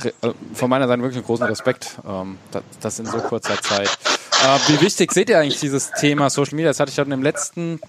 äh, 0.04 0.30
von 0.54 0.70
meiner 0.70 0.88
Seite 0.88 1.02
wirklich 1.02 1.18
einen 1.18 1.26
großen 1.26 1.46
Respekt, 1.46 1.98
ähm, 2.06 2.38
das 2.80 2.98
in 2.98 3.06
so 3.06 3.18
kurzer 3.18 3.60
Zeit. 3.60 3.88
Äh, 4.42 4.58
wie 4.68 4.80
wichtig 4.80 5.12
seht 5.12 5.30
ihr 5.30 5.38
eigentlich 5.38 5.60
dieses 5.60 5.90
Thema 5.92 6.30
Social 6.30 6.56
Media? 6.56 6.70
Das 6.70 6.80
hatte 6.80 6.90
ich 6.90 6.96
ja 6.96 7.04
im 7.04 7.22
letzten 7.22 7.80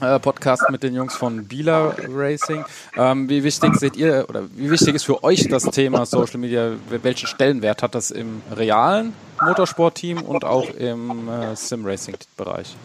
äh, 0.00 0.18
Podcast 0.18 0.62
mit 0.70 0.82
den 0.82 0.94
Jungs 0.94 1.14
von 1.14 1.44
Bieler 1.46 1.94
Racing. 2.08 2.64
Ähm, 2.96 3.28
wie 3.28 3.44
wichtig 3.44 3.76
seht 3.76 3.96
ihr 3.96 4.26
oder 4.28 4.44
wie 4.54 4.70
wichtig 4.70 4.94
ist 4.94 5.04
für 5.04 5.22
euch 5.22 5.48
das 5.48 5.64
Thema 5.64 6.06
Social 6.06 6.38
Media? 6.38 6.72
Welchen 6.88 7.26
Stellenwert 7.26 7.82
hat 7.82 7.94
das 7.94 8.10
im 8.10 8.42
realen 8.54 9.12
Motorsportteam 9.42 10.22
und 10.22 10.44
auch 10.44 10.68
im 10.70 11.28
äh, 11.28 11.54
Sim 11.56 11.84
Racing 11.84 12.16
Bereich? 12.36 12.76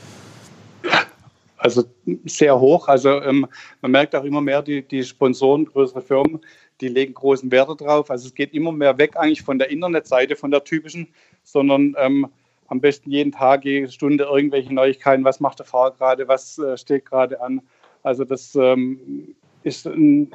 Also 1.66 1.84
sehr 2.26 2.60
hoch. 2.60 2.88
Also 2.88 3.24
ähm, 3.24 3.48
man 3.82 3.90
merkt 3.90 4.16
auch 4.16 4.24
immer 4.24 4.40
mehr, 4.40 4.62
die, 4.62 4.84
die 4.84 5.04
Sponsoren, 5.04 5.66
größere 5.66 6.00
Firmen, 6.00 6.40
die 6.80 6.90
legen 6.90 7.16
großen 7.16 7.50
Wert 7.50 7.82
darauf. 7.82 8.12
Also 8.12 8.28
es 8.28 8.36
geht 8.36 8.54
immer 8.54 8.72
mehr 8.72 8.96
weg 9.00 9.18
eigentlich 9.18 9.42
von 9.42 9.58
der 9.58 9.72
Internetseite, 9.72 10.36
von 10.36 10.52
der 10.52 10.64
typischen, 10.64 11.08
sondern 11.44 11.96
ähm, 11.98 12.28
am 12.68 12.82
besten 12.82 13.10
jeden 13.10 13.32
Tag, 13.32 13.66
jede 13.66 13.92
Stunde 13.92 14.26
irgendwelche 14.26 14.72
Neuigkeiten. 14.72 15.26
Was 15.26 15.40
macht 15.40 15.58
der 15.58 15.66
Fahrer 15.66 15.96
gerade? 15.96 16.28
Was 16.28 16.60
äh, 16.60 16.78
steht 16.78 17.06
gerade 17.06 17.42
an? 17.42 17.64
Also 18.04 18.26
das 18.26 18.54
ähm, 18.54 19.34
ist 19.64 19.88
ein 19.88 20.32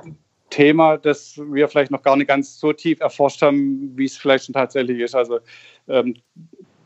Thema, 0.50 0.98
das 0.98 1.38
wir 1.38 1.68
vielleicht 1.68 1.92
noch 1.92 2.02
gar 2.02 2.16
nicht 2.16 2.26
ganz 2.26 2.58
so 2.58 2.72
tief 2.72 2.98
erforscht 2.98 3.40
haben, 3.40 3.92
wie 3.94 4.06
es 4.06 4.16
vielleicht 4.16 4.46
schon 4.46 4.54
tatsächlich 4.54 4.98
ist. 4.98 5.14
Also 5.14 5.38
ähm, 5.86 6.16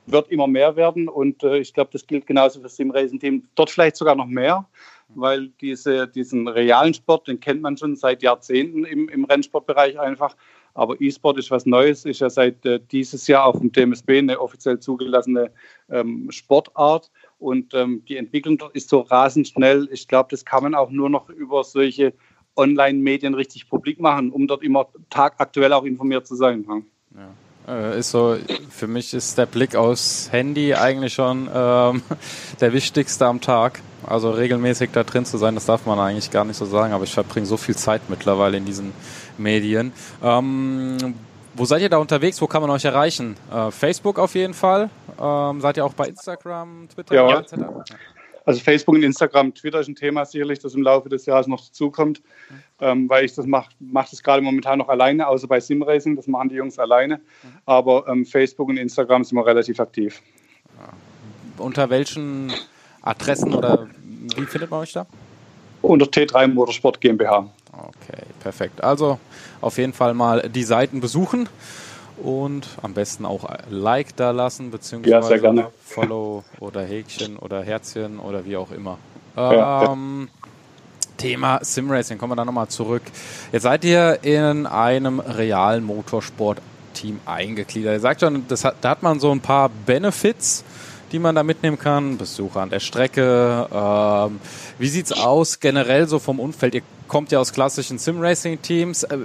wird 0.06 0.30
immer 0.30 0.46
mehr 0.46 0.76
werden 0.76 1.08
und 1.08 1.42
äh, 1.42 1.58
ich 1.58 1.72
glaube, 1.72 1.90
das 1.92 2.06
gilt 2.06 2.26
genauso 2.26 2.58
für 2.58 2.64
das 2.64 2.76
Sim 2.76 2.90
Racing 2.90 3.18
Team. 3.18 3.48
Dort 3.54 3.70
vielleicht 3.70 3.96
sogar 3.96 4.14
noch 4.14 4.26
mehr, 4.26 4.66
weil 5.08 5.48
diese, 5.60 6.08
diesen 6.08 6.48
realen 6.48 6.94
Sport, 6.94 7.28
den 7.28 7.40
kennt 7.40 7.62
man 7.62 7.76
schon 7.76 7.96
seit 7.96 8.22
Jahrzehnten 8.22 8.84
im, 8.84 9.08
im 9.08 9.24
Rennsportbereich 9.24 9.98
einfach. 9.98 10.36
Aber 10.74 11.00
E-Sport 11.00 11.38
ist 11.38 11.52
was 11.52 11.66
Neues, 11.66 12.04
ist 12.04 12.20
ja 12.20 12.28
seit 12.28 12.66
äh, 12.66 12.80
dieses 12.90 13.28
Jahr 13.28 13.44
auf 13.44 13.58
dem 13.60 13.70
DMSB 13.70 14.18
eine 14.18 14.40
offiziell 14.40 14.80
zugelassene 14.80 15.52
ähm, 15.88 16.30
Sportart. 16.30 17.10
Und 17.38 17.74
ähm, 17.74 18.04
die 18.08 18.16
Entwicklung 18.16 18.60
ist 18.72 18.88
so 18.88 19.00
rasend 19.00 19.48
schnell. 19.48 19.88
Ich 19.92 20.08
glaube, 20.08 20.30
das 20.30 20.44
kann 20.44 20.64
man 20.64 20.74
auch 20.74 20.90
nur 20.90 21.08
noch 21.08 21.28
über 21.28 21.62
solche 21.62 22.12
Online-Medien 22.56 23.34
richtig 23.34 23.68
publik 23.68 24.00
machen, 24.00 24.30
um 24.30 24.48
dort 24.48 24.64
immer 24.64 24.88
tagaktuell 25.10 25.72
auch 25.72 25.84
informiert 25.84 26.26
zu 26.26 26.34
sein. 26.34 26.64
Ja. 27.14 27.28
Äh, 27.66 27.98
ist 27.98 28.11
so, 28.11 28.37
für 28.70 28.87
mich 28.87 29.14
ist 29.14 29.38
der 29.38 29.46
Blick 29.46 29.74
aufs 29.74 30.29
Handy 30.31 30.74
eigentlich 30.74 31.14
schon 31.14 31.48
ähm, 31.53 32.03
der 32.61 32.72
wichtigste 32.72 33.27
am 33.27 33.40
Tag. 33.40 33.81
Also 34.07 34.31
regelmäßig 34.31 34.90
da 34.92 35.03
drin 35.03 35.24
zu 35.24 35.38
sein, 35.38 35.55
das 35.55 35.64
darf 35.64 35.87
man 35.87 35.98
eigentlich 35.98 36.31
gar 36.31 36.44
nicht 36.44 36.59
so 36.59 36.66
sagen, 36.66 36.92
aber 36.92 37.05
ich 37.05 37.14
verbringe 37.14 37.46
so 37.46 37.57
viel 37.57 37.74
Zeit 37.74 38.03
mittlerweile 38.09 38.59
in 38.59 38.66
diesen 38.66 38.92
Medien. 39.38 39.92
Ähm, 40.22 41.14
wo 41.55 41.64
seid 41.64 41.81
ihr 41.81 41.88
da 41.88 41.98
unterwegs? 41.98 42.40
Wo 42.42 42.46
kann 42.46 42.61
man 42.61 42.70
euch 42.70 42.85
erreichen? 42.85 43.37
Äh, 43.53 43.70
Facebook 43.70 44.18
auf 44.18 44.35
jeden 44.35 44.55
Fall. 44.55 44.90
Ähm, 45.18 45.61
seid 45.61 45.77
ihr 45.79 45.87
auch 45.87 45.94
bei 45.94 46.09
Instagram, 46.09 46.88
Twitter 46.92 47.14
ja. 47.14 47.38
etc.? 47.38 47.55
Also 48.44 48.61
Facebook 48.61 48.94
und 48.94 49.02
Instagram, 49.02 49.54
Twitter 49.54 49.80
ist 49.80 49.88
ein 49.88 49.94
Thema 49.94 50.24
sicherlich, 50.26 50.59
das 50.59 50.74
im 50.74 50.83
Laufe 50.83 51.09
des 51.09 51.24
Jahres 51.24 51.46
noch 51.46 51.64
dazukommt, 51.64 52.20
mhm. 52.50 52.54
ähm, 52.80 53.09
weil 53.09 53.24
ich 53.24 53.35
das 53.35 53.46
mache, 53.46 53.70
mache 53.80 54.09
das 54.11 54.22
gerade 54.22 54.42
momentan 54.42 54.78
noch 54.78 54.88
alleine, 54.88 55.26
außer 55.26 55.48
bei 55.48 55.61
Simracing, 55.61 56.16
das 56.16 56.26
machen 56.26 56.50
die 56.50 56.57
Jungs 56.57 56.78
alleine. 56.78 57.16
Mhm. 57.16 57.48
Aber 57.64 58.07
ähm, 58.09 58.26
Facebook 58.26 58.68
und 58.68 58.76
Instagram 58.76 59.24
sind 59.24 59.37
wir 59.37 59.46
relativ 59.46 59.80
aktiv. 59.80 60.22
Unter 61.57 61.88
welchen 61.88 62.52
Adressen 63.02 63.54
oder 63.54 63.88
wie 64.37 64.46
findet 64.46 64.70
man 64.70 64.80
euch 64.80 64.92
da? 64.92 65.07
Unter 65.83 66.07
T3 66.07 66.48
Motorsport 66.48 67.00
GmbH. 67.00 67.50
Okay, 67.72 68.22
perfekt. 68.40 68.83
Also 68.83 69.18
auf 69.61 69.78
jeden 69.78 69.92
Fall 69.92 70.14
mal 70.14 70.48
die 70.48 70.64
Seiten 70.64 71.00
besuchen 71.00 71.48
und 72.22 72.66
am 72.83 72.94
besten 72.94 73.27
auch 73.27 73.48
Like 73.70 74.16
da 74.16 74.31
lassen, 74.31 74.70
beziehungsweise 74.70 75.37
ja, 75.37 75.70
Follow 75.85 76.44
oder 76.61 76.83
Häkchen 76.83 77.37
oder 77.37 77.62
Herzchen 77.62 78.18
oder 78.18 78.44
wie 78.44 78.57
auch 78.57 78.70
immer. 78.70 78.98
Ja, 79.37 79.92
ähm, 79.92 80.29
ja. 80.31 80.48
Thema 81.16 81.59
Simracing, 81.62 82.18
kommen 82.18 82.33
wir 82.33 82.37
da 82.37 82.44
nochmal 82.44 82.68
zurück. 82.68 83.03
Jetzt 83.53 83.62
seid 83.62 83.85
ihr 83.85 84.18
in 84.22 84.66
einem 84.66 85.20
realen 85.20 85.85
Motorsport-Team 85.85 87.20
eingegliedert. 87.24 87.94
Ihr 87.94 88.00
sagt 88.00 88.20
schon, 88.20 88.44
hat, 88.48 88.77
da 88.81 88.90
hat 88.90 89.03
man 89.03 89.20
so 89.20 89.31
ein 89.31 89.40
paar 89.40 89.70
Benefits 89.87 90.64
die 91.14 91.20
man 91.20 91.37
da 91.37 91.44
mitnehmen 91.44 91.79
kann, 91.79 92.18
Besucher 92.18 92.61
an 92.61 92.70
der 92.70 92.81
Strecke. 92.81 93.68
Ähm, 93.72 94.40
wie 94.81 94.88
sieht's 94.88 95.12
aus 95.12 95.61
generell 95.61 96.09
so 96.09 96.18
vom 96.18 96.40
Umfeld? 96.40 96.74
Ihr 96.74 96.83
kommt 97.07 97.31
ja 97.31 97.38
aus 97.38 97.53
klassischen 97.53 97.98
Sim-Racing-Teams. 97.98 99.05
Äh, 99.05 99.18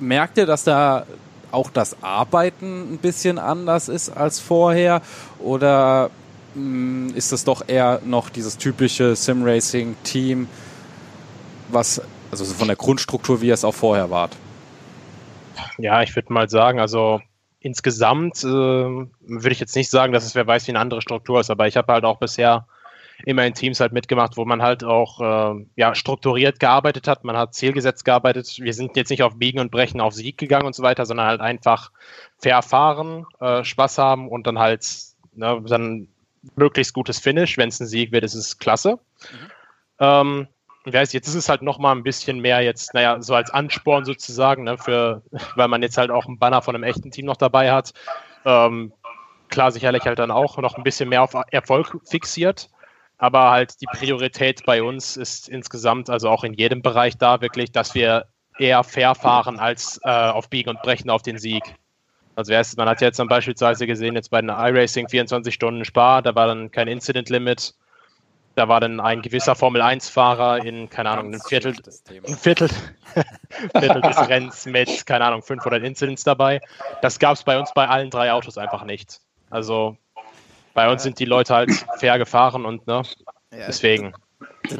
merkt 0.00 0.38
ihr, 0.38 0.46
dass 0.46 0.64
da 0.64 1.06
auch 1.54 1.70
das 1.70 2.02
Arbeiten 2.02 2.94
ein 2.94 2.98
bisschen 2.98 3.38
anders 3.38 3.88
ist 3.88 4.10
als 4.10 4.40
vorher? 4.40 5.00
Oder 5.38 6.10
mh, 6.54 6.60
mm, 6.62 7.14
ist 7.14 7.32
es 7.32 7.44
doch 7.44 7.66
eher 7.66 8.00
noch 8.04 8.28
dieses 8.28 8.58
typische 8.58 9.16
Sim-Racing-Team, 9.16 10.48
was, 11.68 12.02
also 12.30 12.44
von 12.44 12.68
der 12.68 12.76
Grundstruktur, 12.76 13.40
wie 13.40 13.50
es 13.50 13.64
auch 13.64 13.74
vorher 13.74 14.10
war? 14.10 14.28
Ja, 15.78 16.02
ich 16.02 16.14
würde 16.14 16.32
mal 16.32 16.48
sagen, 16.48 16.80
also 16.80 17.20
insgesamt 17.60 18.44
äh, 18.44 18.46
würde 18.46 19.08
ich 19.50 19.60
jetzt 19.60 19.74
nicht 19.74 19.90
sagen, 19.90 20.12
dass 20.12 20.26
es 20.26 20.34
wer 20.34 20.46
weiß, 20.46 20.66
wie 20.66 20.72
eine 20.72 20.80
andere 20.80 21.00
Struktur 21.00 21.40
ist, 21.40 21.50
aber 21.50 21.66
ich 21.66 21.76
habe 21.76 21.92
halt 21.92 22.04
auch 22.04 22.18
bisher 22.18 22.66
immer 23.24 23.44
in 23.44 23.54
Teams 23.54 23.80
halt 23.80 23.92
mitgemacht, 23.92 24.36
wo 24.36 24.44
man 24.44 24.62
halt 24.62 24.84
auch 24.84 25.20
äh, 25.20 25.66
ja, 25.76 25.94
strukturiert 25.94 26.60
gearbeitet 26.60 27.08
hat, 27.08 27.24
man 27.24 27.36
hat 27.36 27.54
zielgesetzt 27.54 28.04
gearbeitet. 28.04 28.58
Wir 28.60 28.74
sind 28.74 28.96
jetzt 28.96 29.10
nicht 29.10 29.22
auf 29.22 29.36
Biegen 29.36 29.60
und 29.60 29.70
Brechen 29.70 30.00
auf 30.00 30.14
Sieg 30.14 30.38
gegangen 30.38 30.66
und 30.66 30.74
so 30.74 30.82
weiter, 30.82 31.06
sondern 31.06 31.26
halt 31.26 31.40
einfach 31.40 31.90
fair 32.38 32.62
fahren, 32.62 33.26
äh, 33.40 33.64
Spaß 33.64 33.98
haben 33.98 34.28
und 34.28 34.46
dann 34.46 34.58
halt 34.58 34.86
ne, 35.34 35.62
dann 35.66 36.08
möglichst 36.56 36.94
gutes 36.94 37.18
Finish. 37.18 37.56
Wenn 37.56 37.68
es 37.68 37.80
ein 37.80 37.86
Sieg 37.86 38.12
wird, 38.12 38.24
ist 38.24 38.34
es 38.34 38.58
klasse. 38.58 38.98
Mhm. 39.30 39.50
Ähm, 40.00 40.48
weiß, 40.84 41.12
jetzt 41.12 41.28
ist 41.28 41.34
es 41.34 41.48
halt 41.48 41.62
noch 41.62 41.78
mal 41.78 41.92
ein 41.92 42.02
bisschen 42.02 42.40
mehr 42.40 42.60
jetzt, 42.60 42.92
naja, 42.94 43.20
so 43.22 43.34
als 43.34 43.50
Ansporn 43.50 44.04
sozusagen, 44.04 44.64
ne, 44.64 44.76
für, 44.76 45.22
weil 45.56 45.68
man 45.68 45.82
jetzt 45.82 45.96
halt 45.96 46.10
auch 46.10 46.26
einen 46.26 46.38
Banner 46.38 46.62
von 46.62 46.74
einem 46.74 46.84
echten 46.84 47.10
Team 47.10 47.26
noch 47.26 47.36
dabei 47.36 47.72
hat. 47.72 47.94
Ähm, 48.44 48.92
klar, 49.48 49.72
sicherlich 49.72 50.04
halt 50.04 50.18
dann 50.18 50.30
auch 50.30 50.58
noch 50.58 50.76
ein 50.76 50.82
bisschen 50.82 51.08
mehr 51.08 51.22
auf 51.22 51.34
Erfolg 51.50 51.96
fixiert. 52.04 52.68
Aber 53.18 53.50
halt 53.50 53.80
die 53.80 53.86
Priorität 53.86 54.64
bei 54.66 54.82
uns 54.82 55.16
ist 55.16 55.48
insgesamt, 55.48 56.10
also 56.10 56.28
auch 56.28 56.44
in 56.44 56.54
jedem 56.54 56.82
Bereich 56.82 57.16
da 57.16 57.40
wirklich, 57.40 57.72
dass 57.72 57.94
wir 57.94 58.26
eher 58.58 58.84
fair 58.84 59.14
fahren 59.14 59.58
als 59.58 60.00
äh, 60.04 60.10
auf 60.10 60.48
Biegen 60.48 60.70
und 60.70 60.82
Brechen 60.82 61.10
auf 61.10 61.22
den 61.22 61.38
Sieg. 61.38 61.62
Also 62.36 62.52
erst, 62.52 62.76
man 62.76 62.88
hat 62.88 63.00
jetzt 63.00 63.18
dann 63.18 63.28
beispielsweise 63.28 63.86
gesehen, 63.86 64.16
jetzt 64.16 64.30
bei 64.30 64.40
den 64.40 64.50
iRacing 64.50 65.08
24 65.08 65.54
Stunden 65.54 65.84
Spar, 65.84 66.22
da 66.22 66.34
war 66.34 66.48
dann 66.48 66.70
kein 66.70 66.88
Incident 66.88 67.28
Limit. 67.30 67.74
Da 68.56 68.68
war 68.68 68.80
dann 68.80 69.00
ein 69.00 69.20
gewisser 69.20 69.56
Formel-1-Fahrer 69.56 70.64
in, 70.64 70.88
keine 70.88 71.10
Ahnung, 71.10 71.34
ein 71.34 71.40
Viertel, 71.40 71.74
ein 72.26 72.36
Viertel, 72.36 72.68
Viertel 73.78 74.00
des 74.00 74.28
Rennens 74.28 74.66
mit, 74.66 75.06
keine 75.06 75.24
Ahnung, 75.24 75.42
500 75.42 75.82
Incidents 75.82 76.22
dabei. 76.22 76.60
Das 77.02 77.18
gab 77.18 77.34
es 77.34 77.42
bei 77.42 77.58
uns 77.58 77.72
bei 77.74 77.88
allen 77.88 78.10
drei 78.10 78.32
Autos 78.32 78.56
einfach 78.56 78.84
nicht. 78.84 79.20
Also 79.50 79.96
bei 80.74 80.90
uns 80.90 81.02
sind 81.02 81.18
die 81.18 81.24
Leute 81.24 81.54
halt 81.54 81.70
fair 81.98 82.18
gefahren 82.18 82.66
und 82.66 82.86
ne, 82.86 83.02
deswegen. 83.52 84.12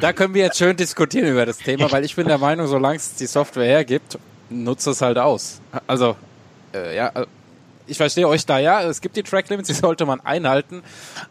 Da 0.01 0.13
können 0.13 0.35
wir 0.35 0.43
jetzt 0.43 0.59
schön 0.59 0.77
diskutieren 0.77 1.29
über 1.29 1.47
das 1.47 1.59
Thema, 1.59 1.91
weil 1.93 2.05
ich 2.05 2.17
bin 2.17 2.27
der 2.27 2.39
Meinung, 2.39 2.67
solange 2.67 2.97
es 2.97 3.15
die 3.15 3.27
Software 3.27 3.67
hergibt, 3.67 4.19
nutzt 4.51 4.87
es 4.87 5.01
halt 5.01 5.19
aus. 5.19 5.61
Also, 5.87 6.17
äh, 6.75 6.97
ja, 6.97 7.09
äh, 7.09 7.27
ich 7.87 7.99
verstehe 7.99 8.27
euch 8.27 8.47
da, 8.47 8.59
ja, 8.59 8.83
es 8.83 9.01
gibt 9.01 9.17
die 9.17 9.23
Track 9.23 9.49
Limits, 9.51 9.69
die 9.69 9.75
sollte 9.75 10.07
man 10.07 10.21
einhalten, 10.21 10.83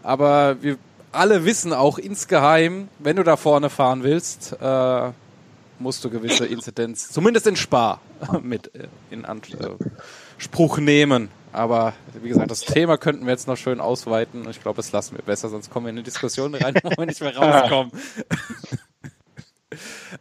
aber 0.04 0.62
wir 0.62 0.78
alle 1.12 1.45
wissen 1.45 1.73
auch 1.73 1.97
insgeheim, 1.97 2.89
wenn 2.99 3.15
du 3.15 3.23
da 3.23 3.38
vorne 3.38 3.69
fahren 3.69 4.04
willst, 4.04 4.56
äh, 4.62 5.12
musst 5.80 6.04
du 6.04 6.10
gewisse 6.10 6.45
Inzidenz, 6.45 7.10
zumindest 7.10 7.47
in 7.47 7.56
Spar, 7.56 7.99
mit 8.41 8.73
äh, 8.76 8.88
in 9.12 9.26
Anspruch 9.26 10.78
nehmen. 10.78 11.30
Aber 11.54 11.94
wie 12.22 12.30
gesagt, 12.30 12.50
das 12.50 12.62
Thema 12.62 12.98
könnten 12.98 13.26
wir 13.26 13.32
jetzt 13.32 13.48
noch 13.48 13.58
schön 13.58 13.80
ausweiten. 13.80 14.48
Ich 14.50 14.62
glaube, 14.62 14.78
das 14.78 14.92
lassen 14.92 15.16
wir 15.16 15.24
besser, 15.24 15.50
sonst 15.50 15.70
kommen 15.70 15.86
wir 15.86 15.92
in 15.92 15.98
eine 15.98 16.04
Diskussion 16.04 16.56
rein, 16.56 16.74
wo 16.84 16.89
wir 16.89 17.06
nicht 17.06 17.22
mehr 17.22 17.38
rauskommen. 17.38 17.92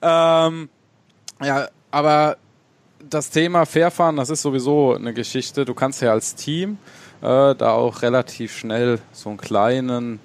ähm, 0.03 0.69
ja, 1.43 1.69
aber 1.91 2.37
das 3.09 3.31
Thema 3.31 3.65
Fairfahren, 3.65 4.17
das 4.17 4.31
ist 4.31 4.43
sowieso 4.43 4.95
eine 4.95 5.15
Geschichte. 5.15 5.65
Du 5.65 5.75
kannst 5.75 6.03
ja 6.03 6.13
als 6.13 6.35
Team 6.35 6.79
äh, 7.23 7.55
da 7.55 7.73
auch 7.73 8.03
relativ 8.03 8.57
schnell 8.57 9.01
so 9.13 9.31
einen 9.31 9.39
kleinen 9.39 10.21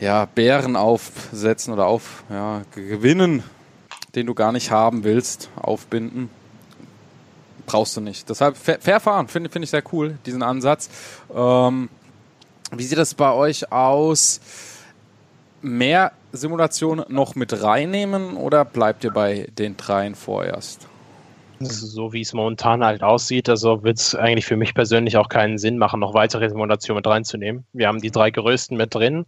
ja, 0.00 0.26
Bären 0.26 0.76
aufsetzen 0.76 1.72
oder 1.72 1.86
auf 1.86 2.24
ja, 2.28 2.62
gewinnen, 2.74 3.42
den 4.14 4.26
du 4.26 4.34
gar 4.34 4.52
nicht 4.52 4.70
haben 4.70 5.04
willst, 5.04 5.50
aufbinden. 5.56 6.30
Brauchst 7.66 7.96
du 7.96 8.00
nicht. 8.00 8.28
Deshalb 8.28 8.56
fair, 8.56 9.00
fahren, 9.00 9.28
finde 9.28 9.50
find 9.50 9.64
ich 9.64 9.70
sehr 9.70 9.82
cool, 9.92 10.18
diesen 10.24 10.42
Ansatz. 10.42 10.88
Ähm, 11.34 11.88
wie 12.72 12.84
sieht 12.84 12.98
das 12.98 13.14
bei 13.14 13.32
euch 13.32 13.72
aus? 13.72 14.40
Mehr 15.62 16.12
Simulationen 16.32 17.04
noch 17.08 17.34
mit 17.34 17.62
reinnehmen 17.62 18.36
oder 18.36 18.64
bleibt 18.64 19.04
ihr 19.04 19.10
bei 19.10 19.48
den 19.58 19.76
dreien 19.76 20.14
vorerst? 20.14 20.86
So 21.58 22.12
wie 22.12 22.20
es 22.20 22.34
momentan 22.34 22.84
halt 22.84 23.02
aussieht, 23.02 23.48
also 23.48 23.82
wird 23.82 23.98
es 23.98 24.14
eigentlich 24.14 24.44
für 24.44 24.56
mich 24.56 24.74
persönlich 24.74 25.16
auch 25.16 25.28
keinen 25.28 25.56
Sinn 25.56 25.78
machen, 25.78 26.00
noch 26.00 26.12
weitere 26.12 26.48
Simulationen 26.48 26.98
mit 26.98 27.06
reinzunehmen. 27.06 27.64
Wir 27.72 27.88
haben 27.88 28.00
die 28.00 28.10
drei 28.10 28.30
größten 28.30 28.76
mit 28.76 28.94
drin. 28.94 29.24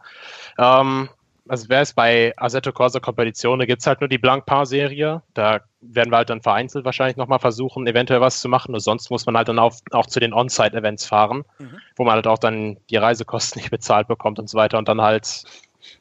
Ähm, 0.59 1.09
also 1.49 1.69
wäre 1.69 1.83
es 1.83 1.93
bei 1.93 2.33
Assetto 2.37 2.73
Corsa 2.73 3.01
Competizione, 3.01 3.67
gibt 3.67 3.81
es 3.81 3.87
halt 3.87 4.01
nur 4.01 4.09
die 4.09 4.19
Blancpain-Serie. 4.19 5.23
Da 5.35 5.61
werden 5.81 6.11
wir 6.11 6.19
halt 6.19 6.31
dann 6.31 6.43
vereinzelt 6.43 6.85
wahrscheinlich 6.85 7.17
nochmal 7.17 7.39
versuchen, 7.39 7.87
eventuell 7.87 8.21
was 8.21 8.41
zu 8.41 8.49
machen. 8.49 8.75
Und 8.75 8.81
sonst 8.81 9.11
muss 9.11 9.27
man 9.27 9.37
halt 9.37 9.49
dann 9.49 9.59
auch, 9.59 9.75
auch 9.93 10.07
zu 10.07 10.21
den 10.21 10.33
On-Site-Events 10.33 11.07
fahren, 11.07 11.45
mhm. 11.59 11.79
wo 11.97 12.05
man 12.05 12.15
halt 12.15 12.27
auch 12.27 12.39
dann 12.39 12.77
die 12.91 12.97
Reisekosten 12.97 13.61
nicht 13.61 13.71
bezahlt 13.71 14.09
bekommt 14.09 14.39
und 14.39 14.49
so 14.49 14.59
weiter 14.59 14.79
und 14.79 14.89
dann 14.89 15.01
halt 15.01 15.45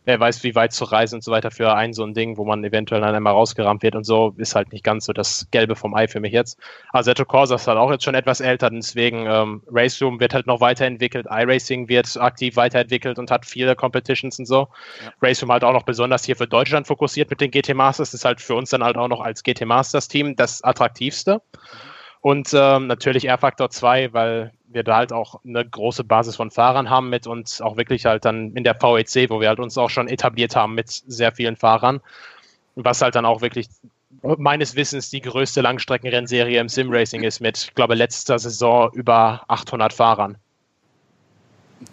wer 0.05 0.19
weiß, 0.19 0.43
wie 0.43 0.55
weit 0.55 0.73
zu 0.73 0.85
reisen 0.85 1.15
und 1.15 1.23
so 1.23 1.31
weiter 1.31 1.51
für 1.51 1.73
ein 1.73 1.93
so 1.93 2.03
ein 2.03 2.13
Ding, 2.13 2.38
wo 2.38 2.45
man 2.45 2.63
eventuell 2.63 3.01
dann 3.01 3.15
einmal 3.15 3.33
rausgerammt 3.33 3.83
wird 3.83 3.95
und 3.95 4.03
so, 4.03 4.33
ist 4.38 4.55
halt 4.55 4.71
nicht 4.71 4.83
ganz 4.83 5.05
so 5.05 5.13
das 5.13 5.47
Gelbe 5.51 5.75
vom 5.75 5.93
Ei 5.95 6.07
für 6.07 6.19
mich 6.19 6.33
jetzt. 6.33 6.59
Assetto 6.93 7.25
Corsa 7.25 7.55
ist 7.55 7.67
halt 7.67 7.77
auch 7.77 7.91
jetzt 7.91 8.03
schon 8.03 8.15
etwas 8.15 8.39
älter, 8.39 8.69
deswegen 8.69 9.25
ähm, 9.27 9.63
Race 9.71 10.01
Room 10.01 10.19
wird 10.19 10.33
halt 10.33 10.47
noch 10.47 10.61
weiterentwickelt, 10.61 11.27
iRacing 11.29 11.89
wird 11.89 12.17
aktiv 12.17 12.55
weiterentwickelt 12.55 13.19
und 13.19 13.31
hat 13.31 13.45
viele 13.45 13.75
Competitions 13.75 14.39
und 14.39 14.45
so. 14.45 14.67
Ja. 15.03 15.11
Race 15.21 15.41
Room 15.41 15.51
halt 15.51 15.63
auch 15.63 15.73
noch 15.73 15.83
besonders 15.83 16.25
hier 16.25 16.35
für 16.35 16.47
Deutschland 16.47 16.88
fokussiert 16.88 17.29
mit 17.29 17.41
den 17.41 17.51
GT 17.51 17.73
Masters, 17.73 18.13
ist 18.13 18.25
halt 18.25 18.41
für 18.41 18.55
uns 18.55 18.69
dann 18.69 18.83
halt 18.83 18.97
auch 18.97 19.07
noch 19.07 19.21
als 19.21 19.43
GT 19.43 19.65
Masters 19.65 20.07
Team 20.07 20.35
das 20.35 20.63
attraktivste. 20.63 21.35
Mhm. 21.35 21.88
Und 22.21 22.49
ähm, 22.53 22.88
natürlich 22.88 23.25
R-Factor 23.25 23.69
2, 23.69 24.11
weil 24.11 24.51
wir 24.78 24.84
da 24.84 24.95
halt 24.95 25.11
auch 25.11 25.41
eine 25.43 25.67
große 25.67 26.05
Basis 26.05 26.38
von 26.38 26.51
Fahrern 26.51 26.89
haben 26.89 27.09
mit 27.09 27.28
uns 27.28 27.59
auch 27.59 27.75
wirklich 27.75 28.05
halt 28.05 28.23
dann 28.23 28.53
in 28.53 28.63
der 28.63 28.75
VEC, 28.82 29.30
wo 29.30 29.41
wir 29.41 29.49
halt 29.49 29.59
uns 29.59 29.78
auch 29.78 29.89
schon 29.89 30.07
etabliert 30.07 30.55
haben 30.55 30.75
mit 30.75 30.89
sehr 30.89 31.34
vielen 31.34 31.57
Fahrern, 31.57 31.99
was 32.75 33.01
halt 33.01 33.15
dann 33.15 33.25
auch 33.25 33.41
wirklich 33.41 33.67
meines 34.21 34.75
Wissens 34.75 35.09
die 35.09 35.21
größte 35.21 35.61
Langstreckenrennserie 35.61 36.59
im 36.59 36.69
Sim-Racing 36.69 37.23
ist 37.23 37.39
mit, 37.39 37.57
ich 37.57 37.75
glaube, 37.75 37.95
letzter 37.95 38.39
Saison 38.39 38.91
über 38.93 39.43
800 39.47 39.91
Fahrern. 39.91 40.38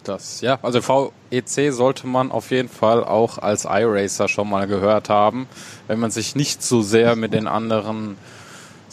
Das, 0.03 0.41
ja, 0.41 0.57
also 0.61 0.79
VEC 0.81 1.71
sollte 1.71 2.07
man 2.07 2.31
auf 2.31 2.51
jeden 2.51 2.69
Fall 2.69 3.03
auch 3.03 3.37
als 3.37 3.65
iRacer 3.65 4.27
schon 4.27 4.49
mal 4.49 4.67
gehört 4.67 5.09
haben, 5.09 5.47
wenn 5.87 5.99
man 5.99 6.11
sich 6.11 6.35
nicht 6.35 6.63
so 6.63 6.81
sehr 6.81 7.15
mit 7.15 7.33
den 7.33 7.47
anderen 7.47 8.17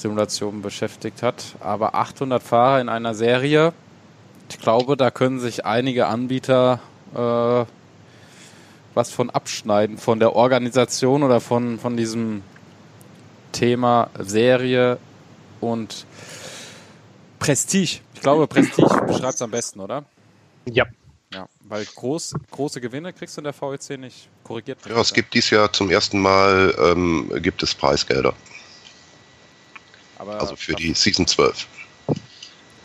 Simulationen 0.03 0.63
beschäftigt 0.63 1.23
hat. 1.23 1.57
Aber 1.61 1.95
800 1.95 2.43
Fahrer 2.43 2.81
in 2.81 2.89
einer 2.89 3.15
Serie, 3.15 3.73
ich 4.51 4.59
glaube, 4.59 4.97
da 4.97 5.11
können 5.11 5.41
sich 5.41 5.65
einige 5.65 6.07
Anbieter 6.07 6.81
äh, 7.15 7.65
was 8.95 9.11
von 9.11 9.31
abschneiden, 9.31 9.97
von 9.99 10.21
der 10.21 10.37
Organisation 10.37 11.23
oder 11.23 11.41
von, 11.41 11.79
von 11.79 11.97
diesem 11.97 12.43
Thema 13.53 14.11
Serie 14.19 14.99
und 15.61 16.07
Prestige. 17.39 18.01
Ich 18.15 18.21
glaube, 18.21 18.47
Prestige 18.47 18.89
beschreibt 19.07 19.35
es 19.35 19.43
am 19.43 19.51
besten, 19.51 19.81
oder? 19.81 20.05
Ja. 20.67 20.85
Ja, 21.33 21.49
weil 21.67 21.87
groß, 21.87 22.35
große 22.51 22.79
Gewinne 22.83 23.15
kriegst 23.15 23.39
du 23.39 23.41
in 23.41 23.45
der 23.45 23.55
VEC 23.55 23.99
nicht. 23.99 24.29
Korrigiert. 24.45 24.79
Ja, 24.87 25.01
es 25.01 25.15
gibt 25.15 25.33
dieses 25.33 25.49
Jahr 25.49 25.73
zum 25.73 25.91
ersten 25.91 26.21
Mal 26.21 26.75
ähm, 26.79 27.33
gibt 27.41 27.63
es 27.63 27.75
Preisgelder. 27.75 28.35
Aber 30.23 30.41
also 30.41 30.55
für 30.55 30.75
die 30.75 30.95
Season 30.95 31.27
12. 31.27 31.67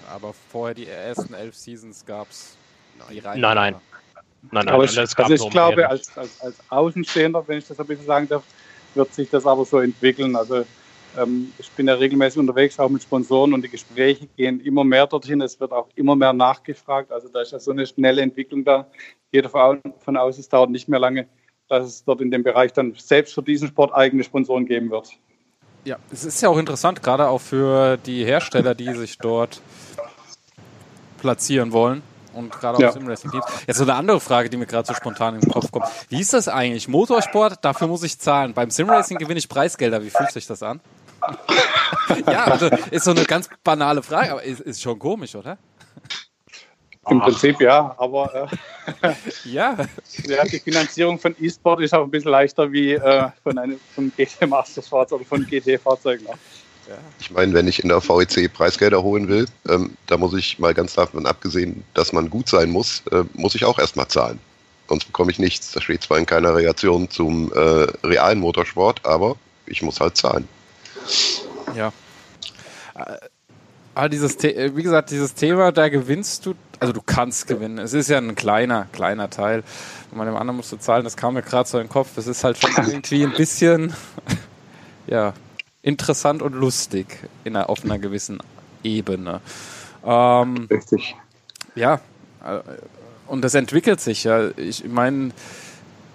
Aber 0.10 0.34
vorher 0.50 0.74
die 0.74 0.88
ersten 0.88 1.36
elf 1.36 1.56
Seasons 1.56 2.04
gab 2.04 2.32
es 2.32 2.58
die 3.12 3.20
Reihe. 3.20 3.40
Nein, 3.40 3.56
nein. 3.56 3.76
Nein, 4.52 4.66
nein, 4.66 4.70
aber 4.70 4.86
ich, 4.86 4.98
also 4.98 5.34
ich 5.34 5.50
glaube, 5.52 5.88
als, 5.88 6.18
als, 6.18 6.42
als 6.42 6.56
Außenstehender, 6.70 7.48
wenn 7.48 7.60
ich 7.60 7.68
das 7.68 7.80
ein 7.80 7.86
bisschen 7.86 8.06
sagen 8.08 8.28
darf, 8.28 8.44
wird 8.96 9.14
sich 9.14 9.30
das 9.30 9.46
aber 9.46 9.66
so 9.66 9.80
entwickeln. 9.80 10.36
Also 10.36 10.66
ähm, 11.16 11.54
ich 11.60 11.70
bin 11.72 11.88
ja 11.88 11.94
regelmäßig 11.94 12.40
unterwegs, 12.40 12.80
auch 12.80 12.90
mit 12.90 13.04
Sponsoren 13.04 13.54
und 13.54 13.62
die 13.62 13.70
Gespräche 13.70 14.28
gehen 14.36 14.60
immer 14.62 14.84
mehr 14.84 15.06
dorthin. 15.06 15.42
Es 15.42 15.60
wird 15.60 15.72
auch 15.72 15.90
immer 15.94 16.16
mehr 16.16 16.34
nachgefragt. 16.34 17.12
Also 17.12 17.28
da 17.30 17.42
ist 17.42 17.52
ja 17.52 17.60
so 17.60 17.70
eine 17.70 17.86
schnelle 17.86 18.24
Entwicklung 18.24 18.64
da. 18.64 18.88
Jeder 19.32 19.50
davon 19.50 20.18
aus, 20.18 20.40
es 20.40 20.50
dauert 20.50 20.72
nicht 20.72 20.88
mehr 20.88 21.00
lange, 21.00 21.28
dass 21.68 21.86
es 21.86 22.04
dort 22.04 22.22
in 22.22 22.32
dem 22.32 22.44
Bereich 22.44 22.74
dann 22.74 22.96
selbst 22.98 23.36
für 23.36 23.44
diesen 23.44 23.68
Sport 23.68 23.94
eigene 23.94 24.24
Sponsoren 24.24 24.66
geben 24.66 24.90
wird. 24.90 25.20
Ja, 25.88 25.96
es 26.12 26.26
ist 26.26 26.42
ja 26.42 26.50
auch 26.50 26.58
interessant, 26.58 27.02
gerade 27.02 27.30
auch 27.30 27.40
für 27.40 27.96
die 27.96 28.26
Hersteller, 28.26 28.76
die 28.76 28.94
sich 28.94 29.20
dort 29.20 29.62
platzieren 31.22 31.72
wollen 31.72 32.04
und 32.34 32.52
gerade 32.52 32.82
ja. 32.82 32.90
auch 32.90 32.94
Simracing 32.94 33.32
Teams. 33.32 33.46
Jetzt 33.66 33.78
so 33.78 33.84
eine 33.84 33.96
andere 33.96 34.20
Frage, 34.20 34.50
die 34.50 34.58
mir 34.58 34.66
gerade 34.66 34.86
so 34.86 34.94
spontan 34.94 35.36
in 35.36 35.40
den 35.40 35.50
Kopf 35.50 35.72
kommt. 35.72 35.86
Wie 36.10 36.20
ist 36.20 36.34
das 36.34 36.50
eigentlich? 36.50 36.90
Motorsport, 36.90 37.64
dafür 37.64 37.88
muss 37.88 38.04
ich 38.04 38.20
zahlen. 38.20 38.54
Beim 38.54 38.70
Simracing 38.70 39.18
gewinne 39.18 39.40
ich 39.40 39.48
Preisgelder. 39.48 40.04
Wie 40.04 40.10
fühlt 40.10 40.30
sich 40.30 40.46
das 40.46 40.62
an? 40.62 40.82
ja, 42.28 42.44
also 42.44 42.70
ist 42.92 43.06
so 43.06 43.12
eine 43.12 43.24
ganz 43.24 43.50
banale 43.64 44.04
Frage, 44.04 44.34
aber 44.34 44.44
ist, 44.44 44.60
ist 44.60 44.82
schon 44.82 45.00
komisch, 45.00 45.36
oder? 45.36 45.58
Im 47.10 47.20
Prinzip 47.20 47.62
ja, 47.62 47.96
aber 47.98 48.50
äh, 49.04 49.14
ja. 49.46 49.78
ja. 50.26 50.44
Die 50.44 50.60
Finanzierung 50.60 51.20
von 51.20 51.36
E-Sport 51.40 51.82
ist 51.82 51.94
auch 51.94 52.04
ein 52.04 52.12
bisschen 52.12 52.32
leichter 52.32 52.72
wie 52.72 52.94
äh, 52.94 53.30
von 53.44 53.58
einem 53.58 53.80
von 53.96 54.12
GT 54.16 54.48
Masters 54.48 54.88
Fahrzeug 54.88 55.22
oder 55.22 55.30
von 55.30 55.46
GT-Fahrzeugen. 55.46 56.26
Ja. 56.28 56.34
Ich 57.20 57.32
meine, 57.32 57.54
wenn 57.54 57.68
ich 57.68 57.84
in 57.84 57.90
der 57.90 58.02
VEC 58.02 58.52
Preisgelder 58.52 59.04
holen 59.04 59.28
will, 59.28 59.46
ähm, 59.68 59.98
da 60.08 60.18
muss 60.18 60.34
ich 60.34 60.60
mal 60.60 60.74
ganz 60.74 60.94
davon 60.94 61.26
abgesehen, 61.26 61.84
dass 61.94 62.14
man 62.14 62.30
gut 62.30 62.48
sein 62.48 62.70
muss, 62.70 63.04
äh, 63.12 63.24
muss 63.34 63.56
ich 63.56 63.66
auch 63.66 63.80
erstmal 63.80 64.08
zahlen. 64.08 64.40
Sonst 64.88 65.06
bekomme 65.06 65.32
ich 65.32 65.40
nichts. 65.40 65.74
Das 65.74 65.84
steht 65.84 66.04
zwar 66.04 66.18
in 66.18 66.26
keiner 66.26 66.56
Relation 66.56 67.10
zum 67.10 67.52
äh, 67.52 67.58
realen 68.06 68.40
Motorsport, 68.40 69.06
aber 69.06 69.36
ich 69.66 69.82
muss 69.82 70.00
halt 70.00 70.16
zahlen. 70.16 70.48
Ja. 71.76 71.92
Aber 72.94 74.06
ah, 74.06 74.10
dieses, 74.10 74.38
wie 74.44 74.84
gesagt, 74.84 75.10
dieses 75.10 75.34
Thema, 75.34 75.72
da 75.72 75.90
gewinnst 75.90 76.46
du 76.46 76.54
also 76.80 76.94
du 76.94 77.02
kannst 77.06 77.48
gewinnen. 77.48 77.78
Es 77.80 77.94
ist 77.94 78.10
ja 78.10 78.18
ein 78.18 78.36
kleiner, 78.36 78.88
kleiner 78.92 79.30
Teil. 79.30 79.64
Und 80.12 80.18
bei 80.18 80.26
dem 80.26 80.36
anderen 80.36 80.58
musst 80.58 80.72
du 80.72 80.78
zahlen, 80.78 81.04
das 81.04 81.18
kam 81.18 81.34
mir 81.34 81.42
gerade 81.42 81.68
so 81.68 81.78
in 81.78 81.86
den 81.86 81.90
Kopf. 81.90 82.10
Das 82.16 82.28
ist 82.28 82.44
halt 82.44 82.58
schon 82.58 82.72
irgendwie 82.88 83.24
ein 83.24 83.34
bisschen, 83.34 83.94
ja, 85.08 85.34
interessant 85.82 86.42
und 86.42 86.54
lustig 86.54 87.08
in 87.44 87.56
einer, 87.56 87.70
auf 87.70 87.84
einer 87.84 88.00
gewissen 88.00 88.40
Ebene. 88.84 89.42
Ähm, 90.06 90.68
Richtig. 90.70 91.16
Ja, 91.76 91.96
äh, 92.46 92.60
und 93.28 93.42
das 93.42 93.56
entwickelt 93.56 94.00
sich 94.00 94.24
ja. 94.24 94.50
Ich 94.58 94.86
meine, 94.86 95.32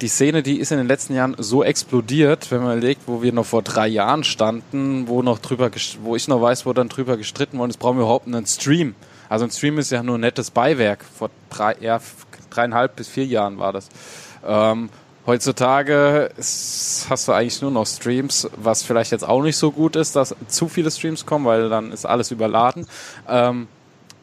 die 0.00 0.08
Szene, 0.08 0.42
die 0.42 0.58
ist 0.58 0.72
in 0.72 0.78
den 0.78 0.88
letzten 0.88 1.14
Jahren 1.14 1.36
so 1.38 1.62
explodiert, 1.62 2.50
wenn 2.50 2.62
man 2.62 2.78
überlegt, 2.78 3.02
wo 3.06 3.22
wir 3.22 3.32
noch 3.32 3.46
vor 3.46 3.62
drei 3.62 3.86
Jahren 3.86 4.24
standen, 4.24 5.06
wo 5.06 5.22
noch 5.22 5.38
drüber, 5.38 5.70
wo 6.02 6.16
ich 6.16 6.26
noch 6.26 6.40
weiß, 6.40 6.66
wo 6.66 6.72
dann 6.72 6.88
drüber 6.88 7.16
gestritten 7.16 7.58
wurde, 7.58 7.72
jetzt 7.72 7.78
brauchen 7.78 7.98
wir 7.98 8.02
überhaupt 8.02 8.26
einen 8.26 8.46
Stream. 8.46 8.94
Also 9.32 9.46
ein 9.46 9.50
Stream 9.50 9.78
ist 9.78 9.90
ja 9.90 10.02
nur 10.02 10.18
nettes 10.18 10.50
Beiwerk. 10.50 11.02
Vor 11.16 11.30
drei, 11.48 11.74
ja, 11.80 12.00
dreieinhalb 12.50 12.96
bis 12.96 13.08
vier 13.08 13.24
Jahren 13.24 13.58
war 13.58 13.72
das. 13.72 13.88
Ähm, 14.46 14.90
heutzutage 15.24 16.28
hast 16.36 17.28
du 17.28 17.32
eigentlich 17.32 17.62
nur 17.62 17.70
noch 17.70 17.86
Streams, 17.86 18.50
was 18.56 18.82
vielleicht 18.82 19.10
jetzt 19.10 19.26
auch 19.26 19.42
nicht 19.42 19.56
so 19.56 19.72
gut 19.72 19.96
ist, 19.96 20.16
dass 20.16 20.36
zu 20.48 20.68
viele 20.68 20.90
Streams 20.90 21.24
kommen, 21.24 21.46
weil 21.46 21.70
dann 21.70 21.92
ist 21.92 22.04
alles 22.04 22.30
überladen. 22.30 22.86
Ähm, 23.26 23.68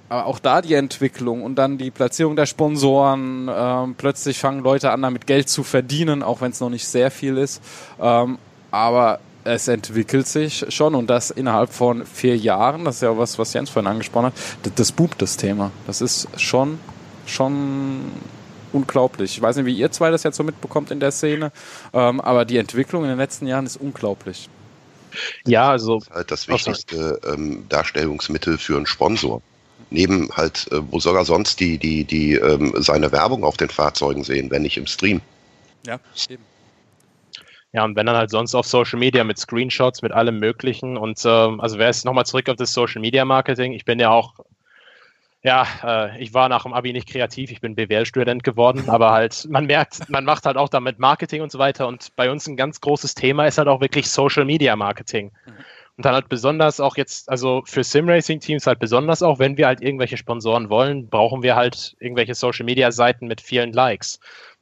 aber 0.09 0.27
auch 0.27 0.37
da 0.37 0.61
die 0.61 0.75
Entwicklung 0.75 1.41
und 1.41 1.55
dann 1.55 1.79
die 1.79 1.89
Platzierung 1.89 2.35
der 2.35 2.45
Sponsoren. 2.45 3.49
Ähm, 3.51 3.95
plötzlich 3.97 4.37
fangen 4.37 4.61
Leute 4.61 4.91
an, 4.91 5.01
damit 5.01 5.25
Geld 5.25 5.49
zu 5.49 5.63
verdienen, 5.63 6.21
auch 6.21 6.41
wenn 6.41 6.51
es 6.51 6.59
noch 6.59 6.69
nicht 6.69 6.87
sehr 6.87 7.09
viel 7.09 7.39
ist. 7.39 7.63
Ähm, 7.99 8.37
aber 8.69 9.21
es 9.49 9.67
entwickelt 9.67 10.27
sich 10.27 10.65
schon 10.69 10.95
und 10.95 11.09
das 11.09 11.31
innerhalb 11.31 11.73
von 11.73 12.05
vier 12.05 12.37
Jahren, 12.37 12.85
das 12.85 12.95
ist 12.95 13.01
ja 13.01 13.17
was, 13.17 13.37
was 13.39 13.53
Jens 13.53 13.69
vorhin 13.69 13.87
angesprochen 13.87 14.27
hat, 14.27 14.33
das, 14.63 14.73
das 14.75 14.91
boomt 14.91 15.15
das 15.21 15.37
Thema. 15.37 15.71
Das 15.87 16.01
ist 16.01 16.27
schon, 16.39 16.79
schon 17.25 18.11
unglaublich. 18.71 19.31
Ich 19.31 19.41
weiß 19.41 19.57
nicht, 19.57 19.65
wie 19.65 19.75
ihr 19.75 19.91
zwei 19.91 20.11
das 20.11 20.23
jetzt 20.23 20.37
so 20.37 20.43
mitbekommt 20.43 20.91
in 20.91 20.99
der 20.99 21.11
Szene, 21.11 21.51
ähm, 21.93 22.21
aber 22.21 22.45
die 22.45 22.57
Entwicklung 22.57 23.03
in 23.03 23.09
den 23.09 23.17
letzten 23.17 23.47
Jahren 23.47 23.65
ist 23.65 23.77
unglaublich. 23.77 24.49
Ja, 25.45 25.69
also. 25.69 25.97
Das 25.97 26.07
ist 26.07 26.13
halt 26.13 26.31
das 26.31 26.47
wichtigste 26.47 27.19
ähm, 27.25 27.65
Darstellungsmittel 27.69 28.57
für 28.57 28.77
einen 28.77 28.85
Sponsor. 28.85 29.41
Neben 29.89 30.29
halt, 30.35 30.67
äh, 30.71 30.81
wo 30.91 30.99
soll 30.99 31.15
er 31.15 31.25
sonst 31.25 31.59
die, 31.59 31.79
die, 31.79 32.03
die 32.03 32.33
ähm, 32.33 32.73
seine 32.77 33.11
Werbung 33.11 33.43
auf 33.43 33.57
den 33.57 33.69
Fahrzeugen 33.69 34.23
sehen, 34.23 34.51
wenn 34.51 34.61
nicht 34.61 34.77
im 34.77 34.85
Stream? 34.85 35.21
Ja, 35.85 35.99
eben. 36.29 36.43
Ja, 37.71 37.85
und 37.85 37.95
wenn 37.95 38.07
dann 38.07 38.15
halt 38.15 38.31
sonst 38.31 38.55
auf 38.55 38.65
Social 38.65 38.97
Media 38.97 39.23
mit 39.23 39.37
Screenshots, 39.37 40.01
mit 40.01 40.11
allem 40.11 40.39
Möglichen. 40.39 40.97
Und 40.97 41.21
ähm, 41.25 41.59
also 41.61 41.77
wäre 41.77 41.91
es 41.91 42.03
nochmal 42.03 42.25
zurück 42.25 42.49
auf 42.49 42.55
das 42.55 42.73
Social 42.73 43.01
Media 43.01 43.25
Marketing. 43.25 43.73
Ich 43.73 43.85
bin 43.85 43.99
ja 43.99 44.09
auch, 44.09 44.39
ja, 45.43 45.67
äh, 45.83 46.21
ich 46.21 46.33
war 46.33 46.49
nach 46.49 46.63
dem 46.63 46.73
Abi 46.73 46.93
nicht 46.93 47.07
kreativ, 47.07 47.51
ich 47.51 47.61
bin 47.61 47.75
BWL-Student 47.75 48.43
geworden, 48.43 48.85
aber 48.89 49.11
halt, 49.11 49.45
man 49.49 49.67
merkt, 49.67 50.09
man 50.09 50.25
macht 50.25 50.45
halt 50.45 50.57
auch 50.57 50.69
damit 50.69 50.97
Marketing 50.97 51.43
und 51.43 51.51
so 51.51 51.59
weiter. 51.59 51.87
Und 51.87 52.15
bei 52.15 52.31
uns 52.31 52.47
ein 52.47 52.57
ganz 52.57 52.81
großes 52.81 53.13
Thema 53.13 53.45
ist 53.45 53.59
halt 53.59 53.67
auch 53.67 53.81
wirklich 53.81 54.09
Social 54.09 54.45
Media 54.45 54.75
Marketing. 54.75 55.31
Mhm. 55.45 55.53
Und 55.97 56.05
dann 56.05 56.13
halt 56.15 56.29
besonders 56.29 56.79
auch 56.79 56.95
jetzt, 56.97 57.29
also 57.29 57.61
für 57.65 57.83
Sim-Racing-Teams 57.83 58.65
halt 58.65 58.79
besonders 58.79 59.21
auch, 59.21 59.37
wenn 59.37 59.57
wir 59.57 59.67
halt 59.67 59.81
irgendwelche 59.81 60.15
Sponsoren 60.17 60.69
wollen, 60.69 61.07
brauchen 61.09 61.43
wir 61.43 61.57
halt 61.57 61.97
irgendwelche 61.99 62.33
Social-Media-Seiten 62.33 63.27
mit 63.27 63.41
vielen 63.41 63.73
Likes 63.73 64.19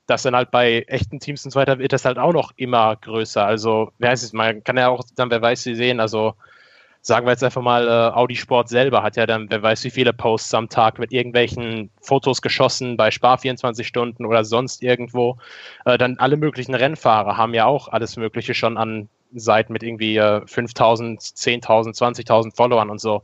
das 0.08 0.24
dann 0.24 0.36
halt 0.36 0.51
bei 0.51 0.86
echten 0.88 1.20
Teams 1.20 1.45
und 1.45 1.51
so 1.51 1.60
weiter 1.60 1.80
wird 1.80 1.93
das 1.93 2.05
halt 2.05 2.18
auch 2.18 2.34
noch 2.34 2.53
immer 2.55 2.95
größer. 2.95 3.45
Also, 3.45 3.91
wer 3.99 4.10
heißt 4.12 4.24
es, 4.24 4.34
man 4.34 4.64
kann 4.64 4.78
ja 4.78 4.88
auch 4.89 5.03
dann, 5.16 5.30
wer 5.30 5.41
weiß, 5.41 5.64
sie 5.64 5.76
sehen, 5.76 5.99
also 5.99 6.34
sagen 7.01 7.26
wir 7.26 7.32
jetzt 7.32 7.43
einfach 7.43 7.62
mal, 7.62 7.88
äh, 7.88 8.16
Audi 8.16 8.36
Sport 8.36 8.70
selber 8.70 9.03
hat 9.03 9.16
ja 9.16 9.26
dann, 9.26 9.49
wer 9.49 9.62
weiß 9.62 9.84
wie 9.86 9.91
viele 9.91 10.14
Posts 10.14 10.53
am 10.53 10.70
Tag 10.70 10.99
mit 10.99 11.14
irgendwelchen 11.14 11.89
Fotos 12.01 12.41
geschossen 12.41 12.97
bei 12.97 13.12
Spar 13.12 13.38
24 13.38 13.88
Stunden 13.88 14.26
oder 14.26 14.43
sonst 14.43 14.84
irgendwo. 14.84 15.38
Äh, 15.86 15.97
dann 15.97 16.18
alle 16.20 16.38
möglichen 16.38 16.76
Rennfahrer 16.76 17.38
haben 17.38 17.53
ja 17.53 17.66
auch 17.66 17.88
alles 17.88 18.18
Mögliche 18.18 18.53
schon 18.53 18.78
an 18.78 19.10
Seiten 19.34 19.74
mit 19.74 19.84
irgendwie 19.84 20.18
äh, 20.18 20.45
5000, 20.45 21.22
10.000, 21.22 21.97
20.000 21.97 22.55
Followern 22.55 22.89
und 22.89 22.99
so. 22.99 23.24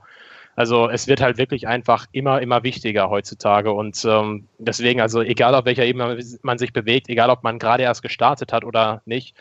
Also 0.55 0.89
es 0.89 1.07
wird 1.07 1.21
halt 1.21 1.37
wirklich 1.37 1.67
einfach 1.67 2.05
immer, 2.11 2.41
immer 2.41 2.63
wichtiger 2.63 3.09
heutzutage 3.09 3.71
und 3.71 4.03
ähm, 4.05 4.47
deswegen, 4.59 5.01
also 5.01 5.21
egal 5.21 5.55
auf 5.55 5.65
welcher 5.65 5.85
Ebene 5.85 6.19
man 6.43 6.57
sich 6.57 6.73
bewegt, 6.73 7.09
egal 7.09 7.29
ob 7.29 7.43
man 7.43 7.59
gerade 7.59 7.83
erst 7.83 8.03
gestartet 8.03 8.53
hat 8.53 8.63
oder 8.63 9.01
nicht, 9.05 9.35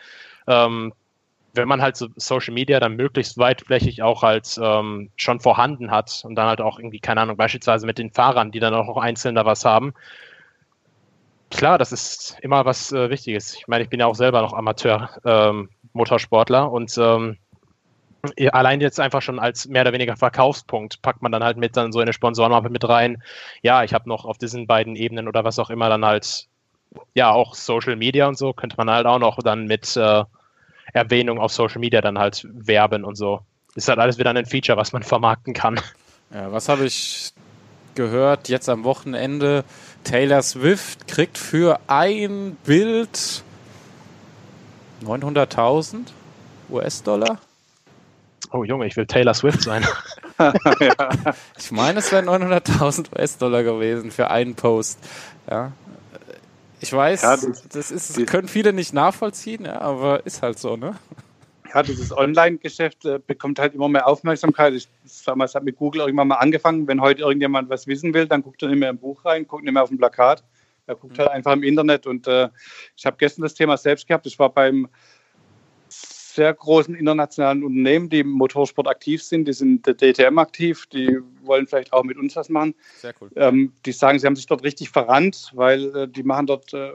ähm, 0.47 0.93
wenn 1.53 1.67
man 1.67 1.81
halt 1.83 1.97
so 1.97 2.07
Social 2.15 2.53
Media 2.53 2.79
dann 2.79 2.95
möglichst 2.95 3.37
weitflächig 3.37 4.01
auch 4.01 4.23
halt 4.23 4.57
ähm, 4.61 5.11
schon 5.15 5.39
vorhanden 5.39 5.91
hat 5.91 6.23
und 6.25 6.35
dann 6.35 6.47
halt 6.47 6.61
auch 6.61 6.79
irgendwie, 6.79 6.99
keine 6.99 7.21
Ahnung, 7.21 7.37
beispielsweise 7.37 7.85
mit 7.85 7.99
den 7.99 8.11
Fahrern, 8.11 8.51
die 8.51 8.59
dann 8.59 8.73
auch 8.73 8.87
noch 8.87 8.97
einzeln 8.97 9.35
da 9.35 9.45
was 9.45 9.63
haben, 9.63 9.93
klar, 11.51 11.77
das 11.77 11.91
ist 11.91 12.37
immer 12.41 12.65
was 12.65 12.91
äh, 12.91 13.11
Wichtiges. 13.11 13.55
Ich 13.55 13.67
meine, 13.67 13.83
ich 13.83 13.89
bin 13.89 13.99
ja 13.99 14.07
auch 14.07 14.15
selber 14.15 14.41
noch 14.41 14.53
Amateur-Motorsportler 14.53 16.63
ähm, 16.63 16.69
und 16.69 16.97
ähm, 16.97 17.37
allein 18.51 18.79
jetzt 18.79 18.99
einfach 18.99 19.21
schon 19.21 19.39
als 19.39 19.67
mehr 19.67 19.81
oder 19.81 19.93
weniger 19.93 20.15
Verkaufspunkt 20.15 21.01
packt 21.01 21.21
man 21.21 21.31
dann 21.31 21.43
halt 21.43 21.57
mit 21.57 21.75
dann 21.75 21.91
so 21.91 21.99
eine 21.99 22.13
Sponsorenmappe 22.13 22.69
mit 22.69 22.87
rein. 22.87 23.21
Ja, 23.61 23.83
ich 23.83 23.93
habe 23.93 24.07
noch 24.07 24.25
auf 24.25 24.37
diesen 24.37 24.65
beiden 24.65 24.95
Ebenen 24.95 25.27
oder 25.27 25.43
was 25.43 25.59
auch 25.59 25.69
immer 25.69 25.89
dann 25.89 26.05
halt, 26.05 26.47
ja, 27.13 27.31
auch 27.31 27.53
Social 27.53 27.95
Media 27.95 28.27
und 28.27 28.37
so 28.37 28.53
könnte 28.53 28.77
man 28.77 28.89
halt 28.89 29.05
auch 29.05 29.19
noch 29.19 29.39
dann 29.43 29.65
mit 29.65 29.97
äh, 29.97 30.23
Erwähnung 30.93 31.39
auf 31.39 31.51
Social 31.51 31.79
Media 31.79 32.01
dann 32.01 32.17
halt 32.17 32.47
werben 32.49 33.03
und 33.03 33.15
so. 33.15 33.41
Ist 33.75 33.89
halt 33.89 33.99
alles 33.99 34.17
wieder 34.17 34.29
ein 34.29 34.45
Feature, 34.45 34.77
was 34.77 34.93
man 34.93 35.03
vermarkten 35.03 35.53
kann. 35.53 35.79
Ja, 36.33 36.51
was 36.51 36.69
habe 36.69 36.85
ich 36.85 37.33
gehört 37.95 38.49
jetzt 38.49 38.69
am 38.69 38.83
Wochenende? 38.83 39.63
Taylor 40.03 40.41
Swift 40.41 41.07
kriegt 41.07 41.37
für 41.37 41.79
ein 41.87 42.55
Bild 42.63 43.43
900.000 45.03 46.07
US-Dollar. 46.69 47.39
Oh 48.53 48.63
Junge, 48.63 48.85
ich 48.85 48.95
will 48.95 49.07
Taylor 49.07 49.33
Swift 49.33 49.63
sein. 49.63 49.83
ja. 50.39 50.53
Ich 51.57 51.71
meine, 51.71 51.99
es 51.99 52.11
wären 52.11 52.29
900.000 52.29 53.11
US-Dollar 53.17 53.63
gewesen 53.63 54.11
für 54.11 54.29
einen 54.29 54.53
Post. 54.53 54.99
Ja. 55.49 55.71
Ich 56.79 56.93
weiß, 56.93 57.23
ja, 57.23 57.37
das, 57.37 57.67
das 57.67 57.91
ist, 57.91 58.27
können 58.27 58.47
viele 58.47 58.73
nicht 58.73 58.93
nachvollziehen, 58.93 59.65
ja, 59.65 59.81
aber 59.81 60.25
ist 60.25 60.41
halt 60.41 60.59
so, 60.59 60.75
ne? 60.75 60.95
Ja, 61.73 61.81
dieses 61.81 62.15
Online-Geschäft 62.15 63.05
äh, 63.05 63.19
bekommt 63.25 63.57
halt 63.57 63.73
immer 63.73 63.87
mehr 63.89 64.05
Aufmerksamkeit. 64.05 64.73
Ich 64.73 64.87
sag 65.05 65.35
mal, 65.35 65.45
es 65.45 65.55
hat 65.55 65.63
mit 65.63 65.77
Google 65.77 66.01
irgendwann 66.01 66.27
mal 66.27 66.35
angefangen. 66.35 66.87
Wenn 66.87 67.01
heute 67.01 67.21
irgendjemand 67.21 67.69
was 67.69 67.87
wissen 67.87 68.13
will, 68.13 68.27
dann 68.27 68.43
guckt 68.43 68.61
er 68.61 68.67
nicht 68.67 68.79
mehr 68.79 68.91
im 68.91 68.99
Buch 68.99 69.25
rein, 69.25 69.47
guckt 69.47 69.63
nicht 69.63 69.73
mehr 69.73 69.81
auf 69.81 69.89
dem 69.89 69.97
Plakat. 69.97 70.43
Er 70.85 70.95
guckt 70.95 71.17
mhm. 71.17 71.21
halt 71.21 71.29
einfach 71.31 71.53
im 71.53 71.63
Internet. 71.63 72.05
Und 72.05 72.27
äh, 72.27 72.49
ich 72.95 73.05
habe 73.07 73.17
gestern 73.17 73.41
das 73.41 73.55
Thema 73.55 73.77
selbst 73.77 74.07
gehabt. 74.07 74.27
Ich 74.27 74.37
war 74.37 74.49
beim 74.49 74.87
sehr 76.33 76.53
großen 76.53 76.95
internationalen 76.95 77.63
Unternehmen, 77.63 78.09
die 78.09 78.19
im 78.19 78.29
Motorsport 78.29 78.87
aktiv 78.87 79.21
sind. 79.21 79.47
Die 79.47 79.53
sind 79.53 79.85
der 79.85 79.95
DTM 79.95 80.37
aktiv, 80.39 80.87
die 80.87 81.19
wollen 81.43 81.67
vielleicht 81.67 81.93
auch 81.93 82.03
mit 82.03 82.17
uns 82.17 82.35
was 82.35 82.49
machen. 82.49 82.73
Sehr 82.97 83.13
cool. 83.21 83.29
Ähm, 83.35 83.73
die 83.85 83.91
sagen, 83.91 84.17
sie 84.17 84.25
haben 84.25 84.35
sich 84.35 84.47
dort 84.47 84.63
richtig 84.63 84.89
verrannt, 84.89 85.51
weil 85.53 85.95
äh, 85.95 86.07
die 86.07 86.23
machen 86.23 86.47
dort 86.47 86.73
äh, 86.73 86.93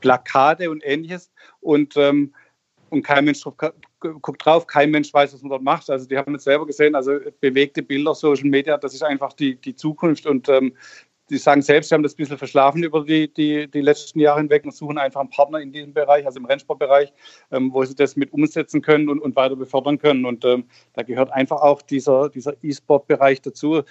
Plakate 0.00 0.70
und 0.70 0.82
ähnliches 0.84 1.30
und, 1.60 1.96
ähm, 1.96 2.34
und 2.90 3.02
kein 3.02 3.24
Mensch 3.24 3.44
guckt 4.00 4.44
drauf, 4.44 4.66
kein 4.66 4.90
Mensch 4.90 5.12
weiß, 5.12 5.34
was 5.34 5.42
man 5.42 5.50
dort 5.50 5.62
macht. 5.62 5.90
Also 5.90 6.06
die 6.06 6.16
haben 6.16 6.34
es 6.34 6.44
selber 6.44 6.66
gesehen, 6.66 6.94
also 6.94 7.18
bewegte 7.40 7.82
Bilder, 7.82 8.14
Social 8.14 8.48
Media, 8.48 8.78
das 8.78 8.94
ist 8.94 9.02
einfach 9.02 9.32
die, 9.32 9.56
die 9.56 9.74
Zukunft 9.74 10.26
und 10.26 10.48
ähm, 10.48 10.74
die 11.30 11.38
sagen 11.38 11.62
selbst, 11.62 11.88
sie 11.88 11.94
haben 11.94 12.02
das 12.02 12.14
ein 12.14 12.16
bisschen 12.16 12.38
verschlafen 12.38 12.82
über 12.82 13.04
die, 13.04 13.32
die, 13.32 13.68
die 13.70 13.80
letzten 13.80 14.20
Jahre 14.20 14.40
hinweg 14.40 14.64
und 14.64 14.74
suchen 14.74 14.98
einfach 14.98 15.20
einen 15.20 15.30
Partner 15.30 15.60
in 15.60 15.72
diesem 15.72 15.92
Bereich, 15.92 16.24
also 16.26 16.38
im 16.38 16.46
Rennsportbereich, 16.46 17.12
ähm, 17.50 17.72
wo 17.72 17.84
sie 17.84 17.94
das 17.94 18.16
mit 18.16 18.32
umsetzen 18.32 18.82
können 18.82 19.08
und, 19.08 19.20
und 19.20 19.36
weiter 19.36 19.56
befördern 19.56 19.98
können. 19.98 20.24
Und 20.24 20.44
ähm, 20.44 20.64
da 20.94 21.02
gehört 21.02 21.30
einfach 21.32 21.60
auch 21.60 21.82
dieser, 21.82 22.30
E-Sport-Bereich 22.62 23.42
dazu. 23.42 23.76
Äh, 23.76 23.82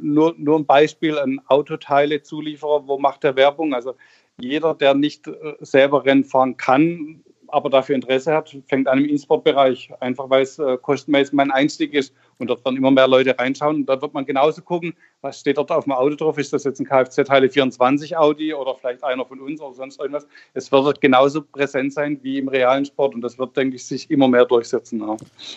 nur, 0.00 0.34
nur 0.36 0.58
ein 0.58 0.66
Beispiel, 0.66 1.18
ein 1.18 1.40
Autoteile-Zulieferer, 1.46 2.86
wo 2.86 2.98
macht 2.98 3.22
der 3.22 3.36
Werbung? 3.36 3.74
Also 3.74 3.94
jeder, 4.40 4.74
der 4.74 4.94
nicht 4.94 5.28
äh, 5.28 5.54
selber 5.60 6.04
Rennen 6.04 6.24
fahren 6.24 6.56
kann, 6.56 7.22
aber 7.52 7.68
dafür 7.68 7.94
Interesse 7.94 8.32
hat, 8.32 8.56
fängt 8.66 8.88
an 8.88 8.98
im 8.98 9.10
E-Sport-Bereich, 9.10 9.92
einfach 10.00 10.30
weil 10.30 10.42
es 10.42 10.58
äh, 10.58 10.78
kostenmäßig 10.78 11.34
mein 11.34 11.50
Einstieg 11.50 11.92
ist. 11.92 12.14
Und 12.38 12.48
dort 12.48 12.64
werden 12.64 12.76
immer 12.76 12.90
mehr 12.90 13.06
Leute 13.06 13.38
reinschauen. 13.38 13.76
Und 13.76 13.86
dort 13.86 14.00
wird 14.00 14.14
man 14.14 14.24
genauso 14.24 14.62
gucken, 14.62 14.94
was 15.20 15.38
steht 15.38 15.58
dort 15.58 15.70
auf 15.70 15.84
dem 15.84 15.92
Auto 15.92 16.16
drauf. 16.16 16.38
Ist 16.38 16.52
das 16.54 16.64
jetzt 16.64 16.80
ein 16.80 16.86
Kfz-Teile 16.86 17.50
24 17.50 18.16
Audi 18.16 18.54
oder 18.54 18.74
vielleicht 18.74 19.04
einer 19.04 19.26
von 19.26 19.38
uns 19.38 19.60
oder 19.60 19.74
sonst 19.74 20.00
irgendwas? 20.00 20.26
Es 20.54 20.72
wird 20.72 21.00
genauso 21.02 21.42
präsent 21.42 21.92
sein 21.92 22.18
wie 22.22 22.38
im 22.38 22.48
realen 22.48 22.86
Sport. 22.86 23.14
Und 23.14 23.20
das 23.20 23.38
wird, 23.38 23.54
denke 23.54 23.76
ich, 23.76 23.86
sich 23.86 24.10
immer 24.10 24.28
mehr 24.28 24.46
durchsetzen. 24.46 25.00
Ja, 25.00 25.16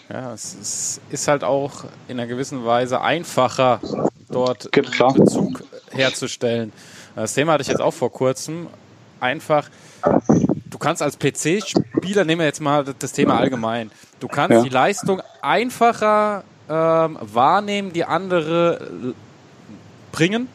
ja 0.09 0.33
es 0.33 0.99
ist 1.09 1.27
halt 1.29 1.45
auch 1.45 1.85
in 2.09 2.19
einer 2.19 2.27
gewissen 2.27 2.65
Weise 2.65 2.99
einfacher, 2.99 3.79
dort 4.29 4.69
Bezug 4.69 5.63
herzustellen. 5.91 6.73
Das 7.15 7.33
Thema 7.33 7.53
hatte 7.53 7.61
ich 7.61 7.69
jetzt 7.69 7.81
auch 7.81 7.93
vor 7.93 8.11
kurzem. 8.11 8.67
Einfach 9.21 9.69
du 10.65 10.77
kannst 10.77 11.01
als 11.01 11.17
PC-Spieler, 11.17 12.25
nehmen 12.25 12.39
wir 12.39 12.45
jetzt 12.45 12.61
mal 12.61 12.83
das 12.97 13.11
Thema 13.11 13.37
allgemein, 13.37 13.91
du 14.19 14.27
kannst 14.27 14.57
ja. 14.57 14.63
die 14.63 14.69
Leistung 14.69 15.21
einfacher 15.41 16.43
ähm, 16.69 17.17
wahrnehmen, 17.21 17.93
die 17.93 18.05
andere 18.05 19.13
bringen, 20.11 20.47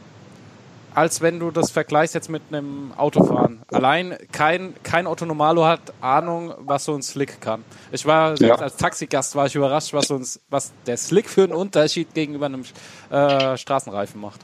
als 0.94 1.20
wenn 1.20 1.38
du 1.38 1.50
das 1.50 1.70
vergleichst 1.70 2.14
jetzt 2.14 2.28
mit 2.28 2.42
einem 2.48 2.92
Autofahren. 2.96 3.62
Allein 3.70 4.16
kein, 4.32 4.74
kein 4.82 5.06
Autonomalo 5.06 5.64
hat 5.64 5.80
Ahnung, 6.00 6.54
was 6.58 6.84
so 6.84 6.94
ein 6.94 7.02
Slick 7.02 7.40
kann. 7.40 7.64
Ich 7.92 8.06
war, 8.06 8.40
ja. 8.40 8.56
als 8.56 8.76
Taxigast 8.76 9.36
war 9.36 9.46
ich 9.46 9.54
überrascht, 9.54 9.92
was, 9.92 10.10
uns, 10.10 10.40
was 10.50 10.72
der 10.86 10.96
Slick 10.96 11.28
für 11.28 11.44
einen 11.44 11.52
Unterschied 11.52 12.12
gegenüber 12.14 12.46
einem 12.46 12.64
äh, 13.10 13.56
Straßenreifen 13.56 14.20
macht. 14.20 14.40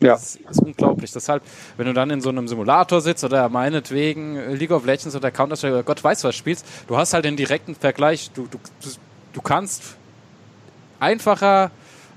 Ja. 0.00 0.12
Das 0.12 0.36
ist 0.36 0.62
unglaublich. 0.62 1.10
Deshalb, 1.12 1.42
wenn 1.76 1.86
du 1.86 1.94
dann 1.94 2.10
in 2.10 2.20
so 2.20 2.28
einem 2.28 2.48
Simulator 2.48 3.00
sitzt 3.00 3.24
oder 3.24 3.48
meinetwegen 3.48 4.54
League 4.54 4.70
of 4.70 4.84
Legends 4.84 5.16
oder 5.16 5.30
Counter-Strike 5.30 5.74
oder 5.74 5.82
Gott 5.82 6.04
weiß 6.04 6.24
was 6.24 6.34
spielst, 6.34 6.66
du 6.86 6.96
hast 6.96 7.14
halt 7.14 7.24
den 7.24 7.36
direkten 7.36 7.74
Vergleich. 7.74 8.30
Du, 8.34 8.46
du, 8.46 8.58
du 9.32 9.40
kannst 9.40 9.96
einfacher 11.00 11.70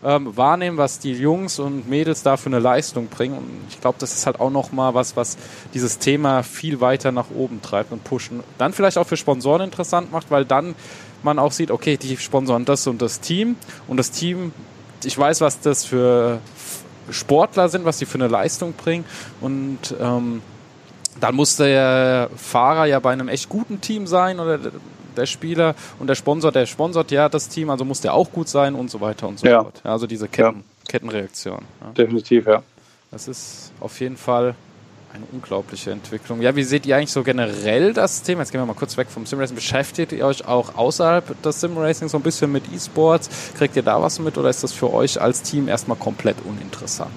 ähm, 0.04 0.36
wahrnehmen, 0.36 0.78
was 0.78 1.00
die 1.00 1.14
Jungs 1.14 1.60
und 1.60 1.90
Mädels 1.90 2.24
da 2.24 2.38
für 2.38 2.48
eine 2.48 2.60
Leistung 2.60 3.08
bringen. 3.08 3.38
Und 3.38 3.50
ich 3.70 3.82
glaube, 3.82 3.98
das 4.00 4.14
ist 4.14 4.26
halt 4.26 4.40
auch 4.40 4.50
nochmal 4.50 4.94
was, 4.94 5.16
was 5.16 5.38
dieses 5.74 6.00
Thema 6.00 6.44
viel 6.44 6.82
weiter 6.82 7.12
nach 7.12 7.32
oben 7.36 7.62
treibt 7.62 7.92
und 7.92 8.04
pushen. 8.04 8.44
Dann 8.58 8.74
vielleicht 8.74 8.98
auch 8.98 9.08
für 9.08 9.18
Sponsoren 9.18 9.62
interessant 9.62 10.12
macht, 10.12 10.32
weil 10.32 10.46
dann 10.46 10.76
man 11.24 11.38
auch 11.38 11.52
sieht, 11.52 11.72
okay, 11.72 11.98
die 11.98 12.16
sponsoren 12.18 12.64
das 12.64 12.88
und 12.88 13.02
das 13.02 13.20
Team 13.20 13.58
und 13.88 13.98
das 13.98 14.12
Team, 14.12 14.54
ich 15.04 15.18
weiß, 15.18 15.42
was 15.42 15.60
das 15.60 15.84
für 15.84 16.40
Sportler 17.12 17.70
sind, 17.70 17.86
was 17.86 17.98
die 17.98 18.06
für 18.06 18.16
eine 18.16 18.28
Leistung 18.28 18.74
bringen. 18.74 19.06
Und 19.42 19.96
ähm, 20.00 20.42
dann 21.20 21.36
muss 21.36 21.58
der 21.58 22.30
Fahrer 22.36 22.86
ja 22.86 23.00
bei 23.00 23.12
einem 23.12 23.28
echt 23.28 23.50
guten 23.50 23.82
Team 23.82 24.08
sein 24.08 24.40
oder 24.40 24.60
der 25.16 25.26
Spieler 25.26 25.76
und 26.00 26.08
der 26.08 26.16
Sponsor, 26.16 26.52
der 26.52 26.66
sponsort 26.66 27.12
ja 27.12 27.30
das 27.30 27.50
Team, 27.50 27.70
also 27.70 27.84
muss 27.84 28.02
der 28.02 28.14
auch 28.14 28.32
gut 28.32 28.48
sein 28.48 28.76
und 28.76 28.90
so 28.90 29.02
weiter 29.02 29.28
und 29.28 29.40
so 29.40 29.48
ja. 29.48 29.64
fort. 29.64 29.82
Also 29.84 30.08
diese 30.08 30.28
Ketten, 30.28 30.60
ja. 30.60 30.88
Kettenreaktion. 30.88 31.66
Ja. 31.82 31.92
Definitiv, 31.92 32.48
ja. 32.48 32.64
Das 33.12 33.28
ist 33.28 33.72
auf 33.80 34.00
jeden 34.00 34.18
Fall 34.18 34.56
eine 35.14 35.26
unglaubliche 35.32 35.92
Entwicklung. 35.92 36.42
Ja, 36.42 36.56
wie 36.56 36.64
seht 36.64 36.86
ihr 36.86 36.96
eigentlich 36.96 37.12
so 37.12 37.24
generell 37.24 37.94
das 37.94 38.24
Thema? 38.24 38.42
Jetzt 38.42 38.52
gehen 38.52 38.62
wir 38.62 38.66
mal 38.66 38.74
kurz 38.76 38.96
weg 38.98 39.08
vom 39.10 39.26
Simracing. 39.26 39.56
Beschäftigt 39.56 40.12
ihr 40.12 40.26
euch 40.26 40.48
auch 40.48 40.76
außerhalb 40.76 41.42
des 41.42 41.62
Simracing 41.62 42.10
so 42.10 42.18
ein 42.18 42.24
bisschen 42.24 42.52
mit 42.52 42.64
E-Sports? 42.74 43.54
Kriegt 43.58 43.76
ihr 43.76 43.82
da 43.82 44.02
was 44.02 44.20
mit 44.20 44.38
oder 44.38 44.50
ist 44.50 44.64
das 44.64 44.72
für 44.72 44.94
euch 44.94 45.20
als 45.20 45.42
Team 45.42 45.68
erstmal 45.68 45.98
komplett 45.98 46.38
uninteressant? 46.46 47.12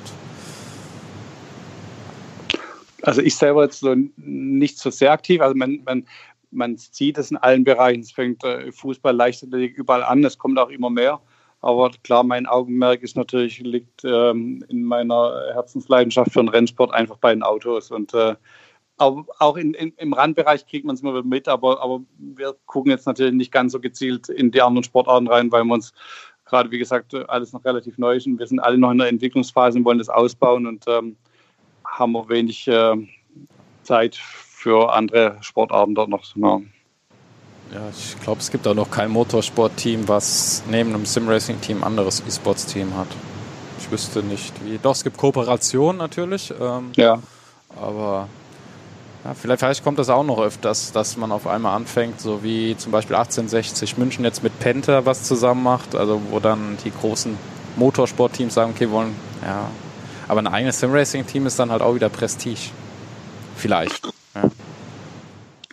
Also 3.02 3.20
ich 3.20 3.34
selber 3.36 3.64
jetzt 3.64 3.80
so 3.80 3.94
nicht 4.16 4.78
so 4.78 4.90
sehr 4.90 5.12
aktiv. 5.12 5.40
Also 5.40 5.54
man, 5.54 5.82
man, 5.84 6.06
man 6.50 6.76
sieht 6.76 7.18
es 7.18 7.30
in 7.30 7.36
allen 7.36 7.64
Bereichen. 7.64 8.00
Es 8.00 8.12
fängt 8.12 8.42
äh, 8.44 8.72
Fußball, 8.72 9.14
Leichtathletik 9.14 9.76
überall 9.76 10.04
an. 10.04 10.24
Es 10.24 10.38
kommt 10.38 10.58
auch 10.58 10.70
immer 10.70 10.88
mehr. 10.88 11.20
Aber 11.62 11.90
klar, 12.02 12.24
mein 12.24 12.46
Augenmerk 12.46 13.02
ist 13.02 13.16
natürlich, 13.16 13.60
liegt 13.60 14.04
ähm, 14.04 14.64
in 14.68 14.82
meiner 14.82 15.52
Herzensleidenschaft 15.54 16.32
für 16.32 16.40
den 16.40 16.48
Rennsport 16.48 16.92
einfach 16.92 17.16
bei 17.18 17.32
den 17.32 17.44
Autos. 17.44 17.92
Und 17.92 18.12
äh, 18.14 18.34
auch, 18.98 19.24
auch 19.38 19.56
in, 19.56 19.72
in, 19.74 19.92
im 19.96 20.12
Randbereich 20.12 20.66
kriegt 20.66 20.84
man 20.84 20.96
es 20.96 21.02
mal 21.02 21.22
mit, 21.22 21.48
aber, 21.48 21.80
aber 21.80 22.00
wir 22.18 22.56
gucken 22.66 22.90
jetzt 22.90 23.06
natürlich 23.06 23.32
nicht 23.32 23.52
ganz 23.52 23.72
so 23.72 23.80
gezielt 23.80 24.28
in 24.28 24.50
die 24.50 24.60
anderen 24.60 24.84
Sportarten 24.84 25.28
rein, 25.28 25.52
weil 25.52 25.64
wir 25.64 25.74
uns 25.74 25.92
gerade, 26.44 26.70
wie 26.70 26.78
gesagt, 26.78 27.14
alles 27.30 27.52
noch 27.52 27.64
relativ 27.64 27.96
neu 27.96 28.16
ist 28.16 28.26
und 28.26 28.38
wir 28.38 28.46
sind 28.46 28.60
alle 28.60 28.76
noch 28.76 28.90
in 28.90 28.98
der 28.98 29.08
Entwicklungsphase 29.08 29.78
und 29.78 29.84
wollen 29.84 29.98
das 29.98 30.08
ausbauen 30.08 30.66
und 30.66 30.84
ähm, 30.88 31.16
haben 31.84 32.12
wir 32.12 32.28
wenig 32.28 32.66
äh, 32.68 32.96
Zeit 33.82 34.16
für 34.16 34.92
andere 34.92 35.38
Sportarten 35.40 35.94
dort 35.94 36.08
noch. 36.08 36.24
Genau. 36.34 36.62
Ja, 37.72 37.80
ich 37.90 38.20
glaube, 38.20 38.40
es 38.40 38.50
gibt 38.50 38.66
auch 38.66 38.74
noch 38.74 38.90
kein 38.90 39.10
Motorsport-Team, 39.10 40.06
was 40.06 40.62
neben 40.68 40.94
einem 40.94 41.06
Sim-Racing-Team 41.06 41.82
anderes 41.82 42.22
E-Sports-Team 42.26 42.94
hat. 42.96 43.08
Ich 43.78 43.90
wüsste 43.90 44.22
nicht 44.22 44.52
wie. 44.64 44.78
Doch, 44.82 44.94
es 44.94 45.02
gibt 45.02 45.16
Kooperationen 45.16 45.96
natürlich. 45.96 46.52
Ähm, 46.60 46.92
ja. 46.96 47.18
Aber 47.80 48.28
ja, 49.24 49.34
vielleicht, 49.34 49.60
vielleicht 49.60 49.84
kommt 49.84 49.98
das 49.98 50.10
auch 50.10 50.24
noch 50.24 50.38
öfters, 50.38 50.92
dass 50.92 51.16
man 51.16 51.32
auf 51.32 51.46
einmal 51.46 51.74
anfängt, 51.74 52.20
so 52.20 52.42
wie 52.42 52.76
zum 52.76 52.92
Beispiel 52.92 53.16
1860 53.16 53.96
München 53.96 54.24
jetzt 54.24 54.42
mit 54.42 54.58
Penta 54.58 55.06
was 55.06 55.22
zusammen 55.22 55.62
macht, 55.62 55.94
also 55.94 56.20
wo 56.30 56.40
dann 56.40 56.76
die 56.84 56.90
großen 56.90 57.38
Motorsportteams 57.76 58.52
sagen, 58.52 58.72
okay, 58.74 58.90
wollen, 58.90 59.14
ja. 59.42 59.70
Aber 60.28 60.40
ein 60.40 60.46
eigenes 60.46 60.78
Sim-Racing-Team 60.78 61.46
ist 61.46 61.58
dann 61.58 61.70
halt 61.70 61.80
auch 61.80 61.94
wieder 61.94 62.10
Prestige. 62.10 62.70
Vielleicht. 63.56 64.02
Ja. 64.34 64.50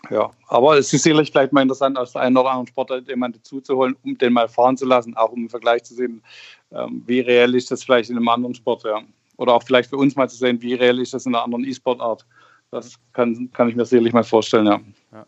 Ja, 0.10 0.32
aber 0.48 0.78
es 0.78 0.92
ist 0.92 1.04
sicherlich 1.04 1.32
vielleicht 1.32 1.54
mal 1.54 1.62
interessant, 1.62 1.98
aus 1.98 2.16
einem 2.16 2.38
oder 2.38 2.50
anderen 2.50 2.68
Sportler 2.68 3.00
jemanden 3.08 3.44
zuzuholen, 3.44 3.96
um 4.04 4.18
den 4.18 4.34
mal 4.34 4.48
fahren 4.48 4.76
zu 4.76 4.86
lassen, 4.86 5.16
auch 5.16 5.32
um 5.32 5.44
im 5.44 5.50
Vergleich 5.50 5.84
zu 5.84 5.94
sehen, 5.94 6.24
ähm, 6.72 7.04
wie 7.06 7.20
reell 7.20 7.54
ist 7.54 7.70
das 7.70 7.84
vielleicht 7.84 8.10
in 8.10 8.18
einem 8.18 8.28
anderen 8.28 8.56
Sport, 8.56 8.84
ja. 8.86 9.02
Oder 9.38 9.54
auch 9.54 9.64
vielleicht 9.64 9.90
für 9.90 9.98
uns 9.98 10.16
mal 10.16 10.28
zu 10.28 10.36
sehen, 10.36 10.62
wie 10.62 10.74
reell 10.74 11.00
ist 11.00 11.14
das 11.14 11.26
in 11.26 11.36
einer 11.36 11.44
anderen 11.44 11.64
E-Sport-Art. 11.64 12.26
Das 12.72 12.96
kann, 13.14 13.50
kann 13.54 13.70
ich 13.70 13.76
mir 13.76 13.86
sicherlich 13.86 14.14
mal 14.14 14.24
vorstellen, 14.24 14.66
ja. 14.66 14.80
ja. 15.12 15.26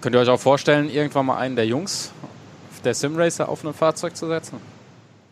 Könnt 0.00 0.14
ihr 0.14 0.20
euch 0.20 0.28
auch 0.28 0.40
vorstellen, 0.40 0.90
irgendwann 0.90 1.26
mal 1.26 1.38
einen 1.38 1.56
der 1.56 1.66
Jungs 1.66 2.12
der 2.84 2.94
Simracer 2.94 3.48
auf 3.48 3.64
ein 3.64 3.74
Fahrzeug 3.74 4.16
zu 4.16 4.26
setzen? 4.26 4.60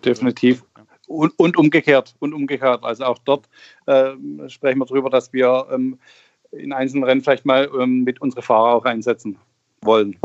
Definitiv. 0.05 0.65
Und, 1.07 1.33
und 1.39 1.57
umgekehrt. 1.57 2.15
Und 2.19 2.35
umgekehrt. 2.35 2.83
Also 2.85 3.05
auch 3.05 3.19
dort 3.25 3.49
äh, 3.87 4.13
sprechen 4.49 4.79
wir 4.79 4.87
darüber, 4.87 5.11
dass 5.11 5.33
wir 5.33 5.67
ähm, 5.73 5.99
in 6.59 6.73
einzelnen 6.73 7.05
Rennen 7.05 7.23
vielleicht 7.23 7.47
mal 7.47 7.71
ähm, 7.79 8.05
mit 8.05 8.21
unsere 8.21 8.43
Fahrer 8.43 8.75
auch 8.75 8.85
einsetzen 8.85 9.39
wollen. 9.83 10.17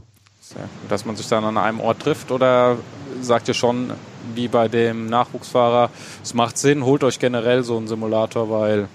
Dass 0.90 1.06
man 1.06 1.16
sich 1.16 1.28
dann 1.28 1.44
an 1.44 1.58
einem 1.58 1.80
Ort 1.80 2.02
trifft 2.02 2.32
oder 2.32 2.78
sagt 3.22 3.48
ihr 3.48 3.54
schon, 3.54 3.92
wie 4.34 4.48
bei 4.48 4.68
dem 4.68 5.08
Nachwuchsfahrer, 5.08 5.90
es 6.24 6.34
macht 6.34 6.58
Sinn, 6.58 6.84
holt 6.84 7.04
euch 7.04 7.20
generell 7.20 7.64
so 7.64 7.78
einen 7.78 7.88
Simulator, 7.88 8.50
weil 8.50 8.88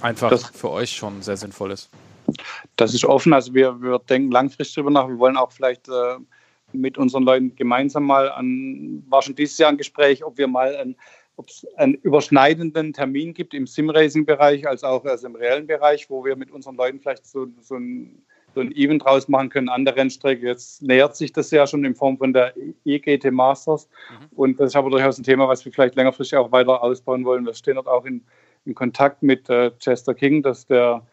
einfach 0.00 0.30
das, 0.30 0.44
für 0.46 0.70
euch 0.70 0.92
schon 0.92 1.22
sehr 1.22 1.36
sinnvoll 1.36 1.72
ist. 1.72 1.88
Das 2.76 2.94
ist 2.94 3.04
offen, 3.04 3.32
also 3.32 3.54
wir, 3.54 3.80
wir 3.80 3.98
denken 3.98 4.30
langfristig 4.30 4.76
darüber 4.76 4.90
nach. 4.90 5.08
Wir 5.08 5.18
wollen 5.18 5.36
auch 5.36 5.50
vielleicht 5.50 5.88
äh, 5.88 6.16
mit 6.72 6.98
unseren 6.98 7.24
Leuten 7.24 7.56
gemeinsam 7.56 8.04
mal 8.04 8.30
an, 8.30 9.02
war 9.08 9.22
schon 9.22 9.34
dieses 9.34 9.58
Jahr 9.58 9.70
ein 9.70 9.78
Gespräch, 9.78 10.24
ob 10.24 10.38
wir 10.38 10.46
mal 10.46 10.76
ein 10.76 10.96
ob 11.38 11.48
es 11.48 11.66
einen 11.76 11.94
überschneidenden 11.94 12.92
Termin 12.92 13.32
gibt 13.32 13.54
im 13.54 13.66
Sim-Racing-Bereich 13.66 14.66
als 14.66 14.82
auch 14.82 15.04
also 15.04 15.28
im 15.28 15.36
reellen 15.36 15.68
Bereich, 15.68 16.10
wo 16.10 16.24
wir 16.24 16.34
mit 16.34 16.50
unseren 16.50 16.74
Leuten 16.74 16.98
vielleicht 16.98 17.26
so, 17.26 17.46
so, 17.60 17.76
ein, 17.76 18.22
so 18.54 18.60
ein 18.60 18.72
Event 18.72 19.04
draus 19.04 19.28
machen 19.28 19.48
können 19.48 19.68
an 19.68 19.84
der 19.84 19.94
Rennstrecke. 19.94 20.44
Jetzt 20.44 20.82
nähert 20.82 21.14
sich 21.14 21.32
das 21.32 21.52
ja 21.52 21.64
schon 21.68 21.84
in 21.84 21.94
Form 21.94 22.18
von 22.18 22.32
der 22.32 22.54
EGT 22.84 23.30
Masters. 23.30 23.88
Mhm. 24.10 24.36
Und 24.36 24.60
das 24.60 24.70
ist 24.70 24.76
aber 24.76 24.90
durchaus 24.90 25.16
ein 25.16 25.22
Thema, 25.22 25.48
was 25.48 25.64
wir 25.64 25.72
vielleicht 25.72 25.94
längerfristig 25.94 26.36
auch 26.36 26.50
weiter 26.50 26.82
ausbauen 26.82 27.24
wollen. 27.24 27.46
Wir 27.46 27.54
stehen 27.54 27.76
dort 27.76 27.86
auch 27.86 28.04
in, 28.04 28.24
in 28.64 28.74
Kontakt 28.74 29.22
mit 29.22 29.48
äh, 29.48 29.70
Chester 29.78 30.14
King, 30.14 30.42
das 30.42 30.58
ist 30.58 30.70
der 30.70 31.06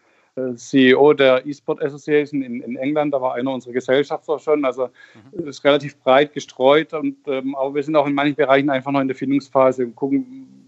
CEO 0.55 1.13
der 1.13 1.45
eSport 1.47 1.81
Association 1.81 2.41
in, 2.41 2.61
in, 2.61 2.75
England, 2.75 3.13
da 3.13 3.21
war 3.21 3.36
einer 3.36 3.53
unserer 3.53 3.73
Gesellschafter 3.73 4.38
schon. 4.38 4.65
Also 4.65 4.89
mhm. 5.31 5.47
ist 5.47 5.63
relativ 5.63 5.97
breit 5.97 6.33
gestreut, 6.33 6.93
und, 6.93 7.17
ähm, 7.27 7.55
aber 7.55 7.75
wir 7.75 7.83
sind 7.83 7.95
auch 7.95 8.07
in 8.07 8.13
manchen 8.13 8.36
Bereichen 8.36 8.69
einfach 8.69 8.91
noch 8.91 9.01
in 9.01 9.07
der 9.07 9.15
Findungsphase 9.15 9.86
und 9.86 9.95
gucken, 9.95 10.67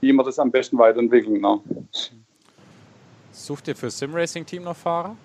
wie 0.00 0.12
wir 0.12 0.24
das 0.24 0.38
am 0.38 0.50
besten 0.50 0.78
weiterentwickeln. 0.78 1.40
Ne? 1.40 1.60
Sucht 3.30 3.68
ihr 3.68 3.76
für 3.76 3.90
Sim 3.90 4.14
Racing 4.14 4.44
Team 4.44 4.64
noch 4.64 4.76
Fahrer? 4.76 5.16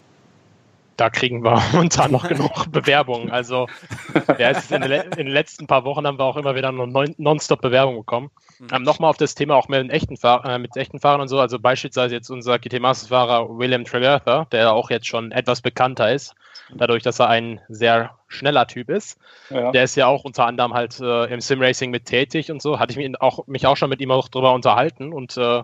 Da 1.01 1.09
kriegen 1.09 1.43
wir 1.43 1.59
momentan 1.73 2.11
noch 2.11 2.27
genug 2.27 2.71
Bewerbungen. 2.71 3.31
Also 3.31 3.67
ja, 4.37 4.51
in, 4.51 4.81
den, 4.81 4.91
in, 4.91 5.11
den 5.11 5.27
letzten 5.27 5.65
paar 5.65 5.83
Wochen 5.83 6.05
haben 6.05 6.19
wir 6.19 6.25
auch 6.25 6.37
immer 6.37 6.55
wieder 6.55 6.71
nonstop 6.71 7.61
Bewerbungen 7.61 8.01
bekommen. 8.01 8.29
Mhm. 8.59 8.67
Ähm, 8.71 8.83
Nochmal 8.83 9.09
auf 9.09 9.17
das 9.17 9.33
Thema 9.33 9.55
auch 9.55 9.67
mit 9.67 9.89
echten, 9.89 10.15
Fahr 10.15 10.45
äh, 10.45 10.59
mit 10.59 10.77
echten 10.77 10.99
Fahrern 10.99 11.21
und 11.21 11.27
so. 11.27 11.39
Also 11.39 11.57
beispielsweise 11.57 12.13
jetzt 12.13 12.29
unser 12.29 12.59
GT 12.59 12.79
Masters 12.79 13.09
Fahrer 13.09 13.49
William 13.57 13.83
Trevertha, 13.83 14.45
der 14.51 14.73
auch 14.73 14.91
jetzt 14.91 15.07
schon 15.07 15.31
etwas 15.31 15.61
bekannter 15.61 16.11
ist, 16.11 16.35
dadurch, 16.75 17.01
dass 17.01 17.19
er 17.19 17.29
ein 17.29 17.59
sehr 17.67 18.11
schneller 18.27 18.67
Typ 18.67 18.89
ist. 18.89 19.17
Ja. 19.49 19.71
Der 19.71 19.83
ist 19.83 19.95
ja 19.95 20.05
auch 20.05 20.23
unter 20.23 20.45
anderem 20.45 20.75
halt 20.75 20.99
äh, 20.99 21.25
im 21.33 21.41
Sim 21.41 21.61
Racing 21.61 21.89
mit 21.89 22.05
tätig 22.05 22.51
und 22.51 22.61
so. 22.61 22.77
Hatte 22.77 22.91
ich 22.91 22.97
mich 22.97 23.19
auch, 23.19 23.47
mich 23.47 23.65
auch 23.65 23.75
schon 23.75 23.89
mit 23.89 24.01
ihm 24.01 24.11
auch 24.11 24.29
drüber 24.29 24.53
unterhalten 24.53 25.13
und 25.13 25.35
äh, 25.37 25.63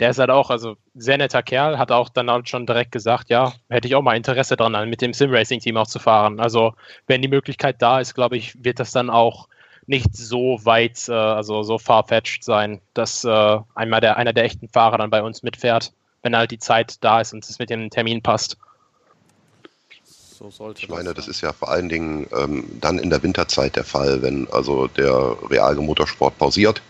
der 0.00 0.10
ist 0.10 0.18
halt 0.18 0.30
auch, 0.30 0.50
also 0.50 0.76
sehr 0.94 1.18
netter 1.18 1.42
Kerl, 1.42 1.78
hat 1.78 1.92
auch 1.92 2.08
dann 2.08 2.30
halt 2.30 2.48
schon 2.48 2.66
direkt 2.66 2.92
gesagt, 2.92 3.30
ja, 3.30 3.52
hätte 3.68 3.86
ich 3.86 3.94
auch 3.94 4.02
mal 4.02 4.16
Interesse 4.16 4.56
dran, 4.56 4.88
mit 4.88 5.00
dem 5.00 5.12
Sim-Racing-Team 5.12 5.76
auch 5.76 5.86
zu 5.86 5.98
fahren. 5.98 6.40
Also 6.40 6.74
wenn 7.06 7.22
die 7.22 7.28
Möglichkeit 7.28 7.80
da 7.80 8.00
ist, 8.00 8.14
glaube 8.14 8.36
ich, 8.36 8.64
wird 8.64 8.80
das 8.80 8.90
dann 8.90 9.08
auch 9.08 9.48
nicht 9.86 10.16
so 10.16 10.58
weit, 10.64 11.08
äh, 11.08 11.12
also 11.12 11.62
so 11.62 11.78
farfetched 11.78 12.42
sein, 12.42 12.80
dass 12.94 13.24
äh, 13.24 13.58
einmal 13.74 14.00
der, 14.00 14.16
einer 14.16 14.32
der 14.32 14.44
echten 14.44 14.68
Fahrer 14.68 14.98
dann 14.98 15.10
bei 15.10 15.22
uns 15.22 15.42
mitfährt, 15.42 15.92
wenn 16.22 16.36
halt 16.36 16.50
die 16.50 16.58
Zeit 16.58 16.96
da 17.04 17.20
ist 17.20 17.32
und 17.32 17.44
es 17.44 17.58
mit 17.58 17.70
dem 17.70 17.90
Termin 17.90 18.22
passt. 18.22 18.56
So 20.36 20.72
ich 20.76 20.88
meine, 20.88 21.14
das 21.14 21.28
ist 21.28 21.40
ja 21.40 21.52
vor 21.52 21.70
allen 21.70 21.88
Dingen 21.88 22.26
ähm, 22.36 22.64
dann 22.80 22.98
in 22.98 23.08
der 23.08 23.22
Winterzeit 23.22 23.76
der 23.76 23.84
Fall, 23.84 24.20
wenn 24.20 24.48
also 24.50 24.88
der 24.88 25.36
reale 25.48 25.80
Motorsport 25.80 26.36
pausiert 26.36 26.82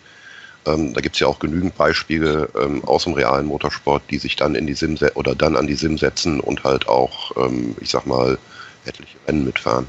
ähm, 0.67 0.95
da 0.95 1.01
gibt 1.01 1.17
es 1.17 1.21
ja 1.21 1.27
auch 1.27 1.39
genügend 1.39 1.77
Beispiele 1.77 2.49
ähm, 2.61 2.85
aus 2.85 3.05
dem 3.05 3.15
realen 3.15 3.47
Motorsport, 3.47 4.03
die 4.11 4.19
sich 4.19 4.37
dann 4.37 4.55
in 4.55 4.67
die 4.67 4.75
Sim 4.75 4.99
oder 5.15 5.35
dann 5.35 5.57
an 5.57 5.67
die 5.67 5.75
Sim 5.75 5.99
setzen 5.99 6.41
und 6.41 6.65
halt 6.65 6.89
auch, 6.89 7.37
ähm, 7.37 7.77
ich 7.81 7.91
sag 7.91 8.07
mal, 8.07 8.39
etliche 8.85 9.19
Rennen 9.27 9.45
mitfahren. 9.45 9.87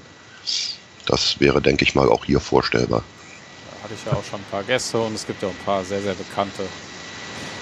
Das 1.05 1.39
wäre, 1.39 1.61
denke 1.61 1.83
ich 1.83 1.95
mal, 1.95 2.09
auch 2.09 2.25
hier 2.25 2.39
vorstellbar. 2.39 3.03
Da 3.69 3.83
hatte 3.83 3.93
ich 3.93 4.05
ja 4.05 4.13
auch 4.13 4.23
schon 4.23 4.39
ein 4.39 4.45
paar 4.51 4.63
Gäste 4.63 4.99
und 4.99 5.13
es 5.13 5.25
gibt 5.25 5.41
ja 5.41 5.49
auch 5.49 5.53
ein 5.53 5.65
paar 5.65 5.83
sehr, 5.83 6.01
sehr 6.01 6.15
bekannte, 6.15 6.63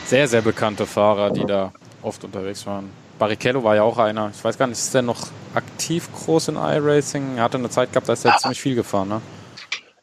sehr, 0.06 0.28
sehr 0.28 0.42
bekannte 0.42 0.86
Fahrer, 0.86 1.32
die 1.32 1.46
da 1.46 1.74
oft 2.02 2.24
unterwegs 2.24 2.66
waren. 2.66 2.90
Barrichello 3.20 3.64
war 3.64 3.76
ja 3.76 3.84
auch 3.84 3.98
einer. 3.98 4.32
Ich 4.34 4.44
weiß 4.44 4.58
gar 4.58 4.68
nicht, 4.68 4.78
ist 4.78 4.94
der 4.94 5.02
noch 5.02 5.28
aktiv 5.54 6.10
groß 6.14 6.50
in 6.50 6.56
iRacing? 6.56 7.38
Er 7.38 7.44
hatte 7.44 7.58
eine 7.58 7.70
Zeit 7.70 7.92
gehabt, 7.92 8.10
da 8.10 8.14
ist 8.14 8.26
er 8.26 8.38
ziemlich 8.38 8.62
viel 8.62 8.76
gefahren, 8.76 9.10
ne? 9.10 9.22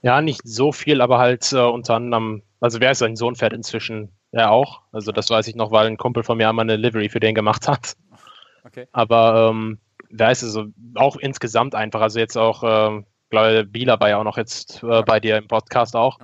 Ja, 0.02 0.22
nicht 0.22 0.40
so 0.44 0.72
viel, 0.72 1.02
aber 1.02 1.18
halt 1.18 1.52
äh, 1.52 1.58
unter 1.58 1.94
anderem 1.94 2.42
also 2.60 2.80
wer 2.80 2.90
ist 2.90 2.98
sein 2.98 3.16
Sohn 3.16 3.36
fährt 3.36 3.52
inzwischen 3.52 4.10
ja 4.32 4.50
auch. 4.50 4.82
Also 4.92 5.12
das 5.12 5.30
weiß 5.30 5.46
ich 5.48 5.56
noch, 5.56 5.70
weil 5.70 5.86
ein 5.86 5.96
Kumpel 5.96 6.22
von 6.22 6.36
mir 6.36 6.48
einmal 6.48 6.64
eine 6.64 6.76
Livery 6.76 7.08
für 7.08 7.20
den 7.20 7.34
gemacht 7.34 7.66
hat. 7.68 7.96
Okay. 8.64 8.86
Aber 8.92 9.50
ähm, 9.50 9.78
wer 10.10 10.30
ist 10.30 10.42
es 10.42 10.52
so, 10.52 10.66
auch 10.94 11.16
insgesamt 11.16 11.74
einfach. 11.74 12.00
Also 12.00 12.18
jetzt 12.18 12.36
auch, 12.36 12.62
äh, 12.62 13.02
glaube 13.30 13.64
Bieler 13.64 13.98
war 14.00 14.10
ja 14.10 14.18
auch 14.18 14.24
noch 14.24 14.36
jetzt 14.36 14.82
äh, 14.82 15.02
bei 15.02 15.20
dir 15.20 15.38
im 15.38 15.48
Podcast 15.48 15.96
auch. 15.96 16.18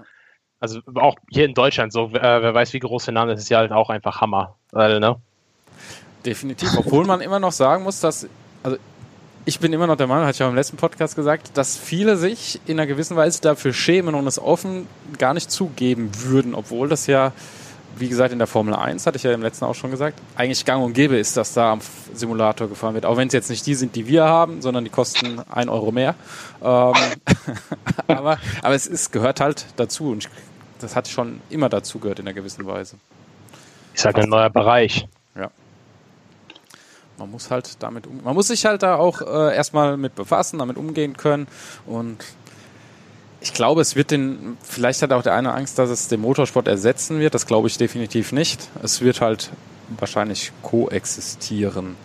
Also 0.60 0.80
auch 0.94 1.16
hier 1.30 1.44
in 1.44 1.54
Deutschland 1.54 1.92
so, 1.92 2.08
äh, 2.08 2.12
wer 2.42 2.54
weiß, 2.54 2.72
wie 2.72 2.80
groß 2.80 3.06
der 3.06 3.14
Name 3.14 3.32
ist, 3.32 3.40
ist 3.40 3.48
ja 3.48 3.58
halt 3.58 3.72
auch 3.72 3.90
einfach 3.90 4.20
Hammer. 4.20 4.56
Weil, 4.72 5.00
ne? 5.00 5.16
Definitiv, 6.24 6.70
obwohl 6.76 7.06
man 7.06 7.20
immer 7.20 7.38
noch 7.38 7.52
sagen 7.52 7.84
muss, 7.84 8.00
dass, 8.00 8.28
also 8.62 8.76
ich 9.46 9.60
bin 9.60 9.72
immer 9.72 9.86
noch 9.86 9.96
der 9.96 10.08
Meinung, 10.08 10.26
hatte 10.26 10.36
ich 10.36 10.42
auch 10.42 10.48
im 10.48 10.56
letzten 10.56 10.76
Podcast 10.76 11.14
gesagt, 11.14 11.56
dass 11.56 11.78
viele 11.78 12.16
sich 12.16 12.60
in 12.66 12.78
einer 12.78 12.86
gewissen 12.88 13.16
Weise 13.16 13.40
dafür 13.40 13.72
schämen 13.72 14.16
und 14.16 14.26
es 14.26 14.40
offen 14.40 14.88
gar 15.18 15.34
nicht 15.34 15.52
zugeben 15.52 16.10
würden, 16.24 16.52
obwohl 16.52 16.88
das 16.88 17.06
ja, 17.06 17.30
wie 17.96 18.08
gesagt, 18.08 18.32
in 18.32 18.38
der 18.38 18.48
Formel 18.48 18.74
1, 18.74 19.06
hatte 19.06 19.16
ich 19.16 19.22
ja 19.22 19.32
im 19.32 19.42
letzten 19.42 19.64
auch 19.64 19.76
schon 19.76 19.92
gesagt, 19.92 20.18
eigentlich 20.34 20.64
gang 20.64 20.84
und 20.84 20.94
gäbe 20.94 21.16
ist, 21.16 21.36
dass 21.36 21.54
da 21.54 21.72
am 21.72 21.80
Simulator 22.12 22.68
gefahren 22.68 22.94
wird. 22.94 23.06
Auch 23.06 23.16
wenn 23.16 23.28
es 23.28 23.34
jetzt 23.34 23.48
nicht 23.48 23.64
die 23.64 23.76
sind, 23.76 23.94
die 23.94 24.08
wir 24.08 24.24
haben, 24.24 24.62
sondern 24.62 24.82
die 24.82 24.90
kosten 24.90 25.40
ein 25.48 25.68
Euro 25.68 25.92
mehr. 25.92 26.16
Ähm, 26.60 26.94
aber, 28.08 28.38
aber 28.62 28.74
es 28.74 28.88
ist, 28.88 29.12
gehört 29.12 29.40
halt 29.40 29.66
dazu 29.76 30.10
und 30.10 30.28
das 30.80 30.96
hat 30.96 31.06
schon 31.06 31.40
immer 31.50 31.68
dazu 31.68 32.00
gehört 32.00 32.18
in 32.18 32.26
einer 32.26 32.34
gewissen 32.34 32.66
Weise. 32.66 32.96
Ist 33.94 34.04
halt 34.04 34.16
ein 34.16 34.28
neuer 34.28 34.50
Bereich. 34.50 35.06
Man 37.18 37.30
muss 37.30 37.50
halt 37.50 37.76
damit 37.80 38.06
um, 38.06 38.22
man 38.22 38.34
muss 38.34 38.48
sich 38.48 38.66
halt 38.66 38.82
da 38.82 38.96
auch 38.96 39.22
äh, 39.22 39.54
erstmal 39.54 39.96
mit 39.96 40.14
befassen, 40.14 40.58
damit 40.58 40.76
umgehen 40.76 41.16
können 41.16 41.46
und 41.86 42.18
ich 43.40 43.52
glaube, 43.52 43.80
es 43.80 43.94
wird 43.94 44.10
den, 44.10 44.56
vielleicht 44.62 45.02
hat 45.02 45.12
auch 45.12 45.22
der 45.22 45.34
eine 45.34 45.54
Angst, 45.54 45.78
dass 45.78 45.90
es 45.90 46.08
den 46.08 46.20
Motorsport 46.20 46.66
ersetzen 46.66 47.20
wird. 47.20 47.34
Das 47.34 47.46
glaube 47.46 47.68
ich 47.68 47.78
definitiv 47.78 48.32
nicht. 48.32 48.68
Es 48.82 49.02
wird 49.02 49.20
halt 49.20 49.50
wahrscheinlich 49.98 50.52
koexistieren, 50.62 51.96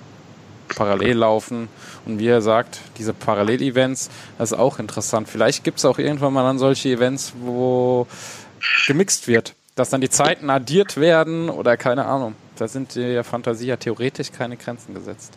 parallel 0.76 1.18
laufen. 1.18 1.68
Und 2.06 2.20
wie 2.20 2.28
er 2.28 2.42
sagt, 2.42 2.80
diese 2.98 3.14
Parallel-Events, 3.14 4.10
das 4.38 4.52
ist 4.52 4.58
auch 4.58 4.78
interessant. 4.80 5.30
Vielleicht 5.30 5.64
gibt 5.64 5.80
es 5.80 5.86
auch 5.86 5.98
irgendwann 5.98 6.34
mal 6.34 6.44
dann 6.44 6.60
solche 6.60 6.90
Events, 6.90 7.34
wo 7.42 8.08
gemixt 8.86 9.28
wird, 9.28 9.56
dass 9.76 9.90
dann 9.90 10.02
die 10.02 10.10
Zeiten 10.10 10.50
addiert 10.50 10.98
werden 10.98 11.50
oder 11.50 11.78
keine 11.78 12.06
Ahnung. 12.06 12.36
Da 12.62 12.68
sind 12.68 12.96
der 12.96 13.24
Fantasie 13.24 13.66
ja 13.66 13.76
theoretisch 13.76 14.32
keine 14.32 14.56
Grenzen 14.56 14.94
gesetzt. 14.94 15.36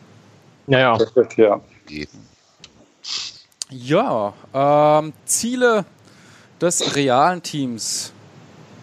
Ja, 0.66 0.79
ja. 0.79 0.99
Das 0.99 1.16
wird 1.16 1.31
klar. 1.31 1.62
Ja, 3.70 4.35
ähm, 4.53 5.14
Ziele 5.25 5.87
des 6.61 6.95
realen 6.95 7.43
Teams 7.43 8.12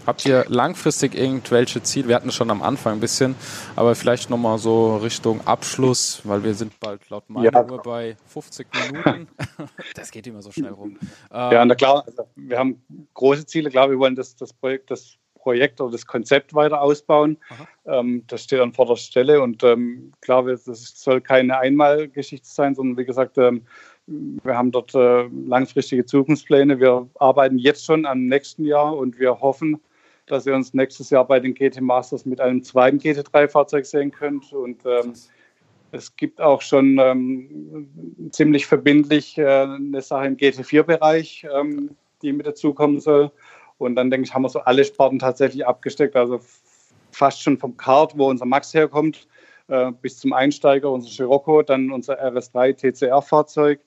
Habt 0.08 0.26
ihr 0.26 0.46
langfristig 0.48 1.14
irgendwelche 1.14 1.84
Ziele? 1.84 2.08
Wir 2.08 2.16
hatten 2.16 2.30
es 2.30 2.36
schon 2.36 2.50
am 2.50 2.64
Anfang 2.64 2.94
ein 2.94 3.00
bisschen, 3.00 3.36
aber 3.76 3.94
vielleicht 3.94 4.32
nochmal 4.32 4.58
so 4.58 4.98
Richtung 4.98 5.46
Abschluss, 5.46 6.22
weil 6.24 6.44
wir 6.44 6.56
sind 6.56 6.80
bald 6.80 7.08
laut 7.12 7.30
meiner 7.30 7.54
ja. 7.54 7.64
Uhr 7.64 7.80
bei 7.84 8.18
50 8.26 8.68
Minuten. 8.88 9.28
das 9.94 10.10
geht 10.10 10.26
immer 10.26 10.42
so 10.42 10.52
schnell 10.52 10.72
rum. 10.72 10.98
Ja, 11.32 11.64
na 11.64 11.76
klar, 11.76 12.04
also 12.08 12.28
wir 12.36 12.58
haben 12.58 12.82
große 13.14 13.46
Ziele. 13.46 13.70
Klar, 13.70 13.92
wir 13.92 14.00
wollen 14.00 14.16
das, 14.16 14.36
das 14.36 14.54
Projekt, 14.54 14.90
das 14.90 15.18
Projekt 15.42 15.82
oder 15.82 15.92
das 15.92 16.06
Konzept 16.06 16.54
weiter 16.54 16.82
ausbauen. 16.82 17.38
Ähm, 17.86 18.24
das 18.28 18.44
steht 18.44 18.60
an 18.60 18.74
vorder 18.74 18.96
Stelle 18.96 19.42
und 19.42 19.64
ähm, 19.64 20.14
klar, 20.22 20.44
das 20.44 20.66
soll 20.66 21.22
keine 21.22 21.58
Einmalgeschichte 21.58 22.48
sein, 22.48 22.76
sondern 22.76 22.98
wie 22.98 23.06
gesagt, 23.06 23.38
ähm, 23.38 23.64
wir 24.08 24.58
haben 24.58 24.72
dort 24.72 24.94
äh, 24.96 25.28
langfristige 25.48 26.06
Zukunftspläne. 26.06 26.80
Wir 26.80 27.08
arbeiten 27.20 27.58
jetzt 27.58 27.86
schon 27.86 28.06
am 28.06 28.26
nächsten 28.26 28.66
Jahr 28.66 28.96
und 28.96 29.20
wir 29.20 29.40
hoffen, 29.40 29.80
dass 30.26 30.46
ihr 30.46 30.56
uns 30.56 30.74
nächstes 30.74 31.10
Jahr 31.10 31.26
bei 31.26 31.40
den 31.40 31.54
GT 31.54 31.82
Masters 31.82 32.26
mit 32.26 32.40
einem 32.40 32.64
zweiten 32.64 32.98
GT3-Fahrzeug 32.98 33.86
sehen 33.86 34.12
könnt. 34.12 34.52
Und 34.54 34.86
ähm, 34.86 35.14
es 35.92 36.16
gibt 36.16 36.42
auch 36.42 36.62
schon 36.62 36.98
ähm, 37.00 38.30
ziemlich 38.32 38.66
verbindlich 38.66 39.38
äh, 39.38 39.46
eine 39.46 40.02
Sache 40.02 40.28
im 40.28 40.38
GT4-Bereich, 40.38 41.48
ähm, 41.54 41.96
die 42.22 42.34
mit 42.34 42.48
dazukommen 42.48 43.00
soll. 43.00 43.32
Und 43.82 43.96
dann 43.96 44.10
denke 44.10 44.28
ich, 44.28 44.34
haben 44.34 44.44
wir 44.44 44.50
so 44.50 44.60
alle 44.60 44.86
Sparten 44.86 45.20
tatsächlich 45.20 45.66
abgesteckt. 45.66 46.16
Also 46.16 46.40
fast 47.12 47.42
schon 47.42 47.58
vom 47.58 47.78
Kart, 47.78 48.18
wo 48.18 48.30
unser 48.30 48.46
Max 48.46 48.74
herkommt, 48.74 49.28
äh, 49.68 49.92
bis 50.02 50.20
zum 50.20 50.34
Einsteiger, 50.34 50.92
unser 50.92 51.10
Scirocco, 51.10 51.62
dann 51.62 51.92
unser 51.92 52.24
RS3 52.24 52.74
TCR-Fahrzeug, 52.74 53.80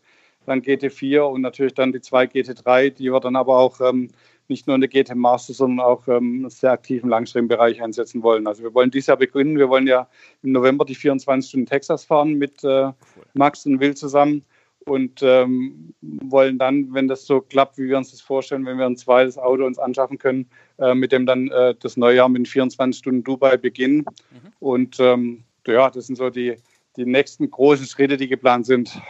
dann 0.46 0.62
GT4 0.62 1.22
und 1.22 1.40
natürlich 1.40 1.74
dann 1.74 1.92
die 1.92 2.00
zwei 2.00 2.24
GT3, 2.24 2.90
die 2.90 3.10
wir 3.10 3.20
dann 3.20 3.36
aber 3.36 3.56
auch 3.56 3.80
ähm, 3.80 4.10
nicht 4.48 4.66
nur 4.66 4.74
in 4.74 4.82
der 4.82 4.90
GT 4.90 5.14
Master, 5.14 5.54
sondern 5.54 5.86
auch 5.86 6.06
ähm, 6.06 6.50
sehr 6.50 6.72
aktiv 6.72 7.02
im 7.02 7.08
Langstreckenbereich 7.08 7.82
einsetzen 7.82 8.22
wollen. 8.22 8.46
Also 8.46 8.62
wir 8.62 8.74
wollen 8.74 8.90
dieses 8.90 9.06
Jahr 9.06 9.16
begründen. 9.16 9.58
Wir 9.58 9.70
wollen 9.70 9.86
ja 9.86 10.06
im 10.42 10.52
November 10.52 10.84
die 10.84 10.94
24 10.94 11.48
Stunden 11.48 11.66
Texas 11.66 12.04
fahren 12.04 12.34
mit 12.34 12.62
äh, 12.62 12.90
Max 13.32 13.64
und 13.64 13.80
Will 13.80 13.94
zusammen 13.94 14.44
und 14.86 15.22
ähm, 15.22 15.94
wollen 16.00 16.58
dann, 16.58 16.92
wenn 16.92 17.08
das 17.08 17.26
so 17.26 17.40
klappt, 17.40 17.78
wie 17.78 17.88
wir 17.88 17.96
uns 17.96 18.10
das 18.10 18.20
vorstellen, 18.20 18.66
wenn 18.66 18.78
wir 18.78 18.86
ein 18.86 18.96
zweites 18.96 19.38
Auto 19.38 19.64
uns 19.64 19.78
anschaffen 19.78 20.18
können, 20.18 20.48
äh, 20.78 20.94
mit 20.94 21.12
dem 21.12 21.26
dann 21.26 21.48
äh, 21.48 21.74
das 21.78 21.96
Neujahr 21.96 22.28
mit 22.28 22.46
24 22.46 22.98
Stunden 22.98 23.24
Dubai 23.24 23.56
beginnen. 23.56 23.98
Mhm. 23.98 24.52
Und 24.60 25.00
ähm, 25.00 25.44
ja, 25.66 25.90
das 25.90 26.06
sind 26.06 26.16
so 26.16 26.30
die, 26.30 26.56
die 26.96 27.06
nächsten 27.06 27.50
großen 27.50 27.86
Schritte, 27.86 28.16
die 28.16 28.28
geplant 28.28 28.66
sind. 28.66 29.00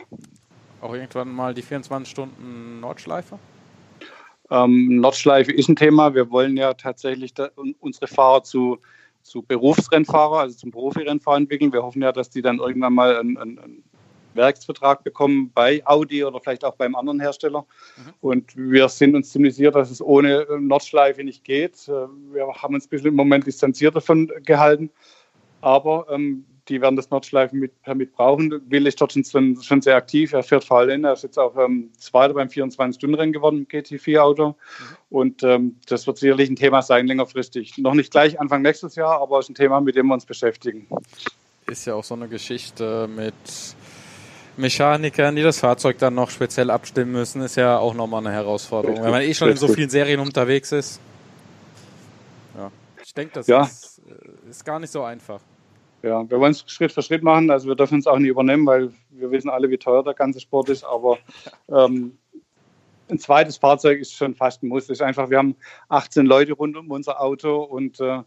Auch 0.81 0.95
irgendwann 0.95 1.35
mal 1.35 1.55
die 1.55 1.62
24 1.62 2.11
Stunden 2.11 2.81
Nordschleife? 2.81 3.39
Ähm, 4.51 5.01
Nordschleife 5.01 5.51
ist 5.53 5.68
ein 5.68 5.77
Thema. 5.77 6.14
Wir 6.14 6.31
wollen 6.31 6.57
ja 6.57 6.75
tatsächlich 6.75 7.35
da, 7.35 7.49
unsere 7.81 8.07
Fahrer 8.07 8.43
zu, 8.45 8.79
zu 9.22 9.43
Berufsrennfahrer, 9.43 10.41
also 10.41 10.57
zum 10.57 10.70
Profirennfahrer 10.70 11.39
entwickeln. 11.39 11.72
Wir 11.72 11.83
hoffen 11.83 12.03
ja, 12.03 12.12
dass 12.12 12.31
die 12.31 12.43
dann 12.43 12.59
irgendwann 12.59 12.93
mal 12.93 13.16
einen, 13.16 13.39
einen 13.39 13.85
Werksvertrag 14.35 15.05
bekommen 15.05 15.51
bei 15.55 15.87
Audi 15.87 16.24
oder 16.24 16.41
vielleicht 16.41 16.64
auch 16.64 16.76
beim 16.76 16.95
anderen 16.95 17.20
Hersteller. 17.20 17.66
Mhm. 17.97 18.12
Und 18.20 18.57
wir 18.57 18.89
sind 18.89 19.14
uns 19.14 19.30
ziemlich 19.30 19.55
sicher, 19.55 19.70
dass 19.70 19.91
es 19.91 20.03
ohne 20.03 20.47
Nordschleife 20.59 21.24
nicht 21.24 21.45
geht. 21.45 21.89
Äh, 21.89 22.07
wir 22.32 22.47
haben 22.47 22.74
uns 22.74 22.87
ein 22.87 22.91
bisschen 22.91 23.09
im 23.09 23.16
Moment 23.16 23.47
distanziert 23.47 23.97
davon 23.97 24.30
gehalten. 24.45 24.91
Aber 25.61 26.07
ähm, 26.11 26.45
die 26.68 26.80
werden 26.80 26.97
das 26.97 27.11
Nordschleifen-Permit 27.11 28.12
brauchen. 28.12 28.62
Will 28.70 28.87
ist 28.87 29.01
dort 29.01 29.12
schon, 29.12 29.61
schon 29.61 29.82
sehr 29.82 29.97
aktiv. 29.97 30.32
Er 30.32 30.43
fährt 30.43 30.64
vor 30.64 30.78
allem. 30.78 31.05
Er 31.05 31.12
ist 31.12 31.22
jetzt 31.22 31.39
auch 31.39 31.57
ähm, 31.57 31.91
Zweiter 31.99 32.35
beim 32.35 32.49
24-Stunden-Rennen 32.49 33.32
geworden, 33.32 33.66
GT4-Auto. 33.70 34.49
Mhm. 34.49 34.55
Und 35.11 35.43
ähm, 35.43 35.76
das 35.87 36.07
wird 36.07 36.18
sicherlich 36.18 36.49
ein 36.49 36.57
Thema 36.57 36.82
sein, 36.82 37.07
längerfristig. 37.07 37.76
Noch 37.78 37.95
nicht 37.95 38.11
gleich 38.11 38.41
Anfang 38.41 38.62
nächstes 38.62 38.95
Jahr, 38.95 39.20
aber 39.20 39.39
es 39.39 39.47
ist 39.47 39.51
ein 39.51 39.55
Thema, 39.55 39.80
mit 39.80 39.97
dem 39.97 40.07
wir 40.07 40.14
uns 40.14 40.26
beschäftigen. 40.26 40.87
Ist 41.66 41.87
ja 41.87 41.95
auch 41.95 42.05
so 42.05 42.14
eine 42.14 42.28
Geschichte 42.28 43.09
mit 43.09 43.35
Mechanikern, 44.57 45.34
die 45.36 45.42
das 45.42 45.59
Fahrzeug 45.59 45.98
dann 45.98 46.14
noch 46.14 46.30
speziell 46.30 46.70
abstimmen 46.70 47.12
müssen, 47.12 47.42
ist 47.42 47.57
ja 47.57 47.78
auch 47.78 47.94
nochmal 47.94 48.24
eine 48.26 48.34
Herausforderung. 48.34 49.02
Wenn 49.02 49.11
man 49.11 49.22
eh 49.22 49.34
schon 49.34 49.50
in 49.50 49.57
so 49.57 49.68
vielen 49.68 49.90
Serien 49.90 50.20
unterwegs 50.20 50.72
ist. 50.72 51.00
Ja, 52.57 52.70
ich 53.02 53.14
denke, 53.14 53.34
das 53.34 53.46
ja. 53.46 53.62
ist, 53.62 54.00
äh, 54.09 54.50
ist 54.50 54.64
gar 54.64 54.78
nicht 54.78 54.90
so 54.90 55.02
einfach. 55.02 55.40
Ja, 56.02 56.28
wir 56.28 56.38
wollen 56.38 56.52
es 56.52 56.64
Schritt 56.66 56.92
für 56.92 57.02
Schritt 57.02 57.22
machen. 57.22 57.50
Also 57.50 57.66
wir 57.66 57.74
dürfen 57.74 57.98
es 57.98 58.07
auch 58.07 58.18
nicht 58.18 58.28
übernehmen, 58.28 58.66
weil 58.66 58.92
wir 59.11 59.30
wissen 59.30 59.48
alle, 59.48 59.70
wie 59.70 59.78
teuer 59.78 60.05
der 60.05 60.14
ganze 60.14 60.38
Sport 60.38 60.68
ist. 60.68 60.84
Aber 60.84 61.18
ähm, 61.68 62.18
ein 63.09 63.18
zweites 63.18 63.57
Fahrzeug 63.57 64.00
ist 64.00 64.14
schon 64.14 64.34
fast 64.34 64.62
ein 64.62 64.68
Muss. 64.68 64.88
ist 64.88 65.02
einfach, 65.02 65.30
wir 65.30 65.38
haben 65.38 65.57
18 65.88 66.26
Leute 66.26 66.52
rund 66.52 66.76
um 66.76 66.90
unser 66.90 67.20
Auto 67.20 67.62
und 67.62 68.00
äh, 68.00 68.18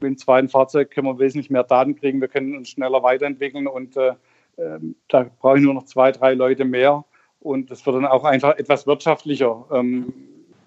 mit 0.00 0.10
dem 0.10 0.18
zweiten 0.18 0.48
Fahrzeug 0.48 0.90
können 0.90 1.08
wir 1.08 1.18
wesentlich 1.18 1.50
mehr 1.50 1.64
Daten 1.64 1.96
kriegen. 1.96 2.20
Wir 2.20 2.28
können 2.28 2.56
uns 2.56 2.70
schneller 2.70 3.02
weiterentwickeln 3.02 3.66
und 3.66 3.96
äh, 3.96 4.12
ähm, 4.58 4.94
da 5.08 5.30
brauche 5.40 5.58
ich 5.58 5.64
nur 5.64 5.74
noch 5.74 5.84
zwei, 5.84 6.12
drei 6.12 6.34
Leute 6.34 6.64
mehr. 6.64 7.04
Und 7.40 7.70
es 7.70 7.86
wird 7.86 7.96
dann 7.96 8.06
auch 8.06 8.24
einfach 8.24 8.56
etwas 8.58 8.86
wirtschaftlicher. 8.86 9.64
Ähm, 9.70 10.12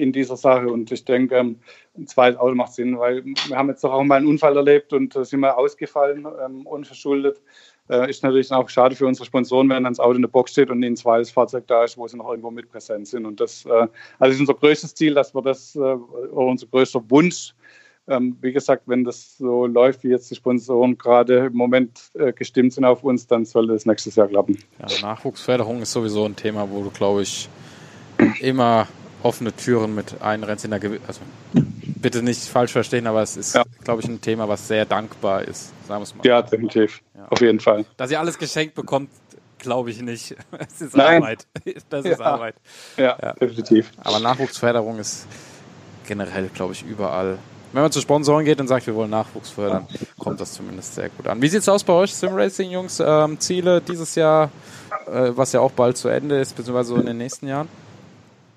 in 0.01 0.11
dieser 0.11 0.35
Sache. 0.35 0.67
Und 0.67 0.91
ich 0.91 1.05
denke, 1.05 1.35
ähm, 1.37 1.59
ein 1.97 2.07
zweites 2.07 2.39
Auto 2.39 2.55
macht 2.55 2.73
Sinn, 2.73 2.97
weil 2.97 3.23
wir 3.23 3.55
haben 3.55 3.69
jetzt 3.69 3.83
doch 3.83 3.93
auch 3.93 4.03
mal 4.03 4.15
einen 4.15 4.27
Unfall 4.27 4.57
erlebt 4.57 4.93
und 4.93 5.15
äh, 5.15 5.23
sind 5.23 5.39
mal 5.39 5.51
ausgefallen, 5.51 6.27
ähm, 6.43 6.65
unverschuldet. 6.65 7.41
Äh, 7.89 8.09
ist 8.09 8.23
natürlich 8.23 8.51
auch 8.51 8.67
schade 8.69 8.95
für 8.95 9.05
unsere 9.05 9.25
Sponsoren, 9.25 9.69
wenn 9.69 9.83
dann 9.83 9.93
das 9.93 9.99
Auto 9.99 10.15
in 10.15 10.21
der 10.21 10.29
Box 10.29 10.51
steht 10.51 10.69
und 10.69 10.83
ein 10.83 10.95
zweites 10.95 11.31
Fahrzeug 11.31 11.67
da 11.67 11.83
ist, 11.83 11.97
wo 11.97 12.07
sie 12.07 12.17
noch 12.17 12.29
irgendwo 12.29 12.51
mit 12.51 12.69
präsent 12.69 13.07
sind. 13.07 13.25
Und 13.25 13.39
das 13.39 13.65
äh, 13.65 13.87
also 14.19 14.33
ist 14.33 14.39
unser 14.39 14.55
größtes 14.55 14.95
Ziel, 14.95 15.13
dass 15.13 15.35
wir 15.35 15.41
das, 15.41 15.75
äh, 15.75 15.79
oder 15.79 16.47
unser 16.47 16.67
größter 16.67 17.03
Wunsch, 17.09 17.53
ähm, 18.11 18.37
wie 18.41 18.51
gesagt, 18.51 18.83
wenn 18.85 19.03
das 19.03 19.37
so 19.37 19.65
läuft, 19.65 20.03
wie 20.03 20.09
jetzt 20.09 20.29
die 20.29 20.35
Sponsoren 20.35 20.97
gerade 20.97 21.47
im 21.47 21.53
Moment 21.53 22.11
äh, 22.13 22.33
gestimmt 22.33 22.73
sind 22.73 22.85
auf 22.85 23.03
uns, 23.03 23.27
dann 23.27 23.45
soll 23.45 23.67
das 23.67 23.85
nächstes 23.85 24.15
Jahr 24.15 24.27
klappen. 24.27 24.57
Ja, 24.79 25.01
Nachwuchsförderung 25.01 25.81
ist 25.81 25.91
sowieso 25.91 26.25
ein 26.25 26.35
Thema, 26.35 26.69
wo 26.69 26.83
du, 26.83 26.89
glaube 26.89 27.21
ich, 27.21 27.49
immer 28.41 28.87
offene 29.23 29.55
Türen 29.55 29.95
mit 29.95 30.21
einrennst 30.21 30.65
in 30.65 30.71
der 30.71 30.79
Gew 30.79 30.97
also 31.07 31.21
bitte 31.53 32.23
nicht 32.23 32.41
falsch 32.41 32.71
verstehen, 32.71 33.07
aber 33.07 33.21
es 33.21 33.37
ist, 33.37 33.55
ja. 33.55 33.63
glaube 33.83 34.01
ich, 34.01 34.07
ein 34.07 34.19
Thema, 34.19 34.49
was 34.49 34.67
sehr 34.67 34.85
dankbar 34.85 35.43
ist. 35.43 35.71
Sagen 35.87 36.01
wir 36.01 36.03
es 36.03 36.15
mal. 36.15 36.25
Ja, 36.25 36.41
definitiv. 36.41 37.01
Ja. 37.15 37.27
Auf 37.29 37.41
jeden 37.41 37.59
Fall. 37.59 37.85
Dass 37.97 38.11
ihr 38.11 38.19
alles 38.19 38.37
geschenkt 38.37 38.73
bekommt, 38.73 39.09
glaube 39.59 39.91
ich 39.91 40.01
nicht. 40.01 40.35
Es 40.59 40.81
ist 40.81 40.95
Nein. 40.95 41.21
Arbeit. 41.21 41.47
Das 41.89 42.05
ist 42.05 42.19
ja. 42.19 42.25
Arbeit. 42.25 42.55
Ja, 42.97 43.17
ja, 43.21 43.33
definitiv. 43.33 43.91
Aber 43.97 44.19
Nachwuchsförderung 44.19 44.99
ist 44.99 45.27
generell, 46.07 46.49
glaube 46.53 46.73
ich, 46.73 46.83
überall. 46.83 47.37
Wenn 47.73 47.83
man 47.83 47.91
zu 47.91 48.01
Sponsoren 48.01 48.45
geht 48.45 48.59
und 48.59 48.67
sagt, 48.67 48.85
wir 48.87 48.95
wollen 48.95 49.09
Nachwuchs 49.09 49.49
fördern, 49.49 49.87
kommt 50.17 50.41
das 50.41 50.53
zumindest 50.53 50.95
sehr 50.95 51.09
gut 51.09 51.27
an. 51.27 51.41
Wie 51.41 51.47
sieht 51.47 51.61
es 51.61 51.69
aus 51.69 51.83
bei 51.83 51.93
euch, 51.93 52.13
Simracing, 52.13 52.69
Jungs? 52.69 52.99
Ähm, 52.99 53.39
Ziele 53.39 53.81
dieses 53.81 54.15
Jahr, 54.15 54.51
äh, 55.07 55.31
was 55.35 55.53
ja 55.53 55.61
auch 55.61 55.71
bald 55.71 55.97
zu 55.97 56.09
Ende 56.09 56.39
ist, 56.39 56.55
beziehungsweise 56.55 56.95
in 56.95 57.05
den 57.05 57.17
nächsten 57.17 57.47
Jahren? 57.47 57.69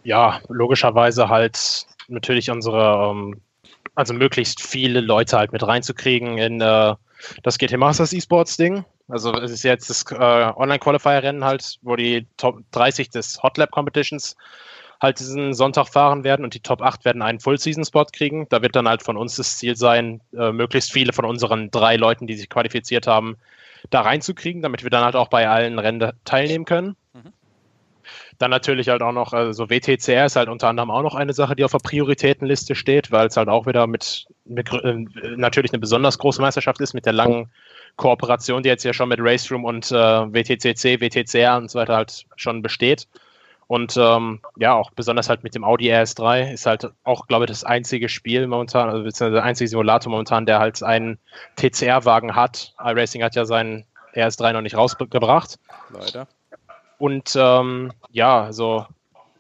ja, 0.05 0.41
logischerweise 0.49 1.29
halt 1.29 1.87
natürlich 2.09 2.51
unsere, 2.51 3.11
ähm, 3.11 3.41
also 3.95 4.15
möglichst 4.15 4.61
viele 4.61 5.01
Leute 5.01 5.39
halt 5.39 5.53
mit 5.53 5.67
reinzukriegen 5.67 6.39
in 6.39 6.61
äh, 6.61 6.95
das 7.43 7.59
GT 7.59 7.79
Masters 7.79 8.13
E-Sports 8.13 8.57
Ding. 8.57 8.85
Also 9.09 9.33
es 9.35 9.51
ist 9.51 9.65
jetzt 9.65 9.91
das 9.91 10.05
äh, 10.13 10.15
Online-Qualifier-Rennen 10.15 11.45
halt, 11.45 11.79
wo 11.83 11.97
die 11.97 12.27
Top 12.37 12.61
30 12.73 13.11
des 13.11 13.43
Hot 13.43 13.57
Lab 13.59 13.71
Competitions 13.71 14.37
halt 15.01 15.21
diesen 15.21 15.55
Sonntag 15.55 15.89
fahren 15.89 16.25
werden 16.25 16.45
und 16.45 16.55
die 16.55 16.61
Top 16.61 16.83
8 16.83 17.05
werden 17.05 17.23
einen 17.23 17.41
Full-Season-Spot 17.41 18.07
kriegen. 18.13 18.47
Da 18.49 18.63
wird 18.63 18.77
dann 18.77 18.89
halt 18.89 19.03
von 19.03 19.17
uns 19.17 19.37
das 19.37 19.59
Ziel 19.59 19.77
sein, 19.77 20.21
äh, 20.37 20.53
möglichst 20.53 20.93
viele 20.93 21.13
von 21.13 21.25
unseren 21.25 21.71
drei 21.71 21.97
Leuten, 21.97 22.27
die 22.27 22.35
sich 22.35 22.49
qualifiziert 22.49 23.07
haben, 23.07 23.37
da 23.91 24.01
reinzukriegen, 24.01 24.63
damit 24.63 24.83
wir 24.83 24.91
dann 24.91 25.05
halt 25.05 25.17
auch 25.17 25.29
bei 25.29 25.49
allen 25.49 25.79
Rennen 25.79 26.13
teilnehmen 26.25 26.65
können. 26.65 26.97
Mhm. 27.13 27.33
Dann 28.39 28.51
natürlich 28.51 28.89
halt 28.89 29.03
auch 29.03 29.13
noch, 29.13 29.33
also 29.33 29.71
WTCR 29.71 30.27
ist 30.27 30.37
halt 30.37 30.49
unter 30.49 30.69
anderem 30.69 30.91
auch 30.91 31.03
noch 31.03 31.15
eine 31.15 31.33
Sache, 31.33 31.55
die 31.55 31.65
auf 31.65 31.73
der 31.73 31.79
Prioritätenliste 31.79 32.75
steht, 32.75 33.11
weil 33.13 33.29
es 33.29 33.37
halt 33.37 33.49
auch 33.49 33.67
wieder 33.67 33.87
mit, 33.87 34.27
mit 34.45 34.73
äh, 34.73 35.07
natürlich 35.37 35.73
eine 35.73 35.81
besonders 35.81 36.19
große 36.19 36.41
Meisterschaft 36.41 36.81
ist, 36.81 36.95
mit 36.95 37.07
der 37.07 37.13
langen 37.13 37.51
Kooperation, 37.97 38.63
die 38.63 38.69
jetzt 38.69 38.85
ja 38.85 38.93
schon 38.93 39.09
mit 39.09 39.21
Raceroom 39.23 39.65
und 39.65 39.91
äh, 39.93 39.95
WTCC, 39.95 41.01
WTCR 41.01 41.57
und 41.57 41.71
so 41.71 41.79
weiter 41.79 41.97
halt 41.97 42.27
schon 42.37 42.63
besteht. 42.63 43.07
Und 43.67 43.97
ähm, 43.97 44.41
ja, 44.59 44.75
auch 44.75 44.91
besonders 44.91 45.29
halt 45.29 45.43
mit 45.43 45.55
dem 45.55 45.65
Audi 45.65 45.91
RS3 45.91 46.53
ist 46.53 46.67
halt 46.67 46.91
auch, 47.03 47.27
glaube 47.27 47.45
ich, 47.45 47.51
das 47.51 47.65
einzige 47.65 48.09
Spiel 48.09 48.47
momentan, 48.47 48.89
also 48.89 49.03
beziehungsweise 49.03 49.35
der 49.35 49.45
einzige 49.45 49.69
Simulator 49.69 50.11
momentan, 50.11 50.47
der 50.47 50.59
halt 50.59 50.83
einen 50.83 51.19
TCR-Wagen 51.57 52.35
hat. 52.35 52.75
iRacing 52.79 53.23
hat 53.23 53.35
ja 53.35 53.45
seinen 53.45 53.85
RS3 54.15 54.53
noch 54.53 54.61
nicht 54.61 54.77
rausgebracht. 54.77 55.59
Leider. 55.91 56.27
Und 56.99 57.35
ähm, 57.37 57.93
ja, 58.13 58.53
so 58.53 58.87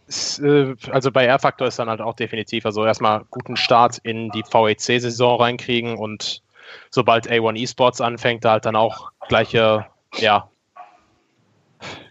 äh, 0.09 0.75
also 0.91 1.11
bei 1.11 1.25
R-Factor 1.25 1.67
ist 1.67 1.79
dann 1.79 1.89
halt 1.89 2.01
auch 2.01 2.15
definitiv, 2.15 2.67
also 2.67 2.85
erstmal 2.85 3.25
guten 3.31 3.57
Start 3.57 3.99
in 3.99 4.31
die 4.31 4.43
VEC-Saison 4.43 5.41
reinkriegen 5.41 5.97
und 5.97 6.43
sobald 6.91 7.31
A1 7.31 7.63
Esports 7.63 8.01
anfängt, 8.01 8.45
da 8.45 8.53
halt 8.53 8.67
dann 8.67 8.77
auch 8.77 9.13
gleiche, 9.29 9.87
ja, 10.17 10.49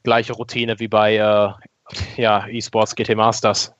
gleiche 0.04 0.34
Routine 0.34 0.80
wie 0.80 0.88
bei 0.88 1.16
äh, 1.16 1.52
ja, 2.18 2.48
Esports 2.48 2.96
GT 2.96 3.16
Masters. 3.16 3.74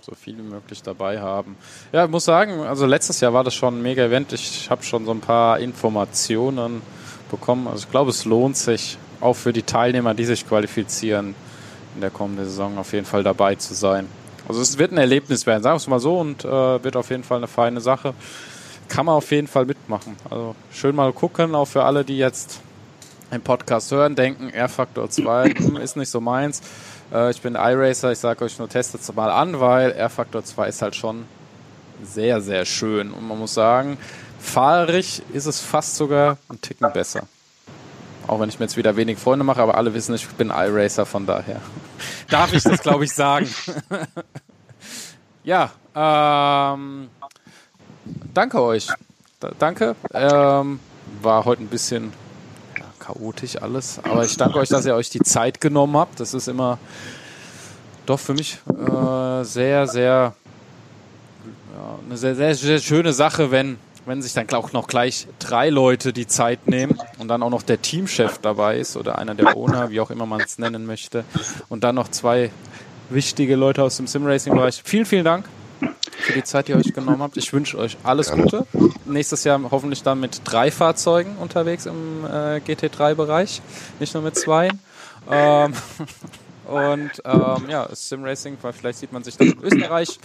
so 0.00 0.14
viel 0.14 0.36
wie 0.36 0.42
möglich 0.42 0.82
dabei 0.82 1.20
haben. 1.20 1.56
Ja, 1.92 2.04
ich 2.04 2.10
muss 2.10 2.24
sagen, 2.24 2.60
also 2.60 2.86
letztes 2.86 3.20
Jahr 3.20 3.32
war 3.32 3.44
das 3.44 3.54
schon 3.54 3.78
ein 3.78 3.82
mega 3.82 4.04
Event. 4.04 4.32
Ich 4.32 4.70
habe 4.70 4.82
schon 4.82 5.04
so 5.04 5.12
ein 5.12 5.20
paar 5.20 5.58
Informationen 5.58 6.82
bekommen. 7.30 7.68
Also 7.68 7.84
ich 7.84 7.90
glaube, 7.90 8.10
es 8.10 8.24
lohnt 8.24 8.56
sich 8.56 8.98
auch 9.20 9.34
für 9.34 9.52
die 9.52 9.62
Teilnehmer, 9.62 10.14
die 10.14 10.24
sich 10.24 10.48
qualifizieren, 10.48 11.34
in 11.94 12.00
der 12.00 12.10
kommenden 12.10 12.44
Saison 12.46 12.78
auf 12.78 12.92
jeden 12.92 13.06
Fall 13.06 13.22
dabei 13.22 13.54
zu 13.54 13.74
sein. 13.74 14.08
Also 14.48 14.62
es 14.62 14.78
wird 14.78 14.92
ein 14.92 14.98
Erlebnis 14.98 15.46
werden, 15.46 15.62
sagen 15.62 15.74
wir 15.74 15.78
es 15.78 15.86
mal 15.86 16.00
so, 16.00 16.18
und 16.18 16.44
äh, 16.44 16.82
wird 16.82 16.96
auf 16.96 17.10
jeden 17.10 17.22
Fall 17.22 17.38
eine 17.38 17.46
feine 17.46 17.80
Sache. 17.80 18.14
Kann 18.88 19.06
man 19.06 19.14
auf 19.14 19.30
jeden 19.30 19.46
Fall 19.46 19.66
mitmachen. 19.66 20.16
Also 20.28 20.56
schön 20.72 20.96
mal 20.96 21.12
gucken, 21.12 21.54
auch 21.54 21.66
für 21.66 21.84
alle, 21.84 22.04
die 22.04 22.18
jetzt 22.18 22.60
im 23.30 23.42
Podcast 23.42 23.92
hören, 23.92 24.16
denken, 24.16 24.50
R-Faktor 24.50 25.08
2 25.08 25.50
hm, 25.50 25.76
ist 25.76 25.96
nicht 25.96 26.08
so 26.08 26.20
meins. 26.20 26.62
Äh, 27.12 27.30
ich 27.30 27.40
bin 27.40 27.54
iRacer, 27.54 28.12
ich 28.12 28.18
sage 28.18 28.44
euch 28.44 28.58
nur, 28.58 28.68
testet 28.68 29.00
es 29.00 29.12
mal 29.12 29.30
an, 29.30 29.60
weil 29.60 29.92
R-Faktor 29.92 30.44
2 30.44 30.68
ist 30.68 30.82
halt 30.82 30.94
schon 30.94 31.26
sehr, 32.02 32.40
sehr 32.40 32.64
schön. 32.64 33.12
Und 33.12 33.26
man 33.26 33.38
muss 33.38 33.54
sagen, 33.54 33.98
fahrig 34.38 35.22
ist 35.32 35.46
es 35.46 35.60
fast 35.60 35.96
sogar 35.96 36.38
ein 36.48 36.60
Ticken 36.60 36.92
besser. 36.92 37.22
Auch 38.26 38.38
wenn 38.40 38.48
ich 38.48 38.58
mir 38.58 38.66
jetzt 38.66 38.76
wieder 38.76 38.96
wenig 38.96 39.18
Freunde 39.18 39.44
mache, 39.44 39.60
aber 39.60 39.76
alle 39.76 39.92
wissen, 39.92 40.14
ich 40.14 40.26
bin 40.28 40.50
iRacer, 40.50 41.04
von 41.04 41.26
daher 41.26 41.60
darf 42.28 42.52
ich 42.52 42.62
das, 42.62 42.80
glaube 42.80 43.04
ich, 43.04 43.12
sagen. 43.12 43.48
ja, 45.44 45.70
ähm, 45.94 47.08
danke 48.32 48.62
euch. 48.62 48.86
Da, 49.40 49.50
danke. 49.58 49.96
Ähm, 50.12 50.78
war 51.22 51.44
heute 51.44 51.62
ein 51.62 51.68
bisschen 51.68 52.12
chaotisch 53.00 53.56
alles, 53.60 53.98
aber 54.02 54.24
ich 54.24 54.36
danke 54.36 54.58
euch, 54.58 54.68
dass 54.68 54.86
ihr 54.86 54.94
euch 54.94 55.10
die 55.10 55.20
Zeit 55.20 55.60
genommen 55.60 55.96
habt. 55.96 56.20
Das 56.20 56.34
ist 56.34 56.46
immer 56.46 56.78
doch 58.06 58.20
für 58.20 58.34
mich 58.34 58.58
äh, 58.68 59.44
sehr, 59.44 59.86
sehr, 59.86 60.34
ja, 61.74 61.98
eine 62.06 62.16
sehr, 62.16 62.34
sehr, 62.34 62.54
sehr 62.54 62.78
schöne 62.78 63.12
Sache, 63.12 63.50
wenn 63.50 63.78
wenn 64.06 64.22
sich 64.22 64.32
dann 64.32 64.48
auch 64.50 64.72
noch 64.72 64.86
gleich 64.86 65.28
drei 65.38 65.68
Leute 65.68 66.12
die 66.12 66.26
Zeit 66.26 66.66
nehmen 66.66 66.98
und 67.18 67.28
dann 67.28 67.42
auch 67.42 67.50
noch 67.50 67.62
der 67.62 67.82
Teamchef 67.82 68.38
dabei 68.38 68.78
ist 68.78 68.96
oder 68.96 69.18
einer 69.18 69.34
der 69.34 69.56
Owner, 69.56 69.90
wie 69.90 70.00
auch 70.00 70.10
immer 70.10 70.26
man 70.26 70.40
es 70.40 70.58
nennen 70.58 70.86
möchte, 70.86 71.24
und 71.68 71.84
dann 71.84 71.96
noch 71.96 72.08
zwei 72.08 72.50
wichtige 73.10 73.56
Leute 73.56 73.82
aus 73.82 73.98
dem 73.98 74.06
Simracing-Bereich. 74.06 74.80
Vielen, 74.84 75.04
vielen 75.04 75.24
Dank 75.24 75.44
für 76.10 76.32
die 76.32 76.44
Zeit, 76.44 76.68
die 76.68 76.72
ihr 76.72 76.78
euch 76.78 76.92
genommen 76.92 77.22
habt. 77.22 77.36
Ich 77.36 77.52
wünsche 77.52 77.78
euch 77.78 77.96
alles 78.02 78.30
Gute. 78.30 78.66
Nächstes 79.06 79.44
Jahr 79.44 79.60
hoffentlich 79.70 80.02
dann 80.02 80.20
mit 80.20 80.42
drei 80.44 80.70
Fahrzeugen 80.70 81.36
unterwegs 81.36 81.86
im 81.86 82.24
äh, 82.24 82.58
GT3-Bereich, 82.58 83.62
nicht 83.98 84.14
nur 84.14 84.22
mit 84.22 84.36
zwei. 84.36 84.70
Ähm, 85.30 85.74
und 86.66 87.10
ähm, 87.24 87.68
ja, 87.68 87.88
Simracing, 87.92 88.58
vielleicht 88.58 88.98
sieht 88.98 89.12
man 89.12 89.24
sich 89.24 89.36
dann 89.36 89.48
in 89.48 89.62
Österreich 89.62 90.18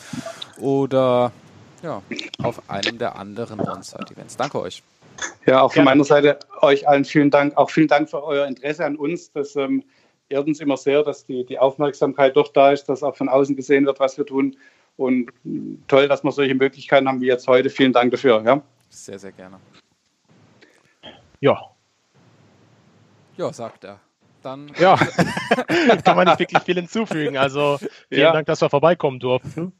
oder 0.60 1.32
ja, 1.82 2.01
auf 2.43 2.70
einem 2.70 2.97
der 2.97 3.16
anderen 3.18 3.60
On-Site-Events. 3.60 4.38
Danke 4.38 4.62
euch. 4.62 4.84
Ja, 5.45 5.62
auch 5.62 5.72
von 5.72 5.86
Gerne. 5.86 5.91
meiner 5.91 6.03
Seite 6.03 6.39
euch 6.62 6.88
allen 6.88 7.06
vielen 7.06 7.32
Dank. 7.32 7.56
Auch 7.58 7.70
vielen 7.70 7.88
Dank 7.88 8.10
für 8.10 8.24
euer 8.24 8.47
Interesse 8.47 8.86
an 8.86 8.95
uns. 8.95 9.32
Das 9.32 9.56
ähm, 9.56 9.84
ehrt 10.30 10.47
uns 10.47 10.60
immer 10.60 10.78
sehr, 10.78 11.03
dass 11.03 11.26
die, 11.26 11.45
die 11.45 11.60
Aufmerksamkeit 11.60 12.36
doch 12.36 12.51
da 12.51 12.72
ist, 12.72 12.86
dass 12.86 13.03
auch 13.03 13.16
von 13.16 13.30
außen 13.30 13.56
gesehen 13.56 13.86
wird, 13.86 13.99
was 13.99 14.18
wir 14.18 14.26
tun. 14.26 14.58
Und 14.98 15.32
toll, 15.88 16.08
dass 16.08 16.24
wir 16.24 16.32
solche 16.32 16.56
Möglichkeiten 16.56 17.08
haben 17.08 17.22
wie 17.22 17.28
jetzt 17.28 17.48
heute. 17.48 17.70
Vielen 17.70 17.91
Dank 17.91 18.12
dafür. 18.12 18.41
Ja? 18.46 18.62
Sehr, 18.89 19.20
sehr 19.20 19.32
gerne. 19.32 19.60
Ja. 21.41 21.62
Ja, 23.38 23.52
sagt 23.52 23.84
er. 23.84 24.00
Dann 24.41 24.72
ja, 24.80 24.96
kann 26.06 26.16
man 26.16 26.28
nicht 26.28 26.39
wirklich 26.39 26.62
viel 26.64 26.76
hinzufügen. 26.76 27.36
Also 27.36 27.78
vielen 28.10 28.22
ja. 28.22 28.32
Dank, 28.32 28.46
dass 28.46 28.62
wir 28.62 28.70
vorbeikommen 28.70 29.20
durften. 29.20 29.74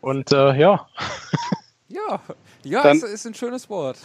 Und 0.00 0.30
äh, 0.32 0.54
ja. 0.54 0.86
Ja, 1.88 2.20
ja, 2.64 2.82
Dann, 2.82 2.98
ist, 2.98 3.02
ist 3.02 3.26
ein 3.26 3.32
schönes 3.32 3.68
Wort. 3.70 3.96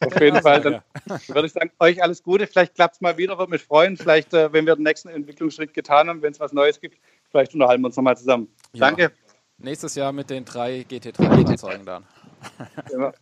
Auf 0.00 0.20
jeden 0.20 0.40
Fall. 0.40 0.60
Dann 0.60 0.82
würde 1.28 1.46
ich 1.46 1.52
sagen, 1.52 1.70
euch 1.80 2.00
alles 2.02 2.22
Gute. 2.22 2.46
Vielleicht 2.46 2.74
klappt 2.74 2.94
es 2.94 3.00
mal 3.00 3.16
wieder, 3.18 3.38
würde 3.38 3.50
mich 3.50 3.64
freuen. 3.64 3.96
Vielleicht, 3.96 4.32
äh, 4.34 4.52
wenn 4.52 4.66
wir 4.66 4.76
den 4.76 4.84
nächsten 4.84 5.08
Entwicklungsschritt 5.08 5.74
getan 5.74 6.08
haben, 6.08 6.22
wenn 6.22 6.32
es 6.32 6.40
was 6.40 6.52
Neues 6.52 6.80
gibt, 6.80 6.98
vielleicht 7.30 7.52
unterhalten 7.54 7.82
wir 7.82 7.86
uns 7.86 7.96
nochmal 7.96 8.16
zusammen. 8.16 8.48
Ja. 8.72 8.86
Danke. 8.86 9.12
Nächstes 9.58 9.94
Jahr 9.94 10.12
mit 10.12 10.30
den 10.30 10.44
drei 10.44 10.84
GT3-Fahrzeugen 10.88 11.86
dann. 11.86 12.04
Ja. 12.92 13.12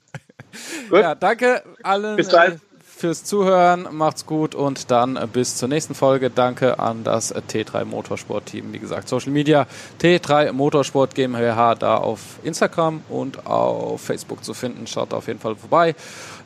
ja, 0.92 1.14
danke 1.14 1.62
allen. 1.82 2.18
Äh, 2.18 2.56
fürs 3.02 3.24
Zuhören. 3.24 3.88
Macht's 3.90 4.26
gut 4.26 4.54
und 4.54 4.92
dann 4.92 5.18
bis 5.32 5.56
zur 5.56 5.68
nächsten 5.68 5.92
Folge. 5.92 6.30
Danke 6.30 6.78
an 6.78 7.02
das 7.02 7.34
T3 7.34 7.84
Motorsport 7.84 8.46
Team. 8.46 8.72
Wie 8.72 8.78
gesagt, 8.78 9.08
Social 9.08 9.32
Media 9.32 9.66
T3 10.00 10.52
Motorsport 10.52 11.16
GmbH 11.16 11.74
da 11.74 11.96
auf 11.96 12.20
Instagram 12.44 13.02
und 13.08 13.44
auf 13.44 14.02
Facebook 14.02 14.44
zu 14.44 14.54
finden. 14.54 14.86
Schaut 14.86 15.12
auf 15.14 15.26
jeden 15.26 15.40
Fall 15.40 15.56
vorbei. 15.56 15.96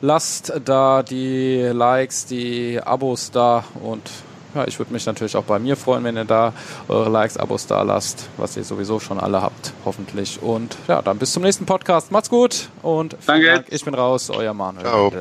Lasst 0.01 0.51
da 0.65 1.03
die 1.03 1.61
Likes, 1.61 2.25
die 2.25 2.81
Abos 2.83 3.29
da 3.29 3.63
und 3.83 4.09
ja, 4.55 4.67
ich 4.67 4.79
würde 4.79 4.93
mich 4.93 5.05
natürlich 5.05 5.35
auch 5.35 5.43
bei 5.43 5.59
mir 5.59 5.75
freuen, 5.75 6.03
wenn 6.03 6.17
ihr 6.17 6.25
da 6.25 6.53
eure 6.87 7.09
Likes, 7.09 7.37
Abos 7.37 7.67
da 7.67 7.81
lasst, 7.83 8.27
was 8.37 8.57
ihr 8.57 8.63
sowieso 8.63 8.99
schon 8.99 9.19
alle 9.19 9.41
habt, 9.41 9.73
hoffentlich. 9.85 10.41
Und 10.41 10.77
ja, 10.87 11.01
dann 11.01 11.17
bis 11.17 11.33
zum 11.33 11.43
nächsten 11.43 11.65
Podcast. 11.65 12.11
Macht's 12.11 12.29
gut 12.29 12.69
und 12.81 13.17
Danke. 13.25 13.47
Dank. 13.47 13.65
Ich 13.69 13.85
bin 13.85 13.93
raus, 13.93 14.29
euer 14.29 14.53
Manuel. 14.53 14.85
Ciao. 14.85 15.11